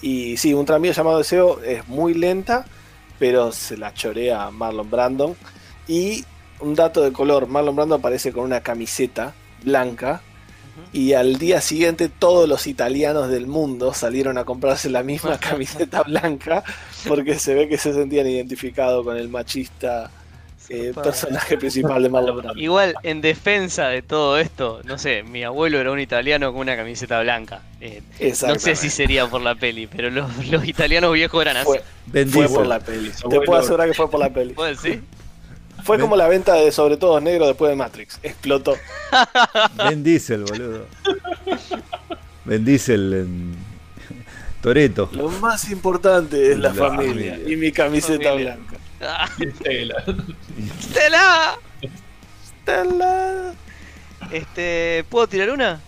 [0.03, 2.65] Y sí, un tranvía llamado Deseo es muy lenta,
[3.19, 5.37] pero se la chorea Marlon Brandon.
[5.87, 6.25] Y
[6.61, 10.23] un dato de color, Marlon Brando aparece con una camiseta blanca
[10.93, 16.03] y al día siguiente todos los italianos del mundo salieron a comprarse la misma camiseta
[16.03, 16.65] blanca
[17.07, 20.11] porque se ve que se sentían identificados con el machista
[20.71, 22.61] eh, personaje principal de Marlon Brando.
[22.61, 26.77] Igual, en defensa de todo esto, no sé, mi abuelo era un italiano con una
[26.77, 27.63] camiseta blanca.
[27.81, 28.03] Eh,
[28.47, 31.71] no sé si sería por la peli, pero los, los italianos viejos eran así.
[32.11, 33.11] Fue, fue por la peli.
[33.31, 34.53] Te puedo asegurar que fue por la peli.
[34.53, 34.77] ¿Puede
[35.89, 38.21] Fue como la venta de sobre todo negros después de Matrix.
[38.23, 38.77] Explotó.
[39.89, 40.87] Vin Diesel, boludo.
[42.45, 43.57] Vin Diesel en
[44.63, 45.09] Toreto.
[45.13, 47.53] Lo más importante es la, La familia, familia.
[47.53, 48.57] y mi camiseta Familia.
[48.57, 48.77] blanca.
[49.01, 50.05] ¡Ah, Estela.
[50.83, 51.59] ¡Stella!
[52.63, 53.53] Stella.
[54.33, 55.81] Este, ¿Puedo tirar una?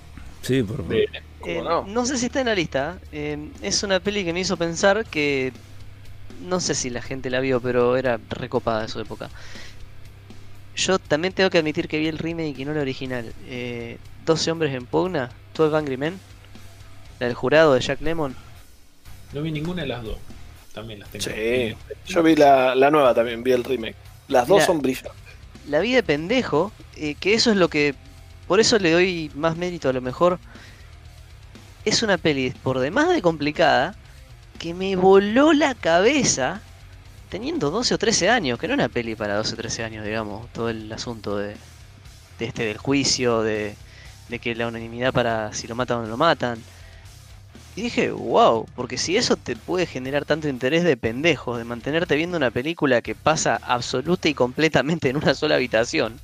[0.43, 0.93] Sí, por favor.
[0.95, 1.09] De-
[1.41, 1.85] ¿Cómo Eh, no?
[1.87, 2.99] no sé si está en la lista.
[3.13, 5.53] eh, es una peli que me hizo pensar que.
[6.43, 9.29] No sé si la gente la vio, pero era recopada de su época.
[10.81, 13.35] Yo también tengo que admitir que vi el remake y no el original.
[13.47, 16.19] Eh, 12 hombres en pugna, 12 Angry Men.
[17.19, 18.35] La del jurado de Jack Lemmon.
[19.35, 20.17] No vi ninguna de las dos.
[20.73, 21.23] También las tengo.
[21.23, 21.77] Sí.
[22.07, 23.97] Yo vi la, la nueva también, vi el remake.
[24.29, 25.13] Las dos son brillantes.
[25.69, 27.95] La vi de pendejo, eh, que eso es lo que.
[28.49, 30.39] Por eso le doy más mérito a lo mejor.
[31.85, 33.95] Es una peli por demás de complicada
[34.59, 36.63] que me voló la cabeza
[37.31, 40.05] teniendo 12 o 13 años, que no era una peli para 12 o 13 años,
[40.05, 41.67] digamos, todo el asunto de,
[42.39, 43.81] de este del juicio, de,
[44.29, 46.69] de que la unanimidad para si lo matan o no lo matan.
[47.75, 52.17] Y dije, wow, porque si eso te puede generar tanto interés de pendejos, de mantenerte
[52.17, 56.23] viendo una película que pasa absoluta y completamente en una sola habitación,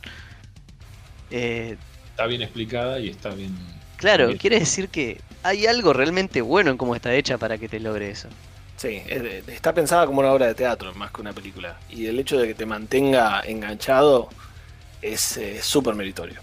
[1.31, 1.81] eh,
[2.11, 3.81] Está bien explicada y está bien.
[3.97, 4.39] claro, Bien.
[4.39, 8.11] quiere decir que hay algo realmente bueno en cómo está hecha para que te logre
[8.11, 8.41] eso.
[8.77, 9.03] Sí,
[9.47, 11.79] está pensada como una obra de teatro más que una película.
[11.89, 14.29] Y el hecho de que te mantenga enganchado
[15.01, 16.41] es eh, súper meritorio.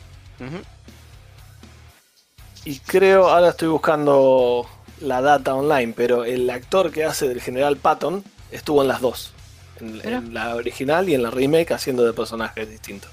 [2.66, 4.68] Y creo, ahora estoy buscando
[5.00, 9.32] la data online, pero el actor que hace del general Patton estuvo en las dos.
[9.80, 13.12] En, la original y en la remake haciendo de personajes distintos.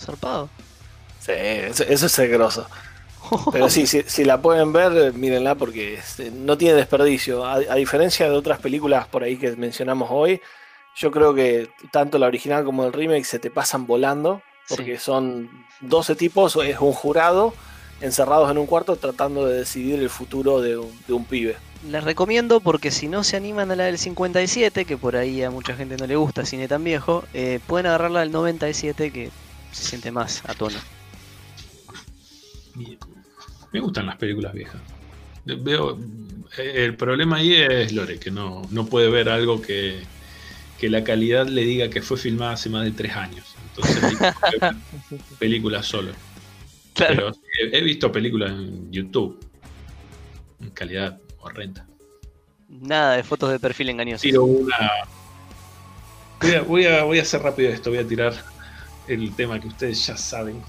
[0.00, 0.48] Zarpado.
[1.20, 2.66] Sí, eso, eso es grosso.
[3.52, 7.44] Pero sí, si, si la pueden ver, eh, mírenla porque este, no tiene desperdicio.
[7.44, 10.40] A, a diferencia de otras películas por ahí que mencionamos hoy,
[10.96, 15.50] yo creo que tanto la original como el remake se te pasan volando porque son
[15.80, 17.52] 12 tipos, es un jurado
[18.00, 21.56] encerrados en un cuarto tratando de decidir el futuro de un, de un pibe.
[21.88, 25.50] Les recomiendo porque si no se animan a la del 57, que por ahí a
[25.50, 29.30] mucha gente no le gusta cine tan viejo, eh, pueden agarrar la del 97 que
[29.72, 30.78] se siente más a tono.
[32.74, 32.98] Bien.
[33.74, 34.80] Me gustan las películas viejas.
[35.44, 35.98] Veo,
[36.58, 40.00] eh, el problema ahí es Lore, que no, no puede ver algo que,
[40.78, 43.56] que la calidad le diga que fue filmada hace más de tres años.
[43.70, 44.32] Entonces
[45.40, 46.12] películas solo.
[46.96, 49.44] Pero he, he visto películas en YouTube
[50.60, 51.84] en calidad horrenda.
[52.68, 54.22] Nada de fotos de perfil engañosas.
[54.22, 54.76] Tiro una.
[56.40, 58.34] Voy a, voy, a, voy a hacer rápido esto, voy a tirar
[59.08, 60.62] el tema que ustedes ya saben.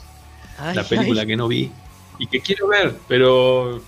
[0.57, 1.27] Ay, la película ay.
[1.27, 1.71] que no vi
[2.19, 3.81] y que quiero ver, pero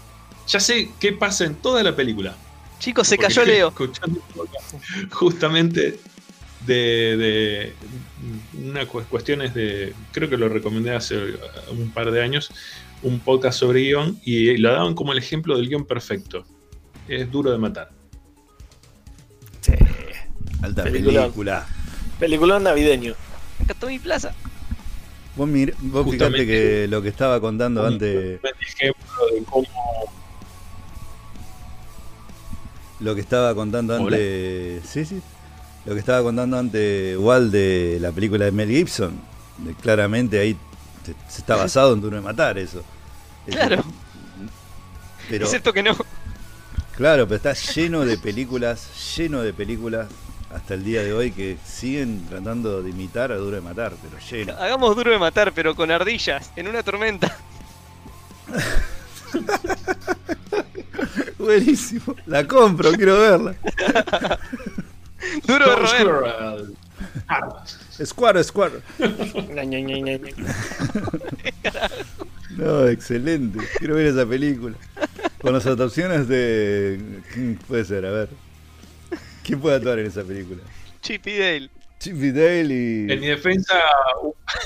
[0.47, 2.35] ya sé qué pasa en toda la película.
[2.79, 3.69] Chicos, se cayó Leo.
[3.69, 4.75] escuchando un podcast
[5.11, 5.99] justamente
[6.65, 6.73] de,
[7.17, 7.73] de
[8.63, 11.17] una cu- cuestiones de, creo que lo recomendé hace
[11.71, 12.51] un par de años,
[13.01, 16.45] un podcast sobre guion y lo daban como el ejemplo del guion perfecto.
[17.07, 17.89] Es duro de matar.
[19.61, 19.73] Sí.
[20.61, 21.21] Alta Película.
[21.23, 21.67] película.
[22.19, 23.13] Peliculón navideño.
[23.63, 24.33] Acá está mi plaza.
[25.37, 26.45] Vos, mir- vos fijate Justamente.
[26.47, 29.67] que lo que estaba contando Un antes, buen ejemplo de cómo
[32.99, 34.15] lo que estaba contando Hola.
[34.17, 35.21] antes, sí, sí,
[35.85, 39.13] lo que estaba contando antes igual de la película de Mel Gibson,
[39.59, 40.57] de- claramente ahí
[41.05, 42.79] se, se está basado en Duro de Matar eso.
[43.45, 43.83] Eso- Claro,
[45.29, 45.95] Pero, excepto que no.
[46.95, 50.07] claro, pero está lleno de películas, lleno de películas
[50.53, 54.17] hasta el día de hoy que siguen tratando de imitar a Duro de Matar, pero
[54.29, 54.53] lleno.
[54.57, 57.35] Hagamos duro de matar, pero con ardillas, en una tormenta.
[61.37, 63.55] Buenísimo, la compro, quiero verla.
[65.45, 66.65] Duro de roer.
[68.03, 68.81] Square, Square.
[72.57, 73.59] No, excelente.
[73.77, 74.75] Quiero ver esa película.
[75.41, 77.21] Con las adaptaciones de.
[77.33, 78.05] ¿Quién puede ser?
[78.05, 78.29] A ver.
[79.47, 80.61] ¿Quién puede actuar en esa película?
[81.01, 81.69] Chip y Dale.
[81.99, 82.65] Chip y Dale
[83.07, 83.11] y.
[83.11, 83.73] En mi defensa,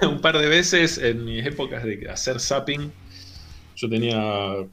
[0.02, 2.92] un, par de veces en mis épocas de hacer zapping,
[3.76, 4.18] yo tenía.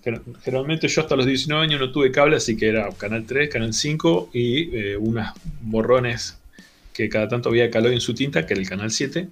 [0.02, 3.50] gener- Generalmente yo hasta los 19 años no tuve cable, así que era Canal 3,
[3.50, 6.38] Canal 5 y eh, unas borrones
[6.94, 9.28] que cada tanto había calor en su tinta, que era el Canal 7.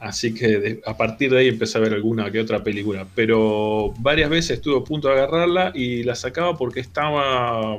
[0.00, 3.06] Así que de- a partir de ahí empecé a ver alguna que otra película.
[3.14, 7.76] Pero varias veces estuve a punto de agarrarla y la sacaba porque estaba.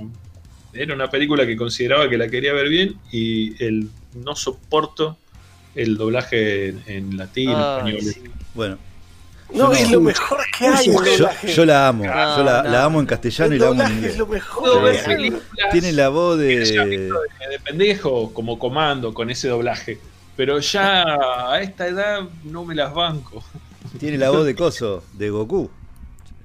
[0.74, 5.18] Era una película que consideraba que la quería ver bien y el no soporto
[5.76, 8.02] el doblaje en, en latín, Ay, español.
[8.02, 8.24] sí.
[8.54, 8.78] Bueno,
[9.54, 12.06] No, es lo mejor que hay yo, yo la amo.
[12.06, 12.70] No, yo la, no.
[12.70, 14.12] la amo en castellano y la amo en inglés.
[14.14, 14.92] es lo mejor.
[15.06, 16.60] Películas Tiene la voz de.
[16.60, 20.00] de, de pendejo como comando con ese doblaje.
[20.38, 21.04] Pero ya
[21.52, 23.44] a esta edad no me las banco.
[24.00, 25.70] Tiene la voz de Coso, de Goku.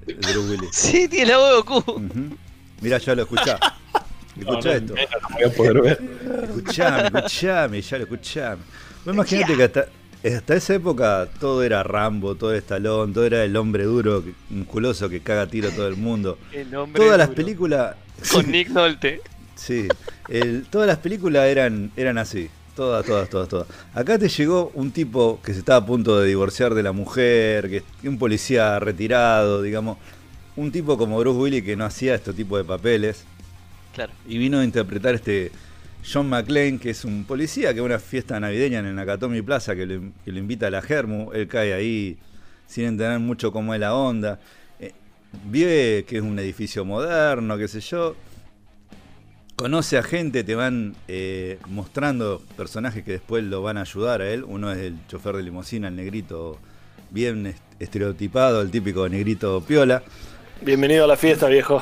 [0.05, 0.69] De Willis.
[0.73, 1.91] Sí, tiene la voz de Goku.
[1.91, 2.37] Ujú.
[2.81, 3.57] Mirá, ya lo escuchá.
[4.39, 4.93] Escuchá no, esto.
[4.95, 5.99] no voy a poder ver.
[6.43, 8.57] Escuchame, escuchame, ya lo escuchame.
[9.05, 9.85] Vos imaginate que hasta,
[10.35, 15.09] hasta esa época todo era Rambo, todo era Stallone, todo era el hombre duro, musculoso
[15.09, 16.37] que caga tiro a todo el mundo.
[16.51, 17.95] El hombre Todas las películas.
[18.31, 19.21] Con Nick Nolte.
[19.55, 19.87] Sí,
[20.29, 22.49] el- todas las películas eran, eran así.
[22.75, 23.65] Todas, todas, todas, todas.
[23.95, 27.69] Acá te llegó un tipo que se estaba a punto de divorciar de la mujer,
[27.99, 29.97] que un policía retirado, digamos.
[30.55, 33.23] Un tipo como Bruce Willis que no hacía este tipo de papeles.
[33.97, 34.13] Claro.
[34.27, 35.51] Y vino a interpretar este
[36.09, 39.41] John McClane, que es un policía que va a una fiesta navideña en el Nakatomi
[39.41, 41.31] Plaza, que lo, que lo invita a la Germu.
[41.33, 42.15] Él cae ahí
[42.67, 44.39] sin entender mucho cómo es la onda.
[44.79, 44.91] Eh,
[45.45, 48.15] vive que es un edificio moderno, qué sé yo.
[49.55, 54.29] Conoce a gente, te van eh, mostrando personajes que después lo van a ayudar a
[54.29, 54.43] él.
[54.43, 56.59] Uno es el chofer de limusina, el negrito
[57.09, 60.03] bien est- estereotipado, el típico negrito piola.
[60.61, 61.81] Bienvenido a la fiesta, viejo.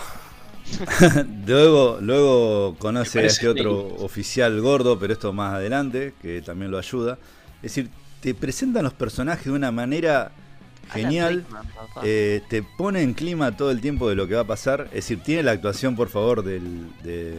[1.47, 6.77] luego, luego conoce a este otro oficial gordo, pero esto más adelante, que también lo
[6.77, 7.17] ayuda.
[7.57, 7.89] Es decir,
[8.21, 10.31] te presentan los personajes de una manera
[10.91, 11.45] genial.
[12.03, 14.87] Eh, te pone en clima todo el tiempo de lo que va a pasar.
[14.87, 17.35] Es decir, tiene la actuación, por favor, del, de,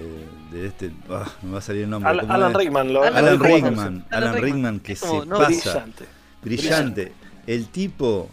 [0.52, 0.90] de este.
[1.10, 2.10] ah, me va a salir el nombre.
[2.10, 2.54] Al- ¿cómo Alan?
[2.54, 3.78] Rickman, lo Alan Alan Rickman.
[3.78, 5.84] Alan Alan Rickman que se no, pasa.
[5.84, 6.04] Brillante.
[6.42, 7.12] Brillante.
[7.46, 8.28] El tipo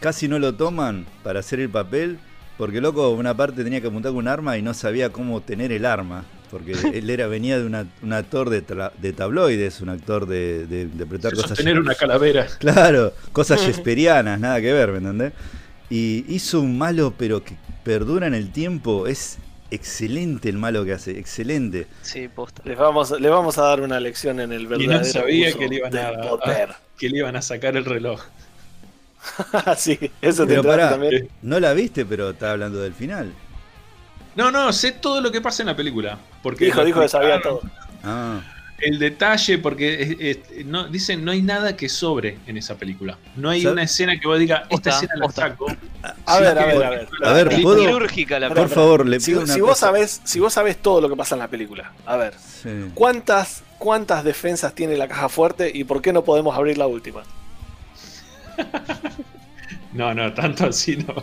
[0.00, 2.18] casi no lo toman para hacer el papel
[2.62, 5.72] porque loco una parte tenía que apuntar con un arma y no sabía cómo tener
[5.72, 6.24] el arma.
[6.48, 10.64] Porque él era venía de una- un actor de, tra- de tabloides, un actor de,
[10.68, 11.48] de interpretar cosas.
[11.48, 12.46] Sostener una calavera.
[12.60, 15.32] Claro, cosas shakespearianas, nada que ver, ¿me entendés?
[15.90, 19.08] Y hizo un malo, pero que perdura en el tiempo.
[19.08, 19.38] Es
[19.72, 21.88] excelente el malo que hace, excelente.
[22.02, 22.62] Sí, posta.
[22.64, 25.58] Les vamos, les vamos a dar una lección en el Y verdadero no sabía uso
[25.58, 26.70] que le, iban a, poder.
[26.70, 28.20] a- que le iban a sacar el reloj.
[29.76, 31.28] sí, eso te Pero pará, también.
[31.42, 33.32] no la viste, pero está hablando del final.
[34.34, 36.18] No, no, sé todo lo que pasa en la película.
[36.42, 37.60] Porque Dijo, dijo que sabía todo.
[38.02, 38.40] Ah,
[38.78, 43.16] El detalle, porque es- es- no, dicen no hay nada que sobre en esa película.
[43.36, 43.74] No hay ¿Sabe?
[43.74, 45.42] una escena que vos digas, esta escena la posta.
[45.50, 45.66] saco.
[46.26, 47.08] A Sí, ver, a ver, a ver.
[47.22, 47.78] A ver, Es ¿puedo?
[47.78, 51.00] quirúrgica la por favor, le Si, pido una si vos sabés, si vos sabés todo
[51.00, 52.70] lo que pasa en la película, a ver, Sí.
[52.94, 57.22] ¿cuántas, ¿cuántas defensas tiene la caja fuerte y por qué no podemos abrir la última?
[59.92, 61.14] No, no, tanto así no.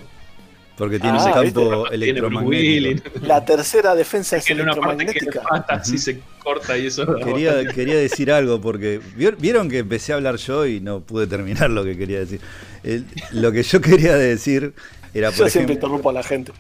[0.78, 3.10] Porque tiene Ah, un campo Tiene electromagnético.
[3.26, 5.74] La tercera defensa es En una parte que le electromagnética.
[5.76, 7.06] así se corta y eso.
[7.16, 7.56] Quería,
[7.96, 11.84] decir algo porque ¿vier- vieron que empecé a hablar yo y no pude terminar lo
[11.84, 12.40] que quería decir.
[12.84, 14.74] El- lo que yo quería decir
[15.14, 16.54] era, por Yo siempre ejemplo, interrumpo a la gente.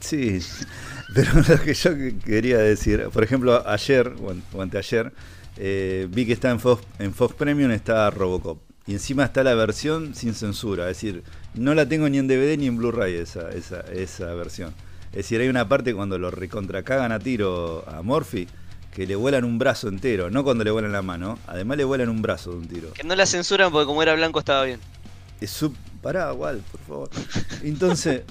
[0.00, 0.38] Sí,
[1.14, 4.12] pero lo que yo que- quería decir, por ejemplo, ayer
[4.54, 5.12] o anteayer,
[5.58, 8.58] eh, vi que está en Fox, en Fox Premium está Robocop.
[8.88, 12.56] Y encima está la versión sin censura, es decir, no la tengo ni en DVD
[12.56, 14.72] ni en Blu-ray esa, esa, esa versión.
[15.10, 18.48] Es decir, hay una parte cuando lo recontracagan a tiro a Morphy
[18.94, 22.08] que le vuelan un brazo entero, no cuando le vuelan la mano, además le vuelan
[22.08, 22.92] un brazo de un tiro.
[22.94, 24.80] Que no la censuran porque como era blanco estaba bien.
[25.38, 25.76] Es sub...
[26.00, 27.10] Pará, igual, por favor.
[27.62, 28.22] Entonces,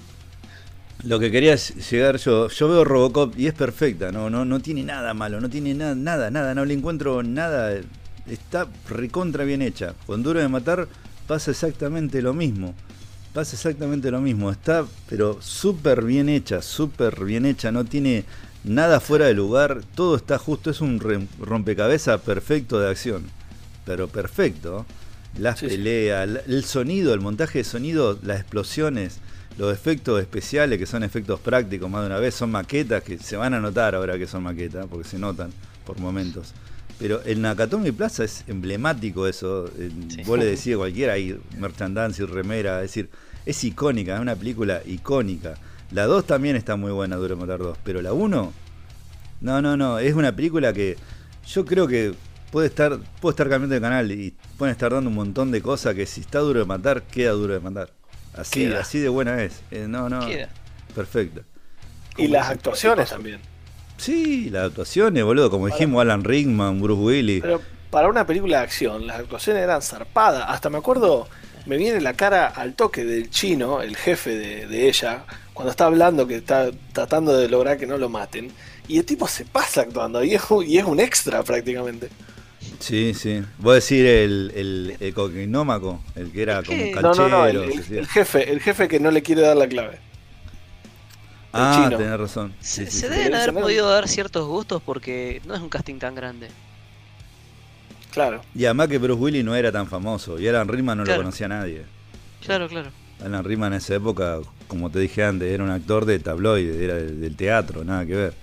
[1.03, 4.59] lo que quería es llegar yo, yo veo Robocop y es perfecta, no, no, no
[4.59, 7.79] tiene nada malo, no tiene nada, nada, nada, no le encuentro nada.
[8.29, 9.93] Está recontra bien hecha.
[10.05, 10.87] Con Duro de Matar
[11.27, 12.73] pasa exactamente lo mismo.
[13.33, 14.51] Pasa exactamente lo mismo.
[14.51, 17.71] Está, pero súper bien hecha, súper bien hecha.
[17.71, 18.25] No tiene
[18.63, 19.81] nada fuera de lugar.
[19.95, 20.69] Todo está justo.
[20.69, 20.99] Es un
[21.39, 23.23] rompecabezas perfecto de acción.
[23.85, 24.85] Pero perfecto.
[25.37, 29.19] Las Sí, peleas, el sonido, el montaje de sonido, las explosiones,
[29.59, 33.37] los efectos especiales que son efectos prácticos más de una vez, son maquetas que se
[33.37, 35.51] van a notar ahora que son maquetas, porque se notan
[35.85, 36.53] por momentos.
[36.99, 39.69] Pero el Nakatomi Plaza es emblemático eso.
[40.09, 40.23] Sí.
[40.25, 43.09] Vos le decís a cualquiera, hay merchandise y remera, es decir,
[43.45, 45.55] es icónica, es una película icónica.
[45.91, 47.77] La 2 también está muy buena, Duro de Matar 2.
[47.83, 48.53] Pero la 1,
[49.41, 49.99] no, no, no.
[49.99, 50.97] Es una película que
[51.47, 52.13] yo creo que
[52.51, 55.93] puede estar, puede estar cambiando de canal y pueden estar dando un montón de cosas
[55.95, 57.91] que si está duro de matar, queda duro de matar.
[58.33, 58.81] Así, Queda.
[58.81, 59.61] así de buena es.
[59.71, 60.27] Eh, no, no.
[60.27, 60.49] Queda.
[60.93, 61.41] Perfecta.
[62.17, 63.39] Y las actuaciones también.
[63.97, 65.49] Sí, las actuaciones, boludo.
[65.49, 67.41] Como dijimos, Alan Rickman, Bruce Willis.
[67.41, 70.45] Pero para una película de acción, las actuaciones eran zarpadas.
[70.47, 71.27] Hasta me acuerdo,
[71.65, 75.85] me viene la cara al toque del chino, el jefe de, de ella, cuando está
[75.85, 78.51] hablando que está tratando de lograr que no lo maten.
[78.87, 82.09] Y el tipo se pasa actuando y es, un- y es un extra prácticamente.
[82.79, 83.41] Sí, sí.
[83.57, 87.27] Vos decir el, el, el coquinómaco, el que era como canchero.
[87.27, 87.99] no, no, el, se el- decía.
[87.99, 89.97] el jefe, el jefe que no le quiere dar la clave.
[91.53, 91.97] Ah, chino.
[91.97, 92.53] tenés razón.
[92.59, 93.13] Se, Sí, sí, se sí.
[93.13, 96.49] deben haber podido dar ciertos gustos porque no es un casting tan grande.
[98.11, 98.41] Claro.
[98.55, 100.39] Y además que Bruce Willis no era tan famoso.
[100.39, 101.19] Y Alan Rickman no Claro.
[101.19, 101.83] lo conocía nadie.
[102.43, 102.89] Claro, claro.
[103.23, 106.95] Alan Rickman en esa época, como te dije antes, era un actor de tabloide, era
[106.95, 108.33] del, del teatro, nada que ver.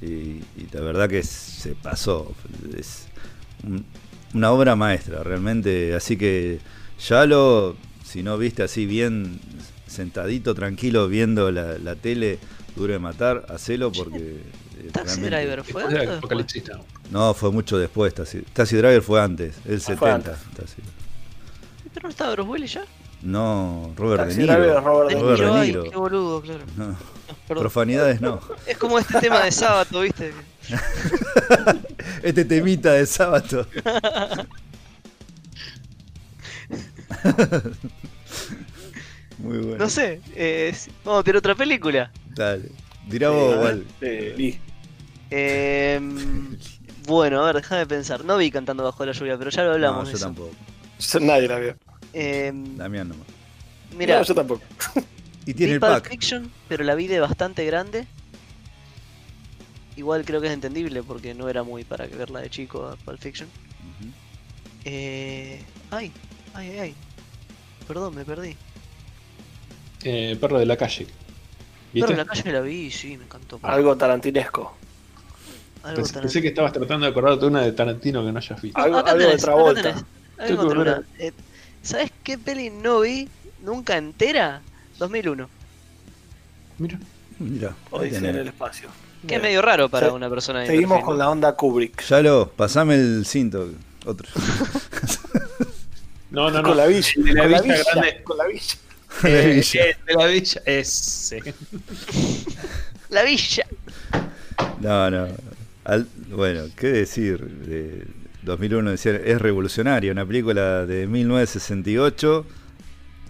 [0.00, 2.34] Y, y la verdad que se pasó.
[2.78, 3.06] Es
[3.62, 3.84] un-
[4.34, 5.94] una obra maestra, realmente.
[5.94, 6.58] Así que
[7.06, 9.38] ya lo, si no viste así bien
[9.94, 12.38] sentadito, tranquilo, viendo la, la tele,
[12.76, 14.40] duro de matar, hacelo porque...
[14.78, 16.14] eh, Taxi Driver fue antes de?
[16.16, 16.84] Apocalipsis Now.
[17.10, 18.12] No, fue mucho después.
[18.12, 20.14] Taxi, Taxi Driver fue antes, el fue 70.
[20.14, 20.34] antes.
[20.56, 20.82] Taxi.
[21.94, 22.84] Pero no estaba Bruce Willis ya.
[23.22, 24.54] No, Robert Taxi De Niro.
[24.58, 25.84] Driver, Robert De Robert Niro, De ay, Niro.
[25.84, 26.64] qué boludo, claro.
[26.76, 26.96] No, No,
[27.46, 28.40] profanidades no.
[28.66, 30.32] Es como este tema de sábado, ¿viste?
[32.22, 33.66] este temita de sábado.
[39.38, 39.76] Muy bueno.
[39.78, 40.74] No sé, eh,
[41.04, 42.10] vamos a tirar otra película.
[42.34, 42.70] Dale.
[43.08, 44.58] Dirá vos, Eh, Lee.
[45.30, 46.00] Eh,
[47.06, 48.24] bueno, a ver, déjame pensar.
[48.24, 50.04] No vi cantando bajo la lluvia, pero ya lo hablamos.
[50.04, 50.26] No, yo eso.
[50.26, 50.50] tampoco.
[50.98, 51.76] Yo- Nadie la vio.
[52.12, 53.26] Eh, Damián nomás.
[53.96, 54.62] mira, No, yo tampoco.
[55.46, 56.08] Y tiene vi el Pulp pack.
[56.10, 58.06] Fiction, pero la vi de bastante grande.
[59.96, 63.20] Igual creo que es entendible porque no era muy para verla de chico a Pulp
[63.20, 63.48] Fiction.
[64.84, 66.12] Eh, ay,
[66.54, 66.94] ay, ay, ay.
[67.86, 68.56] Perdón, me perdí.
[70.04, 71.06] Eh, perro de la calle.
[71.92, 72.10] ¿Viste?
[72.12, 73.58] en la calle la vi, sí, me encantó.
[73.62, 74.74] Algo tarantinesco.
[75.84, 78.80] Algo Pensé, que estabas tratando de acordarte de una de Tarantino que no hayas visto.
[78.80, 80.04] Algo, Acá algo de tenés, Travolta.
[80.48, 80.62] una.
[80.72, 81.32] una- Eh,
[81.82, 83.28] ¿Sabes qué peli no vi
[83.62, 84.62] nunca entera?
[84.98, 85.48] 2001.
[86.78, 86.98] Mira.
[87.38, 87.74] Mira.
[87.90, 88.88] Odisea en el espacio.
[89.26, 91.24] Que es medio raro para una persona de Seguimos perfil, con ¿no?
[91.24, 92.02] la onda Kubrick.
[92.06, 93.68] Ya lo, pasame el cinto.
[94.06, 94.28] Otro.
[96.30, 96.68] No, no, no.
[96.68, 97.08] Con la villa.
[97.16, 98.22] De con la villa villa, grande.
[98.24, 98.74] Con la villa.
[99.24, 100.62] Eh, eh, de la villa.
[100.66, 101.40] Ese.
[103.10, 103.66] La villa.
[104.80, 105.28] No, no.
[105.84, 107.40] Al- bueno, ¿qué decir?
[107.44, 108.06] De
[108.42, 112.44] 2001 decía, es revolucionaria, una película de 1968.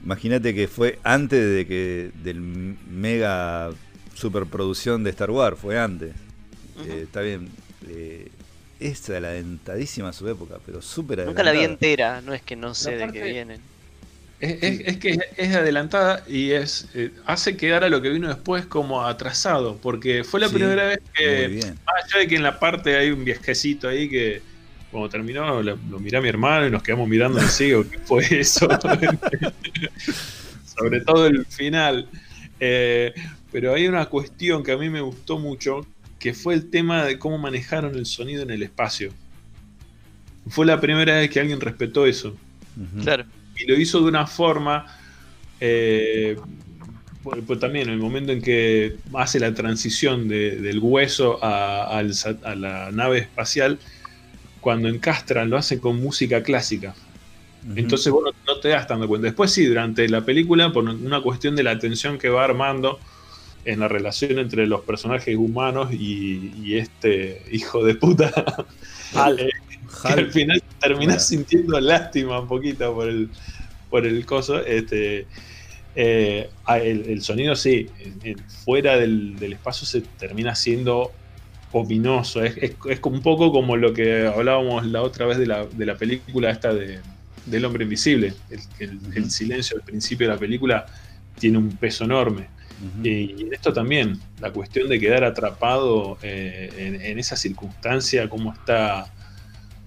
[0.05, 3.71] Imagínate que fue antes de que del mega
[4.15, 6.15] superproducción de Star Wars, fue antes.
[6.87, 7.49] Eh, está bien.
[7.89, 8.29] Eh,
[8.81, 11.73] es adelantadísima su época, pero súper Nunca la vi adelantada.
[11.91, 13.61] entera, no es que no sé de qué vienen.
[14.45, 18.29] Es, es- es que es adelantada y es eh, hace quedar a lo que vino
[18.29, 21.51] después como atrasado, porque fue la Sí, primera vez que,
[21.87, 24.43] más allá de que en la parte hay un viejecito ahí que
[24.91, 27.99] cuando terminó lo, lo miré a mi hermano y nos quedamos mirando así, o ¿qué
[27.99, 28.69] fue eso?
[30.65, 32.09] Sobre todo el final.
[32.61, 33.13] Eh,
[33.51, 35.87] pero hay una cuestión que a mí me gustó mucho,
[36.19, 39.15] que fue el tema de cómo manejaron el sonido en el espacio.
[40.47, 42.41] Fue la primera vez que alguien respetó eso.
[43.01, 43.27] Claro.
[43.57, 44.87] Y lo hizo de una forma
[45.61, 46.37] eh,
[47.23, 52.03] pues, también en el momento en que hace la transición de- del hueso a,
[52.57, 53.79] la nave espacial
[54.61, 56.95] cuando encastran lo hacen con música clásica.
[57.75, 59.27] Entonces vos no, no te das dando cuenta.
[59.27, 62.99] Después sí durante la película por una cuestión de la tensión que va armando
[63.65, 68.33] en la relación entre los personajes humanos y, y este hijo de puta
[69.15, 69.39] Al.
[70.03, 71.21] Que al final terminás Bueno.
[71.21, 73.29] sintiendo lástima un poquito por el,
[73.91, 74.65] por el coso.
[74.65, 75.27] Este,
[75.97, 77.89] eh, ah, el, el sonido, sí,
[78.65, 81.13] fuera del, del espacio se termina siendo
[81.73, 82.43] ominoso.
[82.43, 85.97] Es, es- un poco como lo que hablábamos la otra vez de la, de la
[85.97, 87.01] película esta de,
[87.47, 88.35] del hombre invisible.
[88.51, 89.31] El, el- el Ujú.
[89.31, 90.87] silencio al principio de la película
[91.39, 92.49] tiene un peso enorme.
[93.03, 98.53] Y en esto también, la cuestión de quedar atrapado eh, en, en esa circunstancia, cómo
[98.53, 99.07] está,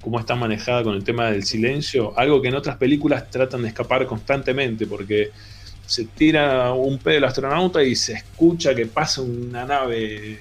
[0.08, 3.68] cómo está manejada con el tema del silencio, algo que en otras películas tratan de
[3.68, 5.32] escapar constantemente, porque
[5.86, 10.40] se tira un pedo el astronauta y se escucha que pasa una nave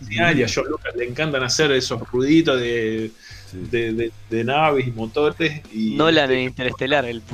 [0.00, 0.46] diaria.
[0.46, 3.10] A George Lucas le encantan hacer esos ruiditos de,
[3.50, 3.58] Sí.
[3.70, 5.60] de, de- de naves y motores.
[5.72, 7.22] Y Nolan en Interestelar, el.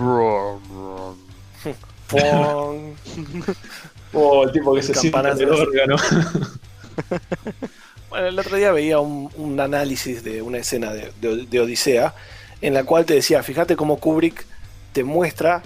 [4.17, 5.43] Oh, el tipo que se siente Campanazo.
[5.43, 5.97] el órgano.
[8.15, 12.15] Bueno, el otro día veía un, un análisis de una escena de, de- de Odisea
[12.61, 14.47] en la cual te decía, fíjate cómo Kubrick
[14.93, 15.63] te muestra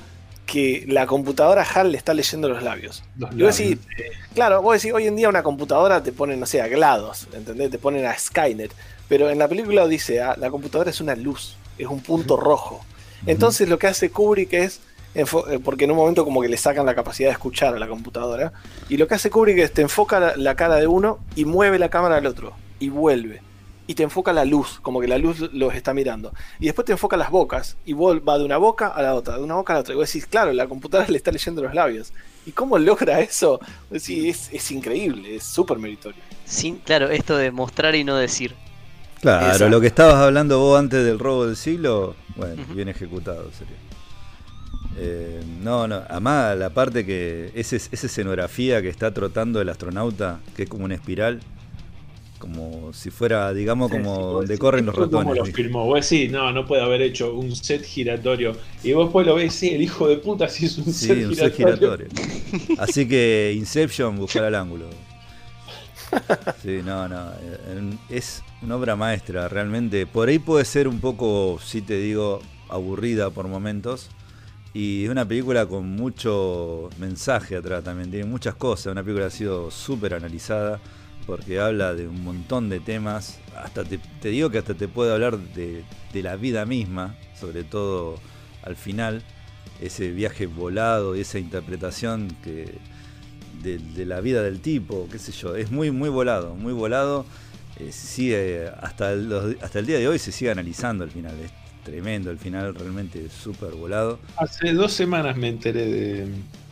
[0.46, 3.04] que la computadora HAL le está leyendo los labios.
[3.18, 3.58] Los Y vos labios.
[3.58, 3.78] decís,
[4.34, 7.70] claro, vos decís, hoy en día una computadora te pone, no sé, a GLaDOS, ¿entendés?
[7.70, 8.72] Te ponen a Skynet.
[9.10, 12.82] Pero en la película Odisea, la computadora es una luz, es un punto rojo.
[13.26, 14.80] Entonces lo que hace Kubrick es,
[15.64, 18.52] porque en un momento como que le sacan la capacidad de escuchar a la computadora,
[18.88, 21.78] y lo que hace Kubrick es te enfoca la, la cara de uno y mueve
[21.78, 23.42] la cámara al otro, y vuelve.
[23.86, 26.34] Y te enfoca la luz, como que la luz los está mirando.
[26.60, 29.42] Y después te enfoca las bocas, y va de una boca a la otra, de
[29.42, 29.94] una boca a la otra.
[29.94, 32.12] Y vos decís, claro, la computadora le está leyendo los labios.
[32.44, 33.58] ¿Y cómo logra eso?
[33.90, 36.22] Vos decís, es, es increíble, es súper meritorio.
[36.44, 38.54] Sin, claro, esto de mostrar y no decir.
[39.22, 39.68] Claro, Exacto.
[39.70, 43.87] lo que estabas hablando vos antes del robo del siglo, bueno, bien ejecutado sería.
[45.00, 50.40] Eh, no, no, además la parte que ese, esa escenografía que está trotando el astronauta,
[50.56, 51.40] que es como una espiral,
[52.38, 55.34] como si fuera, digamos, como Vos donde corren los ¿esto ¿Cómo ratones.
[55.34, 55.86] lo filmó?
[55.86, 58.56] Vos decís, no, no puede haber hecho un set giratorio.
[58.82, 61.24] Y vos después lo ves, sí, el hijo de puta sí es un Sí, set
[61.24, 61.96] un set giratorio.
[61.96, 62.08] giratorio.
[62.78, 64.86] Así que Inception, buscar al ángulo.
[66.62, 67.32] Sí, no, no.
[68.08, 70.06] Es una obra maestra, realmente.
[70.06, 74.10] Por ahí puede ser un poco, si te digo, aburrida por momentos.
[74.78, 78.12] Y es una película con mucho mensaje atrás también.
[78.12, 78.92] Tiene muchas cosas.
[78.92, 80.78] Una película que ha sido súper analizada
[81.26, 83.40] porque habla de un montón de temas.
[83.56, 85.82] Hasta te, te digo que hasta te puede hablar de,
[86.22, 88.20] la vida misma, sobre todo
[88.62, 89.24] al final.
[89.80, 92.78] Ese viaje volado y esa interpretación que
[93.60, 95.56] de, la vida del tipo, qué sé yo.
[95.56, 97.26] Es muy, muy volado, muy volado.
[97.80, 99.10] Eh, sigue hasta
[99.60, 101.34] hasta el día de hoy se sigue analizando el final.
[101.88, 104.18] Tremendo el final, realmente súper volado.
[104.36, 106.26] Hace dos semanas me enteré de,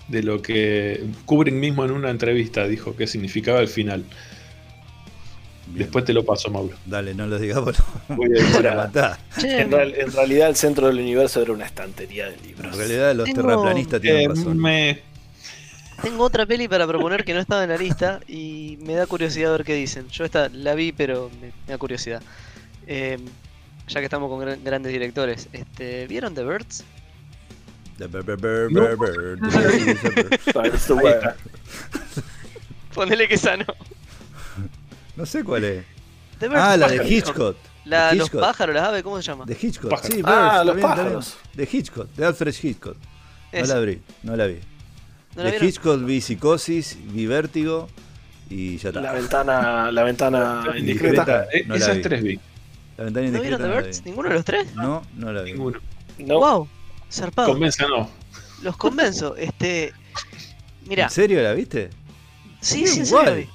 [0.09, 4.05] de lo que Kubrick mismo en una entrevista dijo que significaba el final.
[5.69, 5.79] Bien.
[5.79, 6.77] Después te lo paso, Mauro.
[6.85, 7.77] Dale, no lo digamos,
[8.09, 8.29] Voy
[8.67, 9.19] a matar.
[9.43, 12.73] En, real- en realidad el centro del universo era una estantería de libros.
[12.73, 14.59] En realidad los Tengo- terraplanistas tienen Eh, razón.
[14.59, 15.01] me-
[16.03, 19.51] Tengo otra peli para proponer que no estaba en la lista y me da curiosidad
[19.53, 20.07] ver qué dicen.
[20.11, 22.23] Yo esta la vi, pero me, me da curiosidad.
[22.87, 23.19] Eh,
[23.89, 26.85] ya que estamos con gran- grandes directores, este, ¿vieron The Birds?
[27.99, 28.09] The
[30.99, 31.37] está.
[32.95, 33.65] Ponele que sano.
[35.17, 35.85] No sé cuál es.
[36.39, 37.09] The Birds, Ah, la de.
[37.09, 37.57] Hitchcock.
[37.85, 38.41] La- De los Hitchcock.
[38.41, 39.45] pájaros, las aves, ¿cómo se llama?
[39.47, 39.91] De Hitchcock.
[39.91, 40.15] Pájaros.
[40.15, 41.07] Sí, Ah, Birds, los bien, está bien.
[41.07, 41.37] pájaros.
[41.55, 42.97] De Hitchcock, de Alfred Hitchcock.
[43.53, 44.55] No la vi, no la vi.
[44.55, 45.69] ¿No la de vieron?
[45.69, 47.89] Hitchcock vi Psicosis, vi Vértigo
[48.51, 49.01] y ya está.
[49.01, 51.23] La ventana, la ventana Indiscreta.
[51.23, 51.47] indiscreta.
[51.53, 52.03] Eh, no la esas vi.
[52.03, 52.41] tres vi.
[52.97, 54.05] La ventana ¿No vieron indiscreta The no Birds?
[54.05, 54.75] ¿Ninguno de los tres?
[54.75, 55.53] No, no la vi.
[55.53, 55.81] Ninguno.
[56.19, 56.69] No, Wow,
[57.11, 57.49] zarpado.
[57.49, 58.09] Convenza no.
[58.63, 59.37] Los convenzo.
[59.37, 59.93] Este,
[60.87, 61.91] mira, ¿En serio la viste?
[62.61, 63.49] sí, Bien, sí, en serio la guay.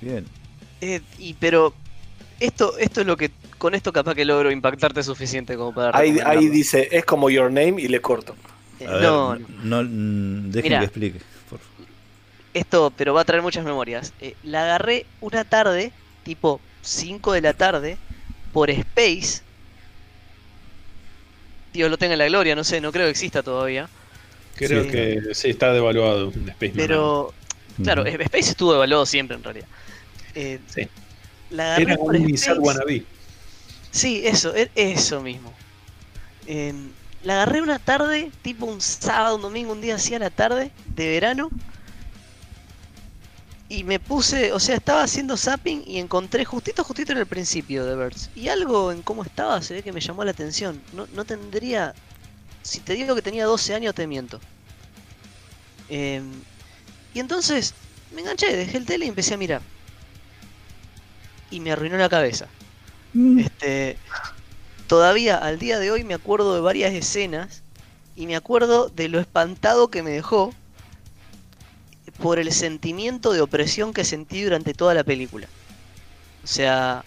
[0.00, 0.06] vi.
[0.06, 0.26] Bien.
[0.82, 1.72] Eh, y pero
[2.40, 6.18] esto, esto es lo que con esto capaz que logro impactarte suficiente como para ahí,
[6.24, 8.36] ahí dice, es como Your Name y le corto.
[8.80, 10.78] Eh, ver, no, no, mm, dejen Mirá.
[10.80, 11.18] que explique.
[11.48, 11.86] por favor.
[12.52, 14.12] esto, pero va a traer muchas memorias.
[14.20, 15.90] Eh, la agarré una tarde,
[16.22, 17.96] tipo 5 de la tarde,
[18.54, 19.42] por Space.
[21.74, 23.88] Dios lo tenga en la gloria, no sé, no creo que exista todavía.
[24.54, 24.90] Creo Sí.
[24.90, 26.72] que sí está devaluado en Space.
[26.76, 27.34] Pero,
[27.82, 28.06] claro.
[28.06, 29.66] Space estuvo evaluado siempre en realidad.
[30.36, 30.88] Eh, Sí.
[31.50, 32.58] La Era un Space.
[32.58, 33.04] Wannabe.
[33.90, 35.52] Sí, eso, e- eso mismo.
[36.46, 36.90] Em,
[37.24, 40.70] la agarré una tarde, tipo un sábado, un domingo, un día así a la tarde,
[40.94, 41.50] de verano.
[43.68, 47.84] Y me puse, o sea, estaba haciendo zapping y encontré justito, justito en el principio
[47.86, 48.30] de Birds.
[48.34, 50.82] Y algo en cómo estaba se ve que me llamó la atención.
[50.92, 51.94] No, no tendría.
[52.62, 54.40] Si te digo que tenía 12 años, te miento.
[55.88, 56.30] Em,
[57.14, 57.74] y entonces
[58.14, 59.62] me enganché, dejé el tele y empecé a mirar.
[61.50, 62.48] Y me arruinó la cabeza.
[63.38, 63.96] Este,
[64.88, 67.62] todavía al día de hoy me acuerdo de varias escenas
[68.16, 70.52] y me acuerdo de lo espantado que me dejó
[72.20, 75.48] por el sentimiento de opresión que sentí durante toda la película.
[76.42, 77.04] O sea,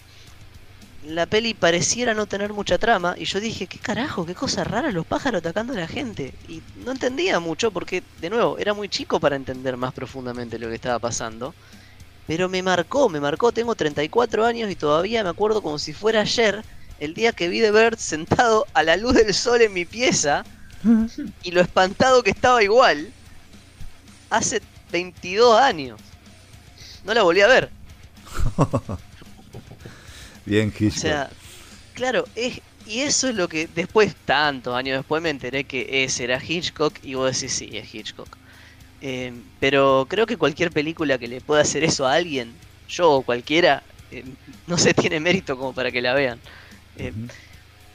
[1.06, 4.26] la peli pareciera no tener mucha trama y yo dije, ¿qué carajo?
[4.26, 6.34] ¿Qué cosa rara los pájaros atacando a la gente?
[6.48, 10.68] Y no entendía mucho porque, de nuevo, era muy chico para entender más profundamente lo
[10.68, 11.54] que estaba pasando.
[12.26, 16.20] Pero me marcó, me marcó, tengo 34 años y todavía me acuerdo como si fuera
[16.20, 16.62] ayer,
[17.00, 20.44] el día que vi The Bird sentado a la luz del sol en mi pieza
[21.42, 23.10] y lo espantado que estaba igual,
[24.30, 24.60] hace
[24.90, 26.00] 22 años.
[27.04, 27.70] No la volví a ver.
[30.44, 31.00] Bien, O Hitchcock.
[31.00, 31.30] sea,
[31.94, 36.24] claro, es, y eso es lo que después, tantos años después, me enteré que ese
[36.24, 38.28] era Hitchcock y vos decís, sí, es Hitchcock.
[39.00, 42.52] Eh, pero creo que cualquier película que le pueda hacer eso a alguien,
[42.88, 44.24] yo o cualquiera, eh,
[44.66, 46.40] no se tiene mérito como para que la vean.
[46.96, 47.12] Eh,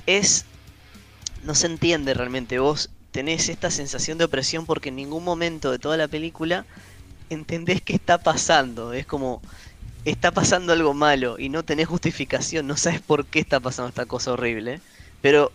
[0.05, 0.45] es.
[1.43, 2.59] No se entiende realmente.
[2.59, 6.65] Vos tenés esta sensación de opresión porque en ningún momento de toda la película
[7.29, 8.91] entendés qué está pasando.
[8.91, 9.41] Es como.
[10.03, 14.05] Está pasando algo malo y no tenés justificación, no sabes por qué está pasando esta
[14.05, 14.81] cosa horrible.
[15.21, 15.53] Pero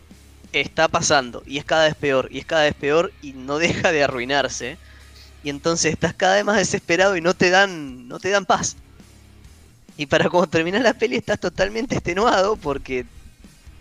[0.53, 3.93] está pasando y es cada vez peor y es cada vez peor y no deja
[3.93, 4.79] de arruinarse.
[5.43, 8.77] Y entonces estás cada vez más desesperado y no te dan, no te dan paz.
[9.99, 13.05] Y para cuando terminas la peli estás totalmente extenuado porque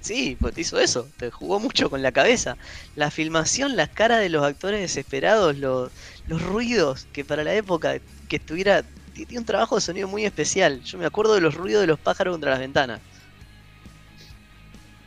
[0.08, 2.58] sí, pues te hizo eso, te jugó mucho con la cabeza.
[2.96, 5.92] La filmación, las caras de los actores desesperados, los,
[6.28, 10.82] los ruidos, que para la época que estuviera, tiene un trabajo de sonido muy especial.
[10.84, 13.02] Yo me acuerdo de los ruidos de los pájaros contra las ventanas.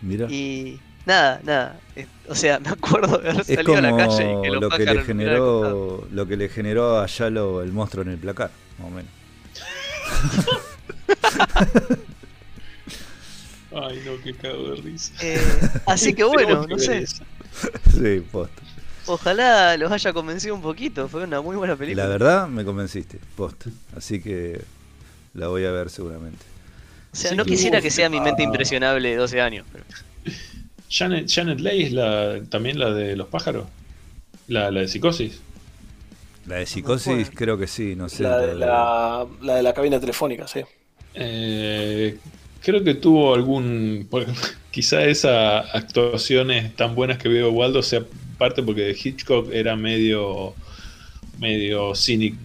[0.03, 0.27] Mira.
[0.31, 1.81] Y nada, nada.
[2.29, 4.79] O sea, me acuerdo de haber salido a la calle y que los lo que
[4.79, 5.07] le pájaros hubieran contado.
[5.07, 9.11] generó lo que le generó a Yalo el monstruo en el placar, más o menos.
[13.73, 15.13] Ay, no, qué cago de risa.
[15.23, 15.41] Eh,
[15.87, 17.07] así que bueno, no sé.
[17.07, 18.63] Sí, posta.
[19.07, 21.09] Ojalá los haya convencido un poquito.
[21.09, 22.05] Fue una muy buena película.
[22.05, 23.71] La verdad me convenciste, posta.
[23.97, 24.61] Así que
[25.35, 26.45] la voy a ver seguramente.
[27.13, 28.47] O sea, Sí, no quisiera que sea mi mente Ah.
[28.47, 29.67] impresionable de 12 años.
[29.73, 29.85] pero-
[30.89, 33.67] Janet, Janet Leigh es la, también la de los pájaros.
[34.49, 35.41] La, la de psicosis.
[36.47, 38.25] La de psicosis creo que sí, no sé.
[38.25, 40.61] La de la, la de la cabina telefónica, sí.
[41.15, 42.19] Eh,
[42.63, 44.09] creo que tuvo algún.
[44.71, 48.03] quizá esas actuaciones tan buenas que veo Waldo sea
[48.39, 50.55] parte porque Hitchcock era medio
[51.41, 52.37] medio cínico,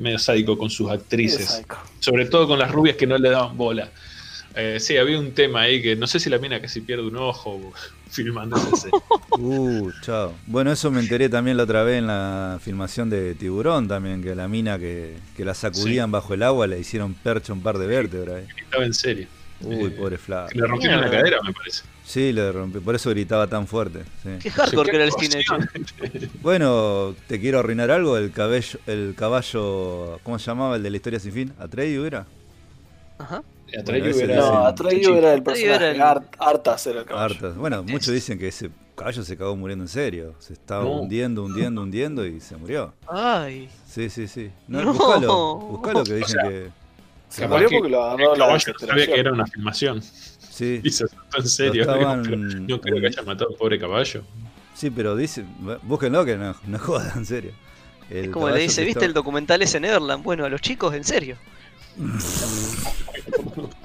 [0.00, 1.64] medio sádico con sus actrices.
[1.98, 3.90] Sobre todo con las rubias que no le daban bola.
[4.54, 7.16] Eh, sí, había un tema ahí que no sé si la mina casi pierde un
[7.16, 7.72] ojo
[8.10, 8.96] filmando esa escena.
[9.38, 10.32] Uh, chao.
[10.46, 14.34] Bueno, eso me enteré también la otra vez en la filmación de Tiburón también, que
[14.34, 17.86] la mina que, que la sacudían bajo el agua le hicieron percha un par de
[17.86, 18.44] vértebras.
[18.44, 18.46] eh.
[18.62, 19.26] Estaba en serio.
[19.62, 20.48] Uy, Eh, pobre Fla.
[20.52, 21.18] Le rompieron la Mierda.
[21.22, 21.82] cadera, me parece.
[22.04, 24.00] Sí, le rompí, por eso gritaba tan fuerte.
[24.22, 24.30] sí.
[24.40, 25.44] Qué hardcore que era el cine.
[26.42, 30.96] Bueno, te quiero arruinar algo, el cabello, el caballo, ¿cómo se llamaba el de la
[30.96, 31.52] historia sin fin?
[31.58, 32.26] ¿Atreyu era?
[33.18, 33.42] Ajá.
[33.78, 35.90] Atreyu ese era- No, Atreyu era el Atreyu era personaje.
[35.90, 37.54] el- Art- Artas era el caballo.
[37.54, 40.34] Bueno, muchos dicen que ese caballo se acabó muriendo en serio.
[40.38, 41.00] Se estaba No.
[41.00, 42.94] hundiendo, hundiendo, hundiendo y se murió.
[43.08, 43.68] Ay.
[43.88, 44.50] Sí, sí, sí.
[44.68, 44.92] No, No.
[44.92, 46.70] Buscalo, buscalo que dicen sea, que.
[47.28, 50.02] Se murió que porque lo El agarró la caballo no sabía que era una filmación
[50.02, 51.82] Sí, y se asustó en serio.
[51.82, 54.22] Estaban- no creo que haya matado al pobre caballo.
[54.74, 55.46] sí, pero dicen,
[55.82, 57.52] búsquenlo que no, no jodan, en serio.
[58.08, 60.22] El Es como le dice, ¿viste estaba- el documental ese Neverland?
[60.22, 61.36] Bueno, a los chicos, en serio.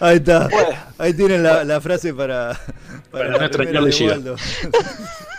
[0.00, 0.48] Ahí está.
[0.48, 0.68] Bueno.
[0.98, 2.58] Ahí tienen la, la frase para,
[3.10, 3.48] Para la no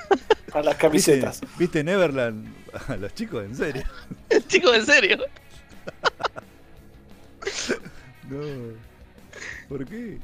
[0.54, 1.42] A las ¿Viste, camisetas.
[1.58, 2.48] ¿Viste Neverland?
[2.88, 3.84] A los chicos, en serio.
[4.48, 5.18] chicos, en serio.
[8.30, 8.38] No.
[9.68, 10.20] ¿Por qué?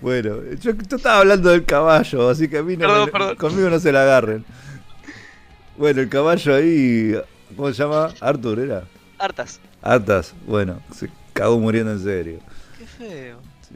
[0.00, 3.36] bueno, yo, yo estaba hablando del caballo, así que a mí no Perdón, me- perdón.
[3.36, 4.44] conmigo no se la agarren.
[5.76, 7.14] Bueno, el caballo ahí,
[7.56, 8.12] ¿cómo se llama?
[8.20, 8.84] Arthur era.
[9.18, 9.60] Hartas.
[9.82, 12.38] Artas, bueno, se cagó muriendo en serio.
[12.78, 13.38] Qué feo.
[13.68, 13.74] Sí,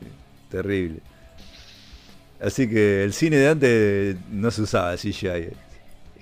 [0.51, 1.01] terrible.
[2.41, 5.49] Así que el cine de antes no se usaba CGI.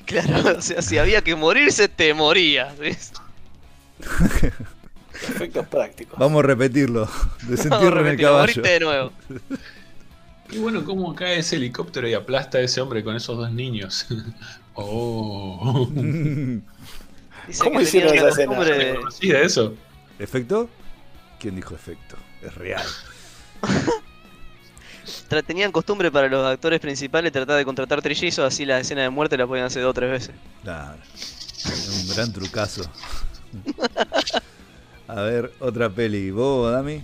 [0.06, 2.74] Claro, o sea, si había que morirse, te morías.
[5.12, 6.18] Efectos prácticos.
[6.18, 7.06] Vamos a repetirlo.
[7.06, 8.40] Vamos, Desentierren el caballo.
[8.40, 9.12] moriste de nuevo.
[10.48, 14.06] Y bueno, cómo cae ese helicóptero y aplasta a ese hombre con esos dos niños.
[14.74, 15.88] oh.
[17.48, 18.54] Dice ¿Cómo hicieron esa la escena?
[18.54, 19.74] costumbre ¿Me de- eso?
[20.20, 20.70] ¿Efecto?
[21.40, 22.14] ¿Quién dijo efecto?
[22.42, 22.86] Es real.
[25.28, 29.36] Tenían costumbre para los actores principales tratar de contratar trillizos, así la escena de muerte
[29.36, 30.34] la podían hacer dos o tres veces.
[30.62, 30.96] Claro.
[32.00, 32.82] Un gran trucazo.
[35.08, 36.30] A ver, otra peli.
[36.30, 37.02] ¿Vos, Dami?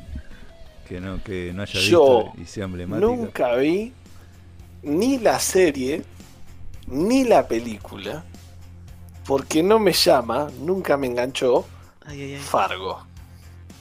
[0.88, 3.06] Que no, que no haya Yo visto y sea emblemática.
[3.06, 3.92] Nunca vi
[4.82, 6.02] ni la serie
[6.88, 8.24] ni la película
[9.24, 11.64] porque no me llama, nunca me enganchó
[12.04, 12.40] Ay, ay, ay.
[12.40, 13.04] Fargo.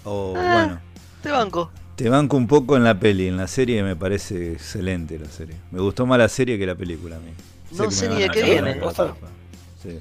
[0.04, 0.52] O, Ah.
[0.54, 0.82] bueno,
[1.24, 1.72] Te banco.
[2.02, 3.28] Te banco un poco en la peli.
[3.28, 5.56] En la serie me parece excelente la serie.
[5.72, 7.32] Me gustó más la serie que la película a mí.
[7.72, 8.80] No que sé me ni de qué viene.
[9.82, 10.00] Sí.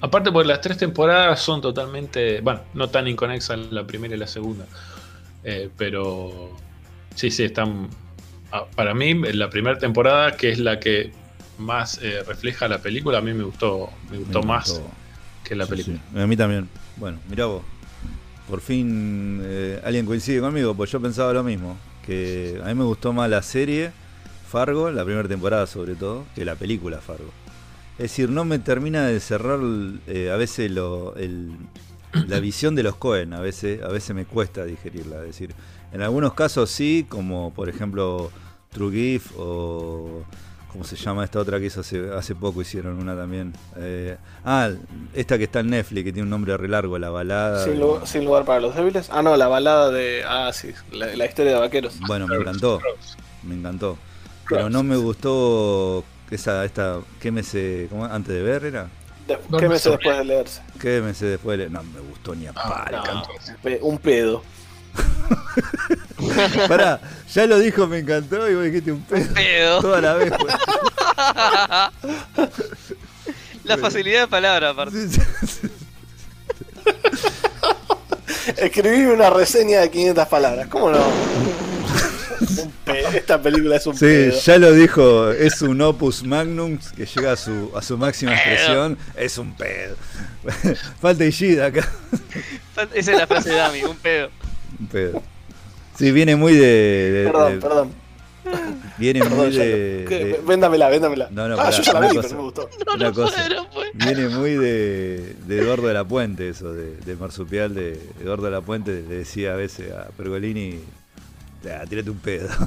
[0.00, 2.40] Aparte, porque las tres temporadas son totalmente.
[2.40, 4.66] Bueno, no tan inconexas la primera y la segunda.
[5.42, 6.50] Eh, pero.
[7.16, 7.88] Sí, sí, están.
[8.52, 11.12] ah, Para mí, la primera temporada, que es la que
[11.58, 14.80] más eh, refleja la película, a mí me gustó, me gustó Me más
[15.44, 15.96] que la Sí, película.
[16.12, 16.18] sí.
[16.20, 16.68] A mí también.
[16.96, 17.62] Bueno, mirá vos.
[18.52, 21.78] Por fin eh, alguien coincide conmigo, pues yo pensaba lo mismo.
[22.04, 23.92] Que a mí me gustó más la serie
[24.46, 27.30] Fargo, la primera temporada sobre todo, que la película Fargo.
[27.92, 29.58] Es decir, no me termina de cerrar
[30.06, 31.56] eh, a veces lo, el-
[32.28, 35.20] la visión de los Cohen, a veces, a veces me cuesta digerirla.
[35.20, 35.54] Es decir,
[35.90, 38.30] en algunos casos sí, como por ejemplo
[38.70, 40.24] True Gift o...
[40.72, 42.62] ¿Cómo se llama esta otra que hizo hace, hace poco?
[42.62, 43.52] Hicieron una también.
[43.76, 44.70] Eh, ah,
[45.12, 47.62] esta que está en Netflix, que tiene un nombre re largo, La Balada.
[47.64, 49.08] Sin, lu- sin lugar para los débiles.
[49.12, 50.24] Ah, no, la balada de.
[50.26, 51.98] Ah, sí, la, la historia de vaqueros.
[52.06, 52.80] Bueno, me encantó.
[53.42, 53.98] Me encantó.
[54.48, 58.06] Pero no me gustó esa, esta, quémese, ¿cómo?
[58.06, 58.88] Antes de ver era.
[59.26, 59.96] De- No, ¿Qué no meses sabía.
[59.98, 60.62] después de leerse?
[60.80, 63.02] Quémese después de No me gustó ni a Ah, palo.
[63.62, 63.86] no.
[63.86, 64.42] Un pedo.
[66.68, 67.00] Pará,
[67.32, 69.34] ya lo dijo, me encantó y vos dijiste un pedo.
[69.34, 69.80] Pedo.
[69.80, 70.32] Toda la vez.
[70.38, 70.54] pues.
[73.64, 75.08] La facilidad de palabra, aparte.
[75.08, 75.68] Sí, sí, sí.
[78.56, 80.66] Escribí una reseña de 500 palabras.
[80.68, 80.98] ¿Cómo no?
[83.14, 84.40] Esta película es un Sí, pedo.
[84.40, 88.98] ya lo dijo, es un opus magnum que llega a su, a su máxima expresión,
[89.16, 89.94] es un pedo.
[91.00, 91.88] Falta Ishida acá.
[92.92, 94.30] Esa es la frase de Dami, un pedo.
[94.80, 95.22] Un pedo.
[95.96, 96.66] Sí, viene muy de.
[97.12, 98.02] de- Perdón, de- perdón.
[98.98, 100.04] Viene perdón muy de.
[100.08, 101.28] De- Véndamela, véndamela.
[101.30, 102.28] No, no, ah, pará, yo ya la una vi, cosa.
[102.28, 102.68] pero me gustó.
[102.86, 103.48] No, no cosa.
[103.48, 103.90] no fue.
[103.94, 108.50] Viene muy de, de Eduardo de la Puente, eso, de, de Marsupial, de Eduardo de
[108.50, 110.80] la Puente, le decía a veces a Pergolini,
[111.62, 112.48] "Ya, tírate un pedo.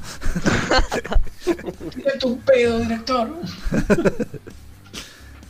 [1.94, 3.30] Tírate un pedo, director.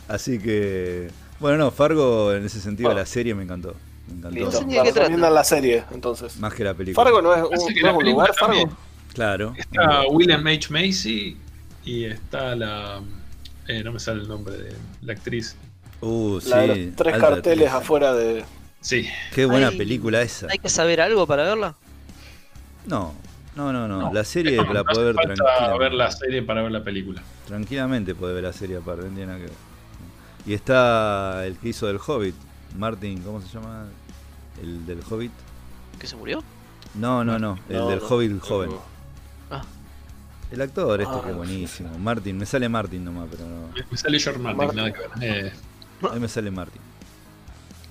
[0.08, 1.08] Así que,
[1.40, 3.00] bueno, no, Fargo en ese sentido, Bueno.
[3.00, 3.74] la serie me encantó.
[4.08, 4.30] Me encantó.
[4.38, 4.50] Listo.
[4.58, 6.36] sé ni de qué Recomiendan la serie, entonces.
[6.38, 7.04] Más que la película.
[7.04, 8.46] Fargo no es un, no es un película lugar, Fargo.
[8.54, 8.70] también.
[9.12, 9.54] Claro.
[9.56, 10.68] Está William H.
[10.72, 11.36] Macy
[11.84, 13.00] y está la.
[13.68, 15.56] eh, no me sale el nombre de la actriz.
[16.00, 17.82] Uh, La de sí, los tres alta carteles actriz.
[17.82, 18.44] afuera de.
[18.80, 19.08] Sí.
[19.34, 19.78] Qué buena Ay.
[19.78, 20.46] película esa.
[20.50, 21.74] ¿Hay que saber algo para verla?
[22.86, 23.14] No,
[23.56, 24.00] no, no, no.
[24.02, 25.78] No, La serie no, la no puede hace ver tranquilamente.
[25.78, 27.22] ver la serie para ver la película.
[27.46, 29.54] Tranquilamente puede ver la serie aparte, no tiene nada que ver.
[30.46, 32.34] Y está el que hizo del Hobbit,
[32.76, 33.86] Martin, ¿cómo se llama?
[34.62, 35.32] El del Hobbit.
[35.98, 36.42] ¿Que se murió?
[36.94, 38.06] No, no, no, el No, del no.
[38.06, 38.70] Hobbit joven.
[39.50, 39.62] Ah.
[40.50, 41.98] El actor este Ah, que es buenísimo.
[41.98, 43.68] Martin, me sale Martin nomás, pero no.
[43.90, 44.76] Me- sale George Martin, Martin.
[44.76, 45.46] nada que ver.
[45.46, 45.52] Eh,
[46.02, 46.80] A mí me sale Martin.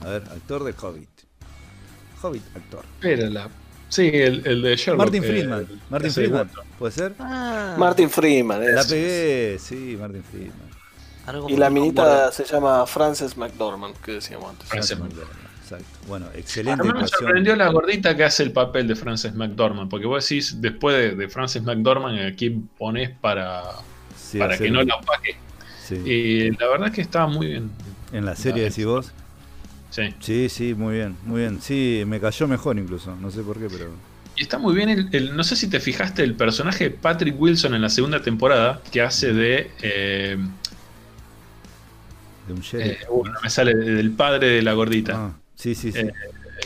[0.02, 1.10] A ver, actor del Hobbit.
[2.22, 2.86] Hobbit, actor.
[2.99, 3.49] pero la.
[3.90, 4.98] Sí, el, el de Sherlock.
[5.06, 5.60] Martin eh, Friedman.
[5.60, 6.52] el- Martin Friedman.
[6.80, 7.16] ¿Puede ser?
[7.20, 8.60] Ah, Martin Freeman.
[8.74, 8.90] La eso.
[8.90, 10.74] pegué, sí, Martin Friedman.
[11.26, 14.68] Algo Y la minita se llama Frances McDormand, que decíamos antes.
[14.68, 14.97] Frances
[15.61, 15.85] Exacto.
[16.07, 19.89] Bueno, A excelente mí me sorprendió la gordita que hace el papel de Frances McDormand,
[19.89, 23.64] porque vos decís, después de, de Frances McDormand, ¿a quién pones para,
[24.15, 25.35] Sí, para que no la opaque?
[25.76, 25.95] sí.
[25.95, 27.72] Y la verdad es que estaba muy bien.
[28.11, 29.11] En la serie decís vos.
[29.89, 30.14] Sí.
[30.19, 31.61] Sí, sí, muy bien, muy bien.
[31.61, 33.15] Sí, me cayó mejor incluso.
[33.15, 34.02] No sé por qué, pero.
[34.38, 37.39] Y está muy bien, el, el- no sé si te fijaste, el personaje de Patrick
[37.39, 39.72] Wilson en la segunda temporada, que hace de...
[39.81, 40.38] eh,
[42.47, 42.99] De un eh, sheriff.
[43.09, 45.13] uh, no me sale del padre de la gordita.
[45.15, 45.99] Ah, sí, sí, sí.
[45.99, 46.13] Eh,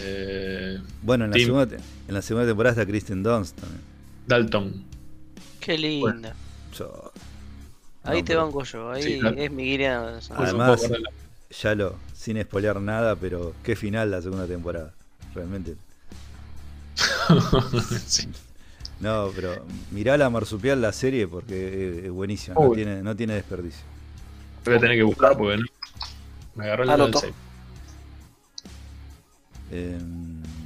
[0.02, 1.76] eh, bueno, en la, segunda, te-
[2.08, 3.82] en la segunda temporada está Kristen Dunst también.
[4.28, 4.84] Dalton.
[5.60, 6.34] Qué linda.
[6.78, 7.12] Yo-
[8.04, 8.92] Ahí No, te banco yo.
[8.92, 10.38] Ahí Sí, es mi Anderson.
[10.38, 10.82] Por Además-
[11.62, 14.94] ya lo, sin spoilear nada, pero qué final la segunda temporada.
[15.34, 15.76] Realmente.
[18.08, 18.28] Sí.
[19.00, 22.56] No, pero mirá la marsupial la serie porque es, buenísima.
[22.56, 23.82] No tiene, no tiene desperdicio.
[24.70, 25.64] Voy a tener que buscar porque no-
[26.54, 27.34] me agarró el del
[29.72, 29.98] Eh,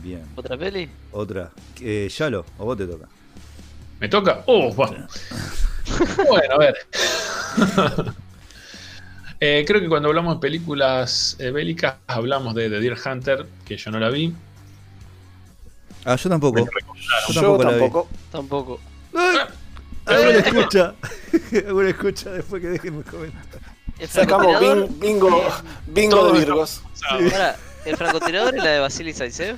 [0.01, 0.25] bien.
[0.35, 0.89] ¿Otra peli?
[1.13, 1.51] Otra.
[1.79, 3.07] Eh, Yalo, o vos te toca.
[4.01, 4.43] ¿Me toca?
[4.45, 4.73] ¡Oh!
[4.73, 5.07] Bueno,
[6.27, 6.75] bueno a ver.
[9.45, 13.75] Eh, creo que cuando hablamos de películas eh, bélicas hablamos de The Deer Hunter, que
[13.75, 14.33] yo no la vi.
[16.05, 16.59] Ah, yo tampoco.
[17.27, 18.09] Yo tampoco tampoco.
[18.31, 18.79] Tampoco.
[19.13, 19.37] ¡Ay!
[20.05, 20.95] Alguna escucha.
[21.67, 23.72] Alguna escucha después que dejen comentar.
[23.99, 25.43] El Sacamos bin- bingo,
[25.87, 26.81] bingo de Virgos.
[27.31, 27.55] Pará,
[27.85, 29.57] ¿el francotirador es la de Vasily Zaitsev?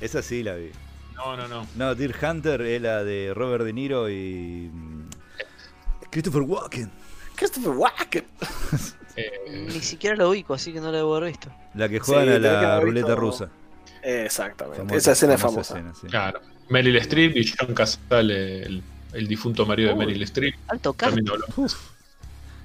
[0.00, 0.70] Esa sí la vi.
[1.14, 1.66] No, no, no.
[1.76, 4.68] No, Deer Hunter es la de Robert De Niro y.
[4.72, 5.08] mm,
[6.10, 6.90] Christopher Walken.
[7.36, 8.24] Christopher Walken.
[9.16, 11.48] Eh, Ni siquiera lo ubico, así que no lo debo haber visto.
[11.74, 13.48] La que Sí, juegan a la ruleta visto- rusa.
[14.02, 14.78] Exactamente.
[14.80, 15.74] Famosa- Esa escena es famosa.
[15.78, 16.06] escena, sí.
[16.08, 16.40] claro.
[16.68, 18.82] Meryl Streep y John Casal, el,
[19.12, 19.94] el difunto marido de.
[19.94, 20.56] Meryl Streep.
[20.66, 20.94] Alto.
[20.94, 21.44] También habló.
[21.56, 21.74] Uf.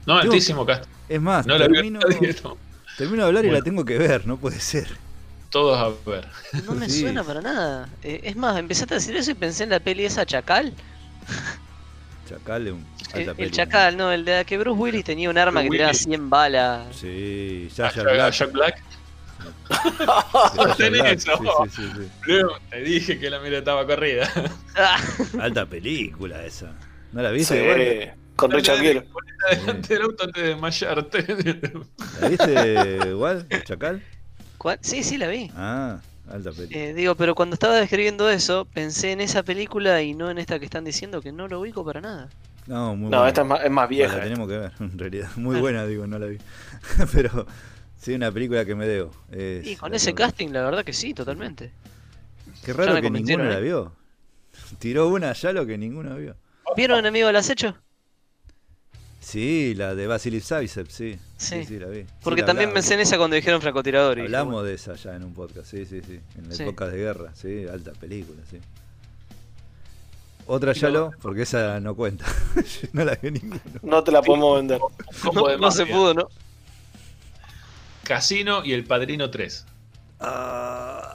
[0.09, 0.85] No, altísimo cast.
[1.07, 2.57] Es más, No termino, nadie, no.
[2.97, 4.87] termino de hablar y la tengo que ver, no puede ser.
[5.49, 6.27] Todos a ver.
[6.65, 7.01] No me Sí.
[7.01, 7.89] suena para nada.
[8.03, 10.73] Eh, es más, empezaste a decir eso y pensé en la peli esa Chacal.
[12.27, 12.85] Chacal es un
[13.37, 15.97] El, Chacal, no, el de que Bruce Willis tenía un arma que Bruce Willis.
[16.03, 16.95] 100 balas.
[16.95, 18.33] Sí, A Jack Jack, a Black.
[18.33, 18.83] Jack Black.
[20.55, 22.09] Jack tenés sí, sí, sí, sí.
[22.25, 24.29] Luego te dije que la mira estaba corrida.
[24.75, 24.97] Ah,
[25.41, 26.73] Alta película esa.
[27.11, 28.13] ¿No la viste?
[28.39, 29.05] Con Richard Gere.
[29.51, 31.25] Adelante del auto antes de desmayarte.
[32.21, 33.47] ¿La viste igual?
[33.63, 34.03] ¿Chacal?
[34.57, 34.79] ¿Cuál?
[34.81, 35.49] Sí, sí, la vi.
[35.55, 35.99] Ah,
[36.29, 36.69] alta peli.
[36.77, 40.59] Eh, digo, pero cuando estaba describiendo eso, pensé en esa película y no en esta
[40.59, 42.29] que están diciendo que no lo ubico para nada.
[42.67, 43.27] No, muy No, buena.
[43.29, 44.17] esta es más, es más Bueno, vieja.
[44.17, 45.29] la tenemos que ver, en realidad.
[45.37, 45.59] Muy Ah.
[45.59, 46.37] buena, digo, no la vi.
[47.13, 47.47] Pero
[47.97, 49.11] sí, una película que me debo.
[49.31, 51.71] Es- Y con ese casting, la verdad que sí, totalmente.
[52.65, 53.61] Qué raro que ninguno la ¿eh?
[53.61, 53.93] vio.
[54.79, 56.35] Tiró una ya lo que ninguno vio.
[56.75, 57.75] ¿Vieron Enemigo del Acecho?
[59.29, 61.19] Sí, la de Vasily Savicev, sí.
[61.37, 61.65] Sí, Sí.
[61.65, 62.01] sí, la vi.
[62.01, 62.83] Sí, Porque la también hablamos.
[62.85, 64.17] pensé en esa cuando dijeron francotirador.
[64.17, 66.19] y dije, Hablamos bueno, de esa ya en un podcast, sí, sí, sí.
[66.37, 66.63] En la Sí.
[66.63, 68.57] época de guerra, sí, alta película, sí.
[70.47, 72.25] Otra ya lo, porque esa no cuenta.
[72.93, 73.61] no la vi ninguno.
[73.83, 74.79] No te la podemos vender.
[75.33, 76.27] No, no se pudo, ¿no?
[78.03, 79.65] Casino y El Padrino 3.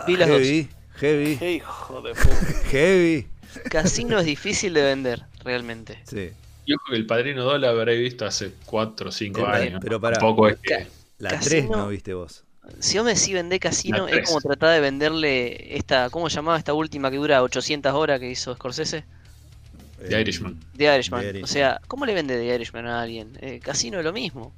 [0.07, 0.39] Vi las dos.
[0.39, 2.37] heavy, heavy, hijo de puta.
[2.71, 3.27] heavy.
[3.71, 5.99] Casino es difícil de vender, realmente.
[6.09, 6.31] Sí.
[6.67, 9.81] Yo creo que El Padrino 2 la habré visto hace 4 o 5 Pero- años.
[9.83, 10.19] pero pará.
[10.19, 10.87] Tampoco es que...
[11.19, 11.49] La Casino.
[11.49, 12.45] 3 no viste vos.
[12.81, 16.73] Si yo me sí vendé Casino, es como tratar de venderle esta, ¿cómo llamaba esta
[16.73, 19.05] última que dura 800 horas que hizo Scorsese?
[20.09, 20.59] The Irishman.
[20.77, 21.21] The Irishman.
[21.33, 23.39] The O sea, ¿cómo le vende The Irishman a alguien?
[23.41, 24.55] Eh, Casino es lo mismo.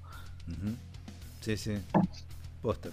[1.40, 1.74] Sí, sí.
[2.62, 2.90] Posta.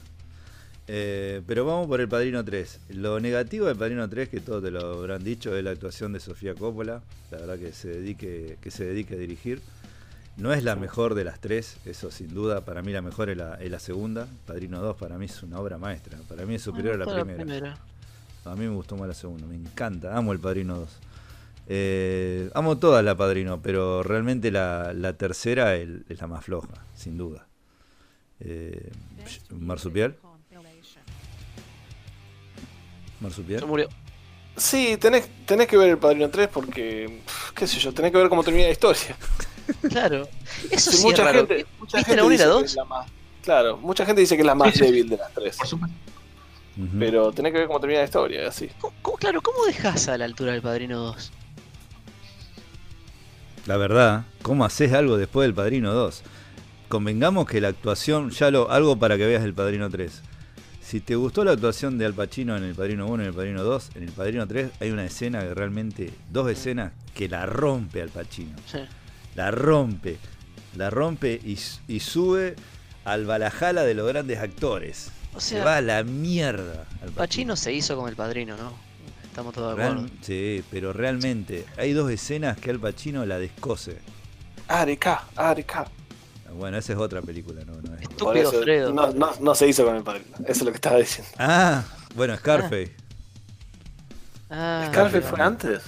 [0.87, 2.79] Eh, pero vamos por el Padrino 3.
[2.89, 6.19] Lo negativo del Padrino 3, que todos te lo habrán dicho, es la actuación de
[6.19, 7.01] Sofía Coppola.
[7.31, 9.61] La verdad que se dedique, que se dedique a dirigir.
[10.35, 12.61] No es la mejor de las tres, eso sin duda.
[12.61, 14.27] Para mí la mejor es la, es la segunda.
[14.47, 16.17] Padrino 2 para mí es una obra maestra.
[16.27, 17.77] Para mí es superior a la primera.
[18.45, 20.89] A mí me gustó más la segunda, me encanta, amo el Padrino 2.
[21.67, 26.83] Eh, amo todas la Padrino, pero realmente la, la tercera es, es la más floja,
[26.95, 27.47] sin duda.
[28.39, 28.91] Eh,
[29.51, 30.17] Marsupial.
[33.23, 33.59] Marsupial.
[33.61, 33.89] Se murió.
[34.55, 37.21] Sí, tenés, tenés que ver el Padrino 3 porque,
[37.55, 39.17] qué sé yo, tenés que ver cómo termina la historia.
[39.89, 40.27] Claro.
[40.69, 41.47] Eso Sí, sí, mucha es raro.
[41.47, 42.63] gente, mucha ¿Viste gente la 1 y la dice que 2?
[42.65, 43.07] es la más-
[43.41, 44.85] claro, mucha gente dice que es la más Sí, sí.
[44.85, 45.55] débil de las tres.
[45.57, 45.97] Por supuesto.
[46.99, 48.69] Pero tenés que ver cómo termina la historia, así.
[48.81, 51.31] ¿Cómo- cómo- claro, ¿cómo dejas a la altura del Padrino 2?
[53.65, 56.23] La verdad, ¿cómo haces algo después del Padrino 2?
[56.89, 60.21] Convengamos que la actuación, ya lo, algo para que veas el Padrino 3.
[60.93, 63.33] Si te gustó la actuación de Al Pacino en el Padrino 1 y en el
[63.33, 67.47] Padrino 2, en el Padrino 3 hay una escena que realmente, dos escenas que la
[67.47, 68.55] rompe Al Pacino.
[68.71, 68.77] Sí.
[69.33, 70.19] La rompe,
[70.77, 71.57] la rompe y,
[71.87, 72.55] y sube
[73.05, 75.09] al Valhalla de los grandes actores.
[75.33, 78.71] O Se sea, va a la mierda Al Pacino se hizo con el Padrino, ¿no?
[79.23, 80.07] Estamos todos de acuerdo.
[80.21, 83.97] sí, pero realmente hay dos escenas que Al Pacino la descose.
[84.67, 85.87] Areca, Areca.
[86.53, 88.01] Bueno, esa es otra película, no, no es.
[88.03, 88.93] Estúpido eso, Fredo.
[88.93, 90.35] no, no, no se hizo con el Padrino.
[90.39, 91.31] Eso es lo que estaba diciendo.
[91.37, 91.83] Ah,
[92.15, 92.95] bueno, Scarface.
[94.49, 95.81] Ah, ¿Scarface pero- fue antes?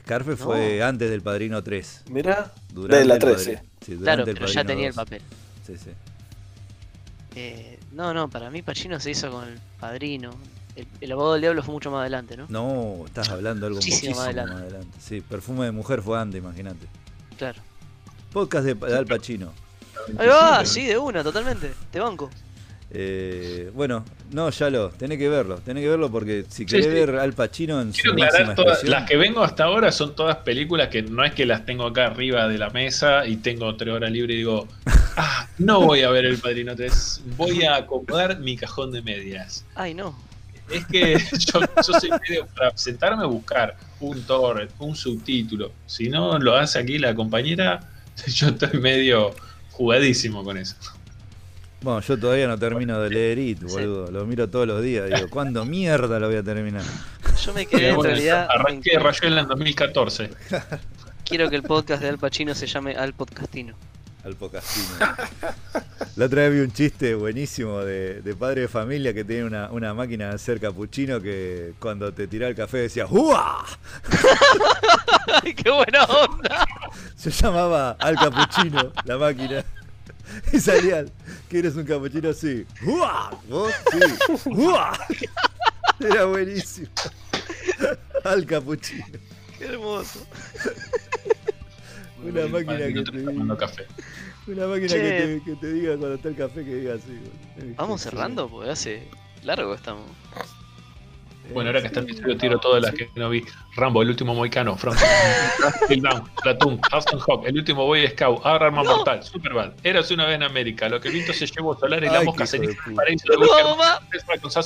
[0.00, 2.02] Scarface fue antes del Padrino 3.
[2.10, 2.52] Mira.
[2.72, 3.96] Durante De la el 3, Padrino- sí.
[3.96, 5.04] Claro, pero ya tenía el 2.
[5.04, 5.22] papel.
[5.66, 5.90] Sí, sí.
[7.36, 10.30] Eh, no, no, para mí Pacino se hizo con el Padrino.
[10.76, 12.46] El, el abogado del diablo fue mucho más adelante, ¿no?
[12.48, 14.62] No, estás hablando algo Muchísimo muchísimo, más más adelante.
[14.76, 14.98] adelante.
[15.00, 16.86] Sí, Perfume de Mujer fue antes, imagínate.
[17.38, 17.60] Claro.
[18.32, 19.52] Podcast de, de Al Pacino.
[20.18, 21.72] Ahí va, sí, de una, totalmente.
[21.90, 22.30] Te banco.
[22.96, 26.92] Eh, bueno, no, ya lo, tenés que verlo, tenés que verlo porque si querés sí.
[26.92, 30.14] ver Al Pacino en su Quiero máxima aclarar, todas, las que vengo hasta ahora son
[30.14, 33.74] todas películas que no es que las tengo acá arriba de la mesa y tengo
[33.74, 34.68] tres horas libre y digo,
[35.16, 39.64] ah, no voy a ver El Padrino 3, voy a acomodar mi cajón de medias.
[39.74, 40.16] Ay, no.
[40.70, 41.18] Es que
[41.52, 45.72] yo, yo soy medio para sentarme a buscar un torrent, un subtítulo.
[45.86, 47.80] Si no lo hace aquí la compañera,
[48.28, 49.34] yo estoy medio
[49.76, 50.76] jugadísimo con eso.
[51.82, 54.10] Bueno, yo todavía no termino de leer It, boludo.
[54.10, 55.10] Lo miro todos los días.
[55.10, 56.82] Digo, ¿cuándo mierda lo voy a terminar?
[57.44, 58.46] Yo me quedé en realidad.
[58.50, 60.30] arranqué en- Rayuela en 2014.
[61.26, 63.74] Quiero que el podcast de Al Pacino se llame Al Podcastino.
[64.24, 64.86] Al Pocastino.
[66.16, 69.70] La otra vez vi un chiste buenísimo de, de padre de familia que tiene una,
[69.70, 73.06] una máquina de hacer capuchino que cuando te tiraba el café decía.
[75.42, 76.66] ¡Ay, qué buena onda!
[77.16, 79.64] Se llamaba Al Capuchino, la máquina.
[80.52, 81.04] Y salía,
[81.48, 82.32] ¿quieres un capuchino?
[82.32, 82.66] Sí.
[82.84, 83.30] ¡Uah!
[83.48, 83.72] ¿Vos?
[83.92, 83.98] Sí.
[86.00, 86.88] Era buenísimo.
[88.24, 89.04] Al Capuchino.
[89.58, 90.26] Qué hermoso.
[92.24, 93.86] Una máquina que te diga, café.
[94.46, 94.98] una máquina Che.
[95.00, 97.20] que te, que te diga cuando está el café que diga así.
[97.76, 99.02] Vamos cerrando, porque hace
[99.42, 100.06] largo estamos.
[101.52, 103.44] Bueno, ahora que está el episodio, tiro todas las que no vi.
[103.76, 104.96] Rambo, el último moicano, From
[105.88, 110.26] Kill Down, Platoon, Hudson Hawk, el último Boy Scout, Ahora Arma Mortal, Superbad, Eras una
[110.26, 113.24] vez en América, Lo que el viento se llevó solar y la mosca ceniza paraíso
[113.30, 113.44] de No,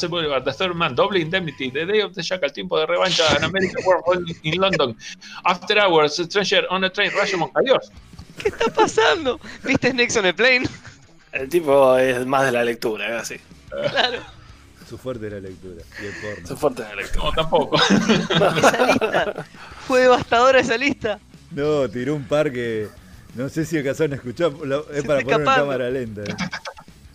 [0.09, 3.45] Wicker, The Third Man, Double Indemnity, The Day of the Jackal, Tiempo de Revancha en
[3.45, 4.97] América, World in London,
[5.45, 7.91] After Hours, Stranger on a Train, Rashomon, adiós.
[8.39, 9.41] ¿Qué está pasando?
[9.65, 10.69] ¿Viste Snakes on a Plane?
[11.33, 13.37] El tipo es más de la lectura, así.
[13.69, 14.38] Claro.
[14.89, 16.55] Su fuerte es la lectura y el porno.
[16.55, 17.25] Es fuerte de la lectura.
[17.27, 17.77] No, tampoco.
[18.59, 19.47] Esa lista.
[19.87, 21.19] Fue devastadora esa lista.
[21.51, 22.89] No, tiró un par que.
[23.35, 24.53] No sé si alcanzaron a escuchar.
[24.53, 25.63] lo- es Se para poner escapando.
[25.65, 26.23] cámara lenta.
[26.23, 26.35] eh.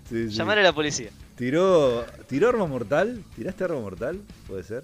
[0.09, 0.35] Sí, sí.
[0.35, 1.09] Llamar a la policía.
[1.35, 2.05] Tiró.
[2.27, 3.23] ¿Tiró arma mortal?
[3.35, 4.19] ¿Tiraste arma mortal?
[4.47, 4.83] ¿Puede ser?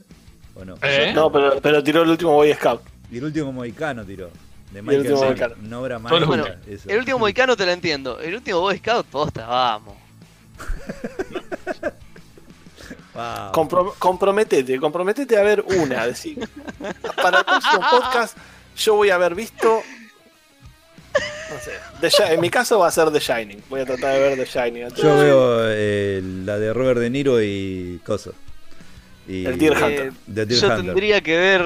[0.56, 0.76] ¿O no?
[0.82, 1.12] ¿Eh?
[1.14, 2.82] No, pero, pero tiró el último Boy Scout.
[3.12, 4.30] Y el último Mohicano tiró.
[4.72, 5.24] De el Michael último.
[5.24, 5.56] Mohicano.
[5.64, 6.26] Una obra maestra.
[6.28, 6.46] Bueno,
[6.88, 8.20] el último Moicano te lo entiendo.
[8.20, 9.96] El último Boy Scout, posta, vamos.
[13.20, 13.52] Wow.
[13.52, 16.06] Compro- comprometete, comprometete a ver una.
[16.08, 16.48] Decir,
[17.22, 18.38] para el próximo podcast,
[18.78, 19.82] yo voy a haber visto.
[21.52, 21.72] No sé.
[22.28, 23.64] The en mi caso va a ser The Shining.
[23.70, 24.88] Voy a tratar de ver The Shining.
[24.96, 28.34] Yo veo eh, la de Robert De Niro y Coso.
[29.28, 30.14] Y El Deer Eh, Hunter.
[30.34, 30.86] The Deer yo Hunter.
[30.86, 31.66] tendría que ver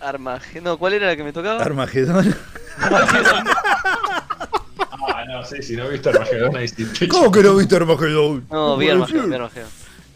[0.00, 0.64] Armagedón.
[0.64, 1.62] No, ¿cuál era la que me tocaba?
[1.62, 2.34] Armagedón.
[5.02, 8.46] Ah, no, sí, si no viste Armagedón ahí sí te- ¿Cómo que no viste Armagedón?
[8.50, 9.68] No, Armagedón, vi Armagedón.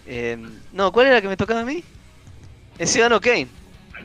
[0.07, 0.39] Eh,
[0.75, 1.83] no, ¿cuál era la que me tocaba a mí?
[2.79, 3.47] El Ciudadano Kane.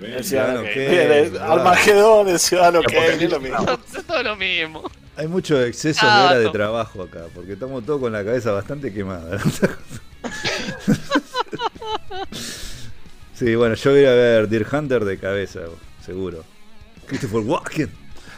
[0.02, 1.32] El Ciudadano Kane.
[1.42, 3.80] Armagedón, el Ciudadano Kane, es lo mismo.
[3.98, 4.90] Es todo lo mismo.
[5.18, 8.52] Hay mucho exceso de Ah, hora de trabajo acá, porque estamos todos con la cabeza
[8.54, 9.38] bastante quemada.
[13.34, 15.62] sí, bueno, yo voy a a ver Deer Hunter de cabeza,
[16.06, 16.44] seguro.
[17.08, 17.90] Christopher Walken.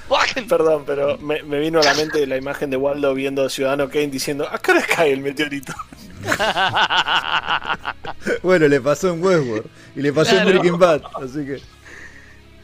[0.10, 0.48] Walken.
[0.48, 4.08] Perdón, pero me, me vino a la mente la imagen de Waldo viendo Ciudadano Kane
[4.08, 5.74] diciendo: ¿A qué hora cae el meteorito?
[8.44, 9.66] Bueno, le pasó en Westworld
[9.96, 10.50] y le pasó Claro.
[10.50, 11.62] en Breaking Bad, así que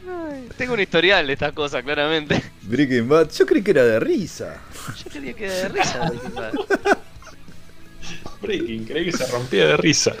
[0.08, 2.40] Ay, Tengo un historial de estas cosas, claramente.
[2.62, 4.60] Breaking Bad, yo creí que era de risa.
[5.04, 6.08] Yo quería que de risa.
[6.08, 6.52] Breaking Bad.
[8.40, 10.14] Breaking, creí que se rompía de risa.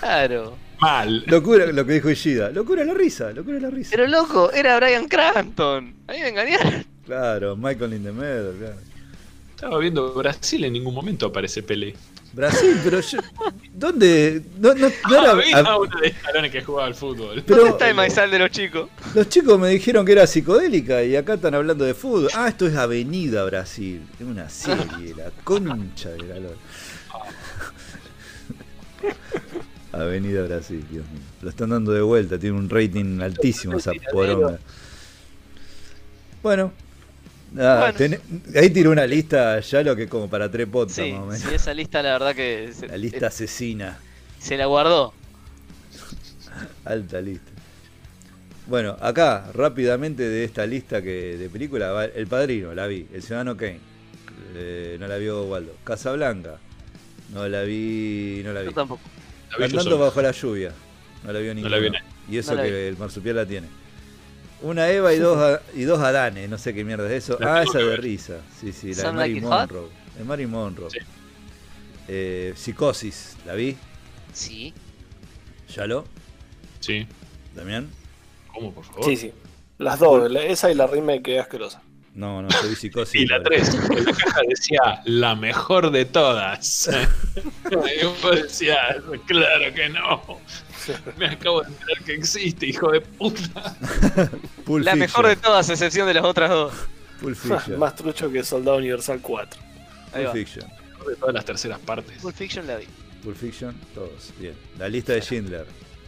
[0.00, 0.56] Claro.
[0.80, 1.22] Mal.
[1.26, 3.90] Locura lo que dijo Ishida, locura la risa, locura la risa.
[3.92, 5.94] Pero loco, era Brian Cranston.
[6.08, 6.84] A mí me engañaron.
[7.06, 8.76] Claro, Michael in the Middle, claro.
[9.54, 11.94] Estaba viendo Brasil, en ningún momento aparece Pelé.
[12.34, 13.18] Brasil, pero yo,
[13.72, 14.42] ¿dónde?
[14.58, 17.42] No, no, no Ah, era- había ah, uno de escalones que jugaba al fútbol.
[17.46, 18.88] Pero- ¿Dónde está el maizal de los chicos?
[19.14, 22.30] Los chicos me dijeron que era psicodélica y acá están hablando de fútbol.
[22.34, 24.02] Ah, esto es Avenida Brasil.
[24.18, 26.56] Es una serie, la concha de la lora.
[29.92, 31.20] Avenida Brasil, Dios mío.
[31.42, 34.58] Lo están dando de vuelta, tiene un rating altísimo esa poronga.
[36.42, 36.72] Bueno,
[37.54, 37.92] Bueno.
[37.94, 38.20] ten-
[38.56, 41.40] ahí tiró una lista ya lo que como para tres podcasts Sí, más o menos.
[41.40, 43.98] sí, esa lista la verdad que se, La lista asesina.
[44.40, 45.12] se la guardó.
[46.84, 47.50] Alta lista.
[48.66, 53.06] Bueno, acá, rápidamente de esta lista que de película, va El Padrino, la vi.
[53.12, 53.78] El Ciudadano Kane,
[54.54, 55.76] eh, no la vio Waldo.
[55.84, 56.56] Casablanca,
[57.32, 58.66] no la vi, no la vi.
[58.66, 59.02] Yo tampoco.
[59.50, 59.98] La vi yo Andando solo.
[59.98, 60.72] bajo la lluvia,
[61.24, 61.76] no la vio No ninguno.
[61.76, 62.04] la vi nadie.
[62.30, 62.76] y eso No la que vi.
[62.88, 63.68] el marsupial la tiene.
[64.64, 67.36] Una Eva y dos, y dos Adanes, no sé qué mierda es eso.
[67.38, 68.38] La Ah, esa de risa.
[68.58, 69.46] Sí, sí, la de Mary Like.
[69.46, 69.88] Monroe.
[70.16, 70.90] De Mary Monroe.
[70.90, 70.98] Sí.
[72.08, 73.76] Eh, Psicosis, ¿la vi?
[74.32, 74.72] Sí.
[75.74, 76.06] ¿Yalo?
[76.80, 77.06] Sí.
[77.54, 77.90] ¿Damián?
[78.52, 79.04] ¿Cómo, por favor?
[79.04, 79.32] Sí, sí.
[79.78, 81.82] Las dos, la- esa y la remake que es asquerosa.
[82.14, 83.20] No, no, yo vi Psicosis.
[83.22, 86.88] Y la 3, en la caja decía la mejor de todas.
[87.70, 88.96] y vos decías,
[89.26, 90.40] claro que no.
[91.16, 93.76] Me acabo de enterar que existe, hijo de puta.
[94.64, 94.98] Pulp La Fiction.
[94.98, 96.72] mejor de todas, a excepción de las otras dos.
[97.20, 97.78] Pulp Fiction.
[97.78, 99.60] Más trucho que Soldado Universal 4.
[100.12, 100.34] Ahí Pulp.
[100.34, 100.68] Fiction.
[101.06, 102.20] De todas las terceras partes.
[102.22, 102.86] Pulp Fiction la vi.
[103.22, 104.32] Pulp Fiction, todos.
[104.38, 104.54] Bien.
[104.78, 105.66] La lista de Schindler,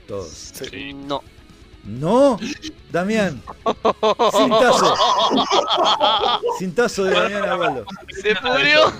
[0.08, 0.28] todos.
[0.30, 0.92] Sí.
[0.92, 1.22] No.
[1.84, 2.38] ¡No!
[2.90, 3.40] Damián.
[4.32, 4.96] Cintazo.
[6.58, 7.84] Cintazo de Damián Abuelo.
[8.20, 8.92] Se pudrió.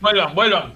[0.00, 0.74] Vuelvan, vuelvan.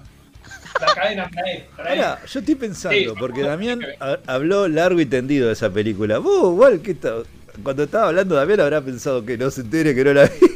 [0.81, 1.67] La cadena cae.
[1.77, 3.07] Ahora, yo estoy pensando, Sí.
[3.19, 6.19] porque Damián ha- habló largo y tendido de esa película.
[6.19, 6.95] Vos, igual, que
[7.63, 10.31] cuando estaba hablando Damián habrá pensado que no se entere que no la vi.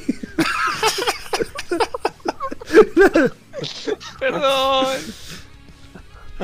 [4.20, 4.86] Perdón.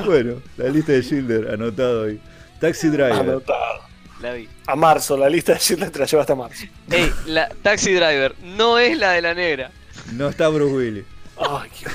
[0.04, 2.20] Bueno, la lista de Schindler, anotado ahí.
[2.60, 3.12] Taxi Driver.
[3.12, 3.80] Anotado.
[4.22, 4.48] La vi.
[4.66, 6.64] A marzo, la lista de Schindler te la lleva hasta marzo.
[6.90, 9.70] Ey, la Taxi Driver no es la de la negra.
[10.12, 11.04] No está Bruce Willis.
[11.38, 11.86] Ay, qué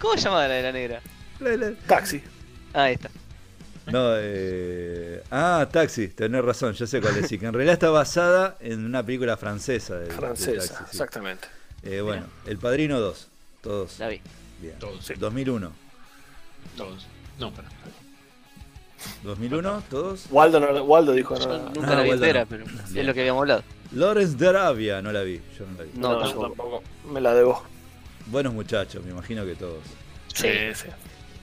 [0.00, 1.00] ¿Cómo se llama la de la negra?
[1.40, 2.22] La- la- Taxi.
[2.74, 3.10] Ah, ahí está.
[3.86, 5.22] No, eh...
[5.30, 7.28] Ah, Taxi, tenés razón, yo sé cuál es.
[7.28, 9.96] Sí, que en realidad está basada en una película francesa.
[9.96, 10.90] de- de Francesa, Taxi, sí.
[10.92, 11.48] exactamente.
[11.82, 13.28] Eh, bueno, El Padrino 2.
[13.62, 13.98] Todos.
[13.98, 14.20] La vi.
[14.60, 14.78] Bien.
[14.78, 15.14] Todos, sí.
[15.18, 15.72] 2001.
[16.76, 17.06] Todos.
[17.38, 17.68] No, para.
[19.24, 19.82] ¿2001?
[19.88, 20.26] ¿Todos?
[20.30, 21.58] Waldo, no- Waldo dijo Yo no.
[21.70, 22.46] nunca Ah, la vi entera, no.
[22.48, 22.78] pero Bien.
[22.98, 23.62] es lo que habíamos hablado.
[23.92, 25.40] Lawrence de Arabia, no la vi.
[25.58, 25.90] Yo no la vi.
[25.98, 26.46] No, yo tampoco.
[26.48, 26.82] tampoco.
[27.12, 27.64] Me la debo.
[28.30, 29.82] Buenos muchachos, me imagino que todos.
[30.34, 30.86] Sí, sí.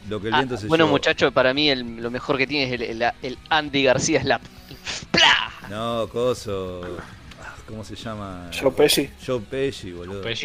[0.10, 0.96] Lo que el Ah, viento se bueno, llevó.
[0.96, 4.42] muchacho, para mí el- lo mejor que tiene es el, el- el Andy García Slap.
[5.12, 5.52] ¡Pla!
[5.70, 6.82] No, coso.
[7.42, 8.50] Ah, ¿Cómo se llama?
[8.58, 9.10] Joe Pesci.
[9.26, 10.24] Joe Pesci, boludo.
[10.24, 10.36] La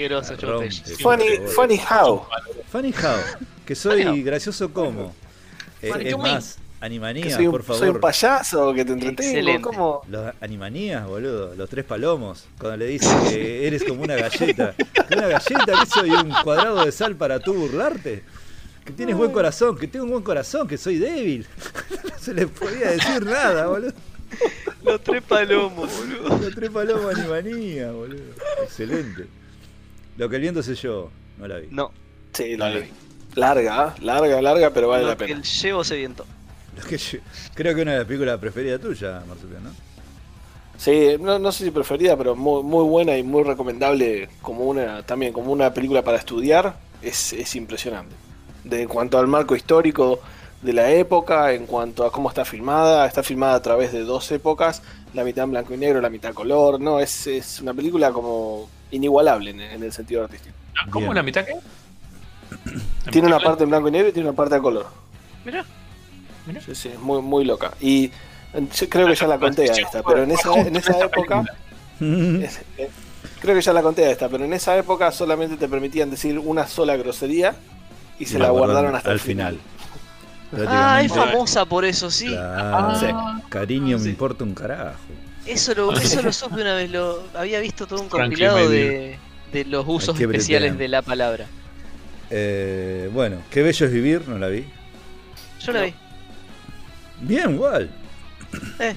[0.41, 0.95] Joe Pesci.
[0.97, 1.25] Funny,
[1.55, 2.27] funny how.
[2.71, 3.21] Funny how.
[3.65, 5.15] Que soy gracioso como.
[5.81, 7.95] Eh, es más, Animanías, soy, un, por soy favor.
[7.95, 9.23] un payaso que te entretengo.
[9.31, 9.63] Excelente.
[9.63, 10.03] ¿Cómo?
[10.09, 14.75] Los animanías, boludo, los tres palomos, cuando le dicen que eres como una galleta.
[14.77, 15.65] ¿Que ¿Una galleta?
[15.81, 18.25] ¿Que soy un cuadrado de sal para tú burlarte?
[18.85, 21.47] Que tienes buen corazón, que tengo un buen corazón, que soy débil.
[22.05, 23.93] No se le podía decir nada, boludo.
[24.85, 26.39] Los tres palomos, boludo.
[26.39, 28.23] Los tres palomos animanías, boludo.
[28.65, 29.27] Excelente.
[30.17, 31.69] Lo que el viento se yo, no la vi.
[31.71, 31.93] No,
[32.33, 32.81] Sí, la Dale.
[32.83, 32.89] vi.
[33.35, 34.01] Larga, ¿eh?
[34.05, 35.37] larga, larga, pero vale lo la que pena.
[35.39, 36.27] el llevo se viento.
[36.77, 37.19] Lo que yo-
[37.55, 39.71] creo que una de las películas preferidas tuya, Marsupial, ¿no?
[40.79, 45.03] Sí, no, no sé si preferida, pero muy, muy buena y muy recomendable como una,
[45.05, 46.77] también como una película para estudiar.
[47.03, 48.15] Es, es impresionante.
[48.65, 50.21] De, en cuanto al marco histórico
[50.63, 54.31] de la época, en cuanto a cómo está filmada, está filmada a través de dos
[54.33, 54.83] épocas,
[55.15, 56.81] la mitad en blanco y negro, la mitad color.
[56.81, 60.55] No, es, es una película como inigualable en, en el sentido artístico.
[60.91, 61.17] ¿Cómo Bien.
[61.17, 61.55] la mitad qué?
[63.05, 64.87] ¿La Tiene mitad una parte en blanco y negro y tiene una parte a color.
[66.65, 67.73] Sí, sí, es muy, muy loca.
[67.81, 70.99] Y eh, yo creo que ya la conté a esta, pero en esa, en esa
[70.99, 71.45] época...
[72.05, 72.91] Eh,
[73.41, 76.37] creo que ya la conté a esta, pero en esa época solamente te permitían decir
[76.37, 77.55] una sola grosería
[78.19, 79.59] y se la guardaron hasta el final.
[80.67, 82.27] Ah, es famosa por eso, sí.
[82.27, 82.95] Claro.
[82.99, 83.07] Sí.
[83.49, 84.99] Cariño me importa un carajo.
[85.47, 89.17] Eso lo, eso lo supe una vez, lo había visto todo un compilado de,
[89.53, 91.47] de los usos especiales de la palabra.
[92.31, 94.67] Eh, bueno, qué bello es vivir, no la vi.
[95.61, 95.87] Yo la No.
[95.87, 95.95] vi.
[97.23, 97.91] Bien, igual.
[98.79, 98.95] Eh,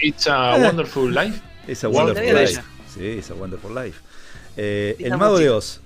[0.00, 0.62] It's a Eh.
[0.64, 1.40] Wonderful Life.
[1.66, 2.06] Esa Wow.
[2.06, 2.62] Wonderful Life.
[2.94, 3.98] Sí, esa Wonderful Life.
[4.56, 5.50] Eh, el Mago de.
[5.50, 5.80] Oz.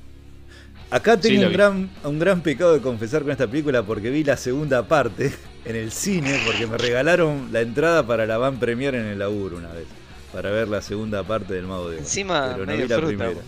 [0.90, 4.22] Acá tengo Sí, un gran, un gran pecado de confesar con esta película porque vi
[4.22, 5.32] la segunda parte
[5.64, 9.56] en el cine porque me regalaron la entrada para la van premier en el laburo
[9.56, 9.86] una vez.
[10.32, 12.02] Para ver la segunda parte del Mago de Oz.
[12.02, 13.40] Encima, Pero no medio vi la fruta, primera.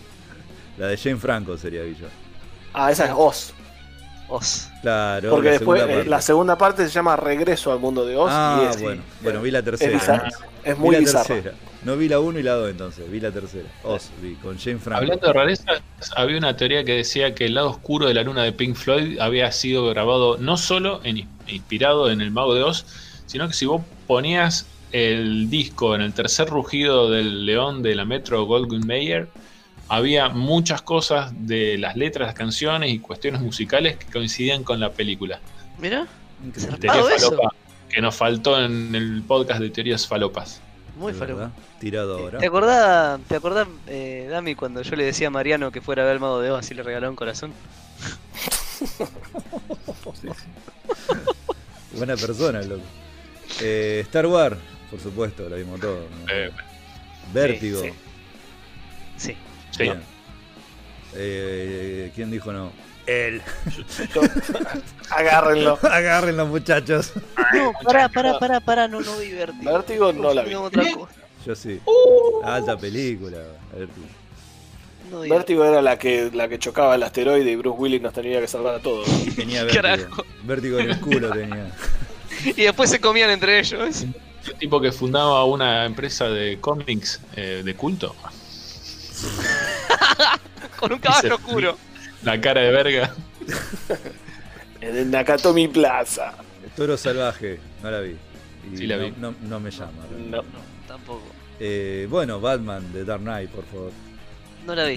[0.77, 2.07] La de Jane Franco sería Villa.
[2.73, 3.53] Ah, esa es Oz.
[4.29, 4.69] Oz.
[4.81, 6.09] Claro, Porque la después segunda eh, parte.
[6.09, 8.29] la segunda parte se llama Regreso al mundo de Oz.
[8.31, 9.91] Ah, y es, bueno, bueno, vi la es, tercera.
[9.93, 10.29] bizarra.
[10.63, 11.25] es Vi muy la bizarra.
[11.25, 11.55] tercera.
[11.83, 13.67] No vi la 1 y la 2 entonces, vi la tercera.
[13.83, 15.01] Oz, vi con Jane Franco.
[15.01, 15.81] Hablando de rarezas,
[16.15, 19.17] había una teoría que decía que el lado oscuro de la luna de Pink Floyd
[19.19, 22.85] había sido grabado no solo en, inspirado en el Mago de Oz,
[23.27, 28.03] sino que si vos ponías el disco en el tercer rugido del león de la
[28.05, 29.27] Metro Goldwyn Mayer,
[29.89, 34.91] había muchas cosas de las letras, las canciones y cuestiones musicales que coincidían con la
[34.93, 35.39] película.
[35.79, 36.07] Mira.
[36.79, 37.31] Teoría eso.
[37.31, 37.55] falopa,
[37.89, 40.61] que nos faltó en el podcast de teorías falopas.
[40.95, 41.51] muy falopa.
[41.79, 42.39] Tirado ahora.
[42.39, 46.05] ¿Te acordás, te acordás eh, Dami, cuando yo le decía a Mariano que fuera a
[46.05, 47.51] ver el mago de Oz y le regaló un corazón?
[51.97, 52.83] Buena persona, loco.
[53.61, 54.57] Eh, Star Wars,
[54.91, 55.95] por supuesto, lo vimos todo.
[55.95, 56.31] ¿no?
[56.31, 56.51] Eh,
[57.33, 57.81] Vértigo.
[57.81, 57.89] sí.
[59.17, 59.31] Sí.
[59.31, 59.37] sí.
[59.83, 60.01] Bien.
[61.15, 62.71] Eh, ¿Quién dijo no?
[63.07, 63.41] Él.
[65.09, 65.79] Agárrenlo.
[65.83, 67.13] Agarren los muchachos.
[67.53, 69.71] No, pará, pará, pará, pará, no, no vi Vértigo.
[69.71, 70.53] Vértigo no la vi.
[70.53, 71.13] Otra cosa.
[71.45, 71.79] Yo sí.
[71.85, 72.43] Uh.
[72.43, 73.37] Alta película.
[73.73, 74.07] Vértigo.
[75.09, 78.39] No Vértigo era la que, la que chocaba el asteroide y Bruce Willis nos tenía
[78.39, 79.07] que salvar a todos.
[79.35, 79.81] Tenía vértigo.
[79.81, 80.25] Carajo.
[80.43, 81.71] Vértigo en el culo tenía.
[82.45, 84.03] Y después se comían entre ellos.
[84.45, 88.15] El tipo que fundaba una empresa de cómics eh, de culto.
[90.79, 91.77] Con un caballo oscuro.
[92.23, 93.13] La cara de verga.
[94.81, 96.35] En el Nakatomi Plaza.
[96.77, 98.15] Toro salvaje, no la vi.
[98.71, 99.13] Y Sí la no, vi.
[99.17, 99.91] No, no me llama.
[100.17, 100.37] No.
[100.37, 100.43] No,
[100.87, 101.25] tampoco.
[101.59, 103.91] Eh, bueno, Batman de Dark Knight, por favor.
[104.65, 104.95] No la vi.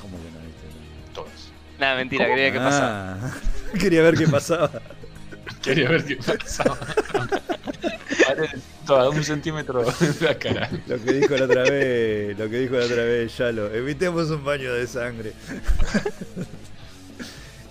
[0.00, 1.14] ¿Cómo que no viste?
[1.14, 1.52] Todos.
[1.78, 2.34] Nada, mentira, ¿Cómo?
[2.34, 3.18] quería que pasara.
[3.22, 3.32] Ah,
[3.78, 4.70] Quería ver qué pasaba.
[5.62, 6.78] Quería ver qué pasaba.
[8.86, 10.68] Toda un centímetro de la cara.
[10.86, 13.72] Lo que dijo la otra vez, lo que dijo la otra vez, Yalo.
[13.72, 15.32] Evitemos un baño de sangre.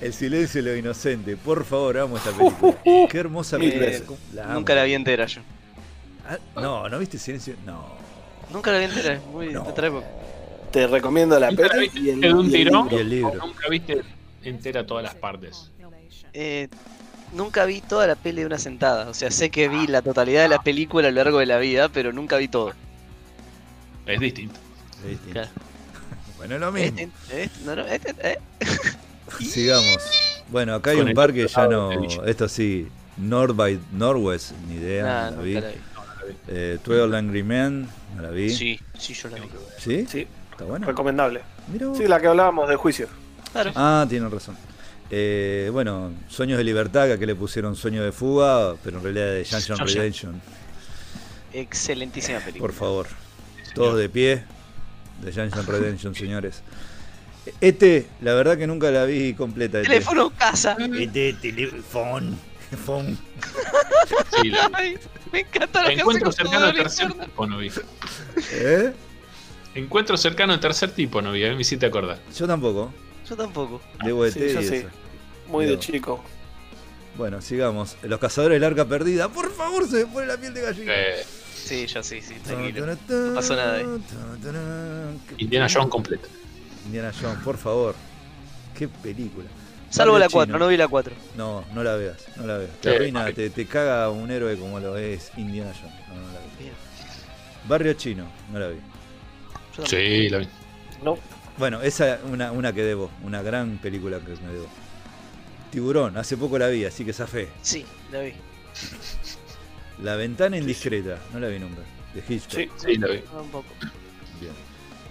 [0.01, 1.37] El silencio de lo inocente.
[1.37, 2.75] Por favor, amo esta película.
[2.83, 4.17] Qué hermosa Mil película.
[4.33, 4.45] La.
[4.53, 5.41] Nunca la vi entera yo.
[6.27, 7.55] Ah, no, ¿no viste silencio?
[7.65, 7.85] No.
[8.51, 9.63] Nunca la vi entera, es muy No.
[9.63, 10.07] de otra época.
[10.71, 12.83] Te recomiendo la ¿Nunca la peli y el, de un y el tirón?
[12.85, 12.97] libro.
[12.97, 13.31] Y el libro.
[13.43, 14.01] ¿O Nunca viste
[14.43, 15.69] entera todas las partes.
[16.33, 16.67] Eh,
[17.33, 19.09] nunca vi toda la peli de una sentada.
[19.09, 21.57] O sea, sé que vi la totalidad de la película a lo largo de la
[21.57, 22.73] vida, pero nunca vi todo.
[24.05, 24.59] Es distinto.
[25.03, 25.31] Es distinto.
[25.33, 25.49] Claro.
[26.37, 26.97] Bueno, es lo mismo.
[26.99, 27.83] Eh, eh, no, no.
[29.39, 29.97] Sigamos.
[30.49, 31.91] Bueno, acá hay Con un par que ya no.
[32.25, 32.87] Esto sí,
[33.17, 35.53] North by Northwest, ni idea, Nah, no la vi.
[35.53, 35.75] la vi.
[36.47, 38.49] Eh, 12 Angry Men, no la vi.
[38.49, 39.43] Sí, sí, yo la vi.
[39.77, 40.07] ¿Sí?
[40.09, 40.87] Sí, ¿Está buena?
[40.87, 41.41] recomendable.
[41.95, 43.07] Sí, la que hablábamos de juicio.
[43.51, 43.71] Claro.
[43.75, 44.57] Ah, tienen razón.
[45.13, 49.25] Eh, bueno, Sueños de Libertad, que aquí le pusieron Sueño de Fuga, pero en realidad
[49.33, 49.77] de Junction.
[49.85, 50.41] Redemption.
[51.53, 52.61] Excelentísima película.
[52.61, 53.07] Por favor.
[53.75, 54.43] Todos de pie.
[55.21, 56.61] De Junction Redemption, señores.
[57.59, 59.79] Este, la verdad que nunca la vi completa.
[59.79, 59.89] Este.
[59.89, 60.77] Teléfono casa.
[60.79, 62.37] Este, teléfono.
[62.85, 63.17] Phone.
[64.41, 64.97] Sí, la- Ay,
[65.31, 67.71] me encanta la Encuentro canción cercano todo tercer tipo no vi.
[68.53, 68.93] ¿Eh?
[69.75, 72.19] Encuentro cercano de tercer tipo no vi, a mí me hiciste acordar.
[72.37, 72.93] Yo tampoco.
[73.29, 73.81] Yo tampoco.
[74.03, 74.85] Debo de Sí, yo y sí.
[75.51, 76.21] Muy de chico.
[77.17, 77.97] Bueno, sigamos.
[78.03, 79.27] Los cazadores del arca perdida.
[79.29, 80.93] Por favor, se me pone la piel de gallina.
[80.95, 81.23] Eh,
[81.63, 82.85] Sí, yo sí, sí, tranquilo.
[82.85, 83.85] No pasó nada ahí.
[85.37, 86.27] Indiana Jones completo.
[86.85, 87.95] Indiana Jones, por favor.
[88.77, 89.47] Qué película.
[89.89, 90.59] Salvo la 4, Chino.
[90.59, 91.13] no vi la 4.
[91.37, 92.71] No, no la veas, no la veas.
[92.81, 93.33] Te arruina, ok.
[93.35, 95.95] te, te caga un héroe como lo es Indiana Jones.
[96.09, 96.63] No, no la vi.
[96.63, 96.73] Bien.
[97.67, 98.79] Barrio Chino, no la vi.
[99.85, 100.47] Sí, la vi.
[101.03, 101.17] No,
[101.57, 104.67] Bueno, esa una, una que debo, una gran película que me debo.
[105.71, 107.47] Tiburón, hace poco la vi, así que zafé.
[107.61, 108.33] Sí, la vi.
[110.03, 111.81] La ventana indiscreta, no la vi nunca.
[112.13, 112.53] De Hitchcock.
[112.59, 112.69] sí.
[112.77, 113.17] Sí, la vi.
[113.19, 113.67] Yo Tampoco.
[114.39, 114.53] Bien.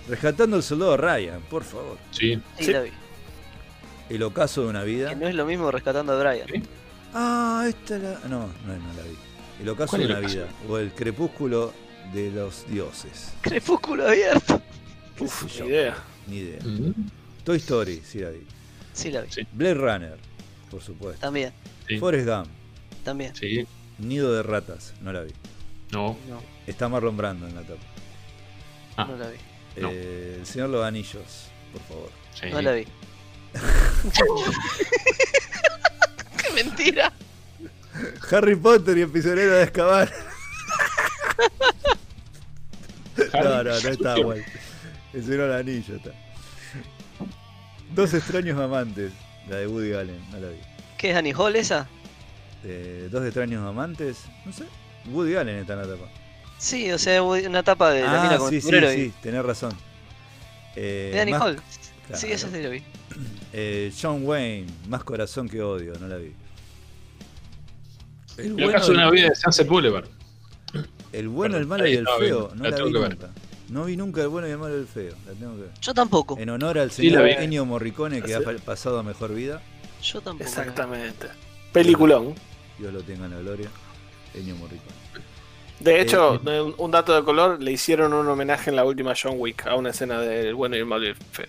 [0.08, 1.96] Rescatando al soldado Ryan, por favor.
[2.10, 2.34] Sí.
[2.58, 2.72] Sí, Sí.
[2.72, 2.90] la vi.
[4.10, 5.08] El ocaso de una vida.
[5.10, 6.48] Que no es lo mismo rescatando a Brian.
[6.48, 6.62] Sí.
[7.14, 8.18] Ah, esta la.
[8.28, 9.16] No, no, no la vi.
[9.62, 10.36] El ocaso ¿Cuál de una el ocaso?
[10.38, 10.48] vida.
[10.68, 11.72] O el crepúsculo
[12.12, 13.32] de los dioses.
[13.40, 14.60] Crepúsculo abierto.
[15.16, 15.64] ¿Qué Uf, yo?
[15.64, 15.96] ni idea.
[16.26, 16.60] Ni idea.
[16.64, 16.92] Mm,
[17.44, 18.42] Toy Story, sí la vi.
[18.92, 19.30] Sí, la vi.
[19.32, 19.42] Sí.
[19.52, 20.16] Blade Runner,
[20.70, 21.20] por supuesto.
[21.20, 21.52] También,
[21.88, 21.98] Sí.
[21.98, 22.48] Forrest Gump,
[23.04, 23.34] también.
[23.34, 23.66] Sí.
[23.98, 25.32] Nido de ratas, no la vi.
[25.90, 26.16] No.
[26.28, 27.80] No, Está Marlon Brando en la tapa.
[28.96, 29.04] Ah.
[29.06, 29.38] no la vi.
[29.80, 29.88] No.
[29.92, 32.10] Eh, el Señor los Anillos, por favor.
[32.34, 32.46] Sí.
[32.50, 32.86] No la vi.
[36.42, 37.12] ¡Qué mentira!
[38.30, 39.62] Harry Potter y el prisionero de.
[39.62, 40.10] Harry,
[43.34, 44.42] No, no, no está guay.
[45.12, 46.10] El Señor los Anillos está.
[47.94, 49.12] Dos extraños amantes,
[49.48, 50.58] la de Woody Allen, no la vi.
[50.98, 51.88] ¿Qué es Annie Hall esa?
[52.64, 54.64] Eh, Dos extraños amantes, no sé.
[55.10, 56.08] Woody Allen está en la tapa.
[56.58, 59.72] Sí, o sea, una tapa de la mina Ah, con sí, sí, sí, tenés razón.
[60.76, 61.56] Eh, de Annie más- Hall.
[62.06, 62.20] claro.
[62.20, 62.82] Sí, esa sí la vi.
[63.52, 66.32] Eh, John Wayne, más corazón que odio, no la vi.
[68.38, 70.04] El El bueno, ocaso de una el, vida de Sunset Boulevard.
[71.12, 73.30] el bueno, el malo y el feo, no la vi nunca.
[73.70, 75.70] No vi nunca el bueno y el malo y el feo, la tengo que ver.
[75.80, 76.36] Yo tampoco.
[76.38, 77.30] En honor al Sí, señor vi.
[77.32, 78.34] Ennio Morricone que Sí.
[78.34, 79.62] ha pasado a mejor vida,
[80.02, 80.48] Yo tampoco.
[80.48, 81.28] Exactamente.
[81.72, 82.34] Peliculón.
[82.78, 83.68] Dios lo tenga en la gloria,
[84.34, 84.90] Ennio Morricone.
[85.78, 89.14] De hecho, Eh, un- un dato de color, le hicieron un homenaje en la última
[89.20, 91.46] John Wick a una escena del bueno y el malo y el feo.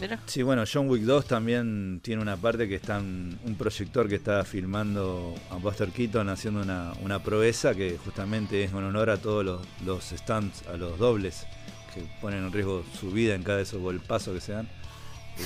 [0.00, 4.08] Mira, Sí, bueno, John Wick 2 también tiene una parte que está en- un proyector
[4.08, 9.10] que está filmando a Buster Keaton haciendo una, una proeza que justamente es en honor
[9.10, 11.46] a todos los, los stunts, a los dobles
[11.94, 14.68] que ponen en riesgo su vida en cada de esos golpazos que se dan.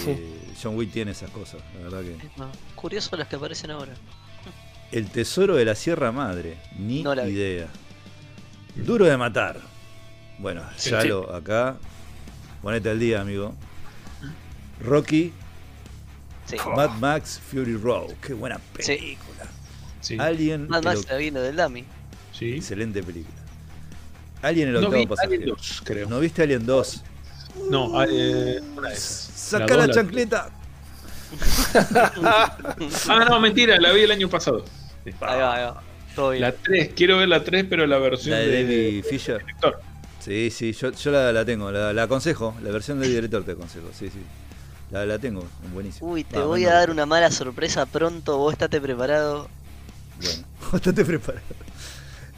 [0.07, 2.27] Eh, John Wick tiene esas cosas, la verdad que.
[2.27, 3.93] es más curioso las que aparecen ahora.
[4.91, 7.33] El tesoro de la Sierra Madre, ni No la vi.
[7.33, 7.69] idea.
[8.77, 9.61] Duro de matar.
[10.39, 11.09] Bueno, Sí, ya sí.
[11.09, 11.77] lo acá.
[12.62, 13.55] Ponete al día, amigo.
[14.80, 15.32] Rocky,
[16.46, 16.56] Sí.
[16.74, 18.12] Mad Max Fury Road.
[18.22, 19.44] Qué buena película.
[20.00, 20.16] Sí.
[20.18, 21.84] Alien, Mad el Max oc- la vino del Dummy.
[22.32, 22.55] Sí.
[22.55, 23.36] excelente película.
[24.42, 25.34] Alien el No octavo pasajero.
[25.34, 26.09] Alien 2, creo.
[26.09, 27.02] ¿No viste Alien 2?
[27.70, 29.30] No, eh, una esas.
[29.34, 30.50] Saca La la, la- chancleta.
[33.09, 34.64] Ah, no, mentira, la vi el año pasado.
[35.05, 35.82] Ahí va, ahí va.
[36.14, 36.42] Todo bien.
[36.42, 39.38] La 3, quiero ver la 3, pero la La versión de de, David Fisher.
[39.40, 39.80] director.
[40.20, 42.55] Sí, sí, yo, yo la, la tengo, la, la aconsejo.
[42.62, 44.18] La versión del director te aconsejo, sí, sí.
[44.90, 46.10] La, la tengo, buenísima.
[46.10, 48.39] Uy, te Va, voy a dar una mala sorpresa pronto.
[48.39, 49.48] Vos estate preparado.
[50.20, 51.44] Bueno, bastante preparado.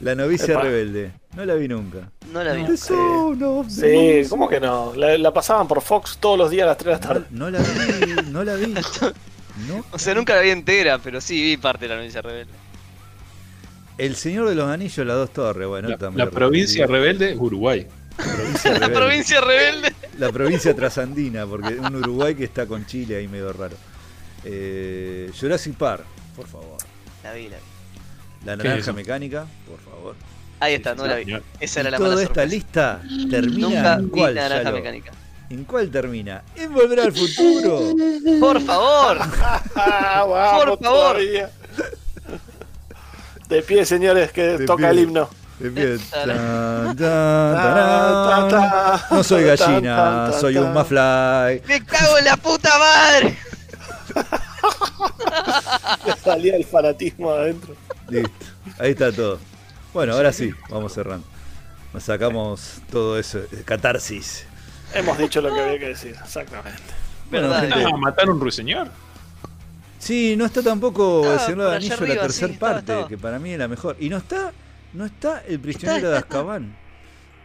[0.01, 0.63] La novicia Epa.
[0.63, 1.11] rebelde.
[1.35, 2.09] No la vi nunca.
[2.33, 2.63] No la vi.
[2.63, 4.29] Of the Sí.
[4.29, 4.93] ¿cómo que no?
[4.95, 7.27] La, la pasaban por Fox todos los días a las 3 de la No, tarde.
[7.31, 8.73] no la vi, no la vi.
[9.67, 9.83] No.
[9.91, 12.53] O sea, nunca la vi entera, pero sí vi parte de la noticia rebelde.
[13.97, 15.67] El Señor de los Anillos, las dos torres.
[15.67, 17.85] Bueno, La, también la provincia rebelde, Uruguay.
[18.15, 18.95] Provincia La rebelde.
[18.95, 19.93] provincia rebelde.
[20.21, 23.75] La provincia trasandina, porque un Uruguay que está con Chile ahí medio raro.
[24.43, 26.03] Eh, Jurassic Park,
[26.35, 26.77] por favor.
[27.23, 28.45] La vi, la vi.
[28.45, 30.15] La ¿Qué es naranja mecánica, por favor.
[30.59, 31.35] Ahí está, no la vi.
[31.59, 34.77] Esa era la toda mala esta lista termina Nunca en vi cuál, naranja Yalo?
[34.77, 35.11] mecánica.
[35.49, 36.43] ¿En cuál termina?
[36.55, 37.81] En volver al futuro.
[38.39, 39.17] Por favor.
[39.73, 40.77] Por favor.
[40.77, 41.49] todavía.
[43.49, 44.89] De pie, señores, que De toca pie.
[44.91, 45.29] el himno.
[49.11, 51.61] No soy gallina, soy un mafly.
[51.67, 53.37] Me cago en la puta madre.
[56.05, 57.75] Le salía el fanatismo adentro.
[58.09, 58.31] Listo.
[58.79, 59.39] Ahí está todo.
[59.93, 61.25] Bueno, ahora sí, vamos cerrando.
[61.93, 64.45] Nos sacamos todo eso, catarsis.
[64.93, 66.81] Hemos dicho lo que había que decir, exactamente.
[67.29, 68.89] Bueno, gente, Ah, ¿Matar a un ruiseñor?
[69.99, 73.59] Sí, no está tampoco el Señor del Anillo la tercera parte, que para mí es
[73.59, 73.95] la mejor.
[73.99, 74.51] Y no está,
[74.93, 76.27] no está el prisionero Está, de está.
[76.27, 76.75] Azkaban.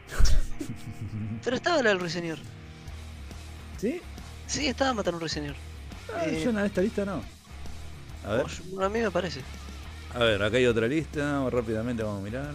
[1.45, 2.39] Pero estaba la del ruiseñor.
[3.79, 4.01] ¿Sí?
[4.47, 5.55] Sí, estaba matando un ruiseñor.
[6.15, 7.23] Ah, Eh, yo en esta lista no.
[8.25, 8.47] A ver,
[8.83, 9.41] A mí me parece.
[10.15, 12.55] a ver, acá hay otra lista, rápidamente vamos a mirar.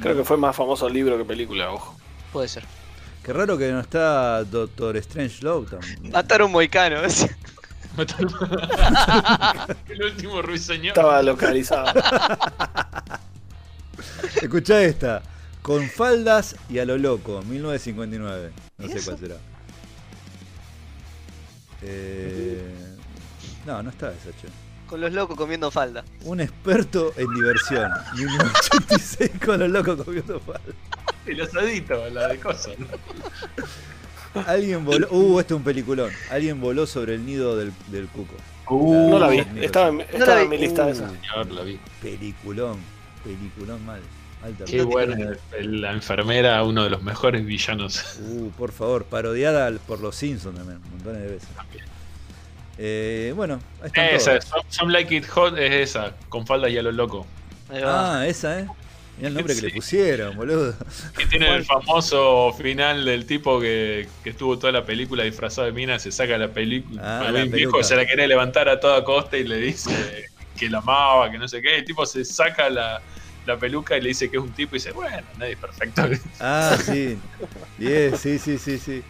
[0.00, 1.96] Creo que fue más famoso libro que película, ojo.
[2.32, 2.64] Puede ser.
[3.22, 6.10] Qué raro que no está Doctor Strange Love también.
[6.12, 6.96] Matar a un moicano.
[7.96, 10.88] Matar a- el último ruiseñor.
[10.88, 11.92] Estaba localizado.
[14.42, 15.22] Escucha esta.
[15.62, 18.50] Con faldas y a lo loco, 1959.
[18.78, 19.10] No ¿Y sé eso?
[19.12, 19.36] cuál será.
[21.82, 22.62] Eh,
[23.66, 24.48] no, no está esa, che.
[24.86, 26.04] Con los locos comiendo falda.
[26.24, 27.90] Un experto en diversión.
[28.16, 30.60] 1986 con los locos comiendo falda.
[31.26, 32.74] El asadito, la de cosas.
[32.78, 32.86] ¿no?
[34.46, 35.08] Alguien voló.
[35.10, 36.10] Uh, este es un peliculón.
[36.30, 38.34] Alguien voló sobre el nido del, del cuco.
[38.68, 40.90] Uh, No la vi, estaba la estaba en mi lista Uh.
[40.90, 41.08] esa.
[41.10, 41.78] Señor, la vi.
[42.02, 42.78] Peliculón.
[43.24, 44.00] Peliculón mal.
[44.42, 45.16] Alta Qué buena
[45.62, 48.18] la enfermera, uno de los mejores villanos.
[48.20, 51.48] Uh, por favor, parodiada por los Simpsons también, montones de veces.
[52.76, 54.44] Eh, bueno, ahí están Esa, todas.
[54.46, 57.26] Some, Some Like It Hot es esa, con faldas y a lo loco.
[57.72, 58.66] Ah, esa, ¿eh?
[59.16, 59.74] Mirá el nombre que le Sí.
[59.76, 60.74] pusieron, boludo.
[61.16, 65.72] Que tiene el famoso final del tipo que, que estuvo toda la película disfrazado de
[65.72, 67.20] mina, se saca la película.
[67.20, 70.26] Ah, el viejo se la quiere levantar a toda costa y le dice
[70.56, 71.78] que la amaba, que no sé qué.
[71.78, 73.00] El tipo se saca la,
[73.46, 76.02] la peluca y le dice que es un tipo y dice, bueno, nadie es perfecto.
[76.40, 77.18] Ah, sí.
[77.78, 79.02] Yes, sí, sí, sí, sí.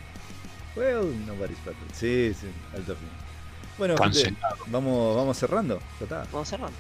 [0.77, 1.95] Well, nobody's perfect.
[1.95, 3.09] Sí, sí, alto fin.
[3.79, 5.81] Bueno, gente, vamos, vamos cerrando.
[5.99, 6.27] Ya está.
[6.33, 6.77] Vamos cerrando.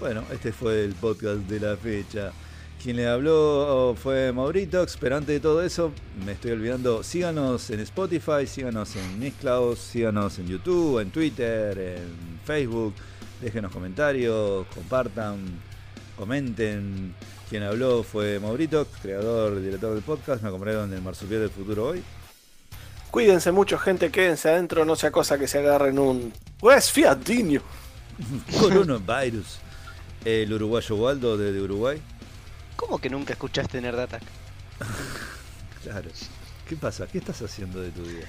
[0.00, 2.32] Bueno, este fue el podcast de la fecha.
[2.82, 5.90] Quien le habló fue Mauritox, pero antes de todo eso,
[6.24, 12.38] me estoy olvidando, síganos en Spotify, síganos en Mixcloud, síganos en YouTube, en Twitter, en
[12.44, 12.94] Facebook,
[13.40, 15.38] déjenos comentarios, compartan,
[16.16, 17.14] comenten.
[17.48, 21.50] Quien habló fue Mauritox, creador y director del podcast, me acompañaron en el Marsupial del
[21.50, 22.02] Futuro hoy.
[23.10, 26.32] Cuídense mucho, gente, quédense adentro, no sea cosa que se agarren un.
[26.60, 27.62] Pues fiatiño.
[28.60, 29.60] Coronavirus.
[30.24, 32.02] El uruguayo Waldo desde Uruguay.
[32.76, 34.22] ¿Cómo que nunca escuchaste Nerd Attack?
[35.84, 36.10] Claro.
[36.68, 37.06] ¿Qué pasa?
[37.06, 38.26] ¿Qué estás haciendo de tu vida?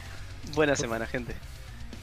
[0.53, 1.35] Buena semana, gente.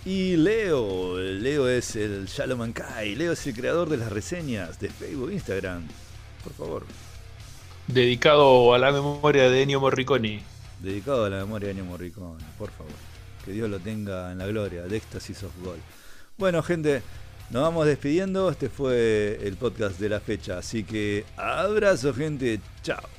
[0.07, 4.89] Y Leo, Leo es el Shalom Mankai, Leo es el creador de las reseñas de
[4.89, 5.85] Facebook e Instagram.
[6.45, 6.87] Por favor,
[7.89, 10.43] Dedicado a la memoria de Ennio Morricone.
[10.81, 12.93] dedicado a la memoria de Ennio Morricone, por favor.
[13.45, 15.83] Que Dios lo tenga en la gloria, de éxtasis of Gold.
[16.39, 17.03] Bueno, gente,
[17.51, 18.49] nos vamos despidiendo.
[18.51, 20.59] Este fue el podcast de la fecha.
[20.59, 22.61] Así que abrazo, gente.
[22.83, 23.16] Chao.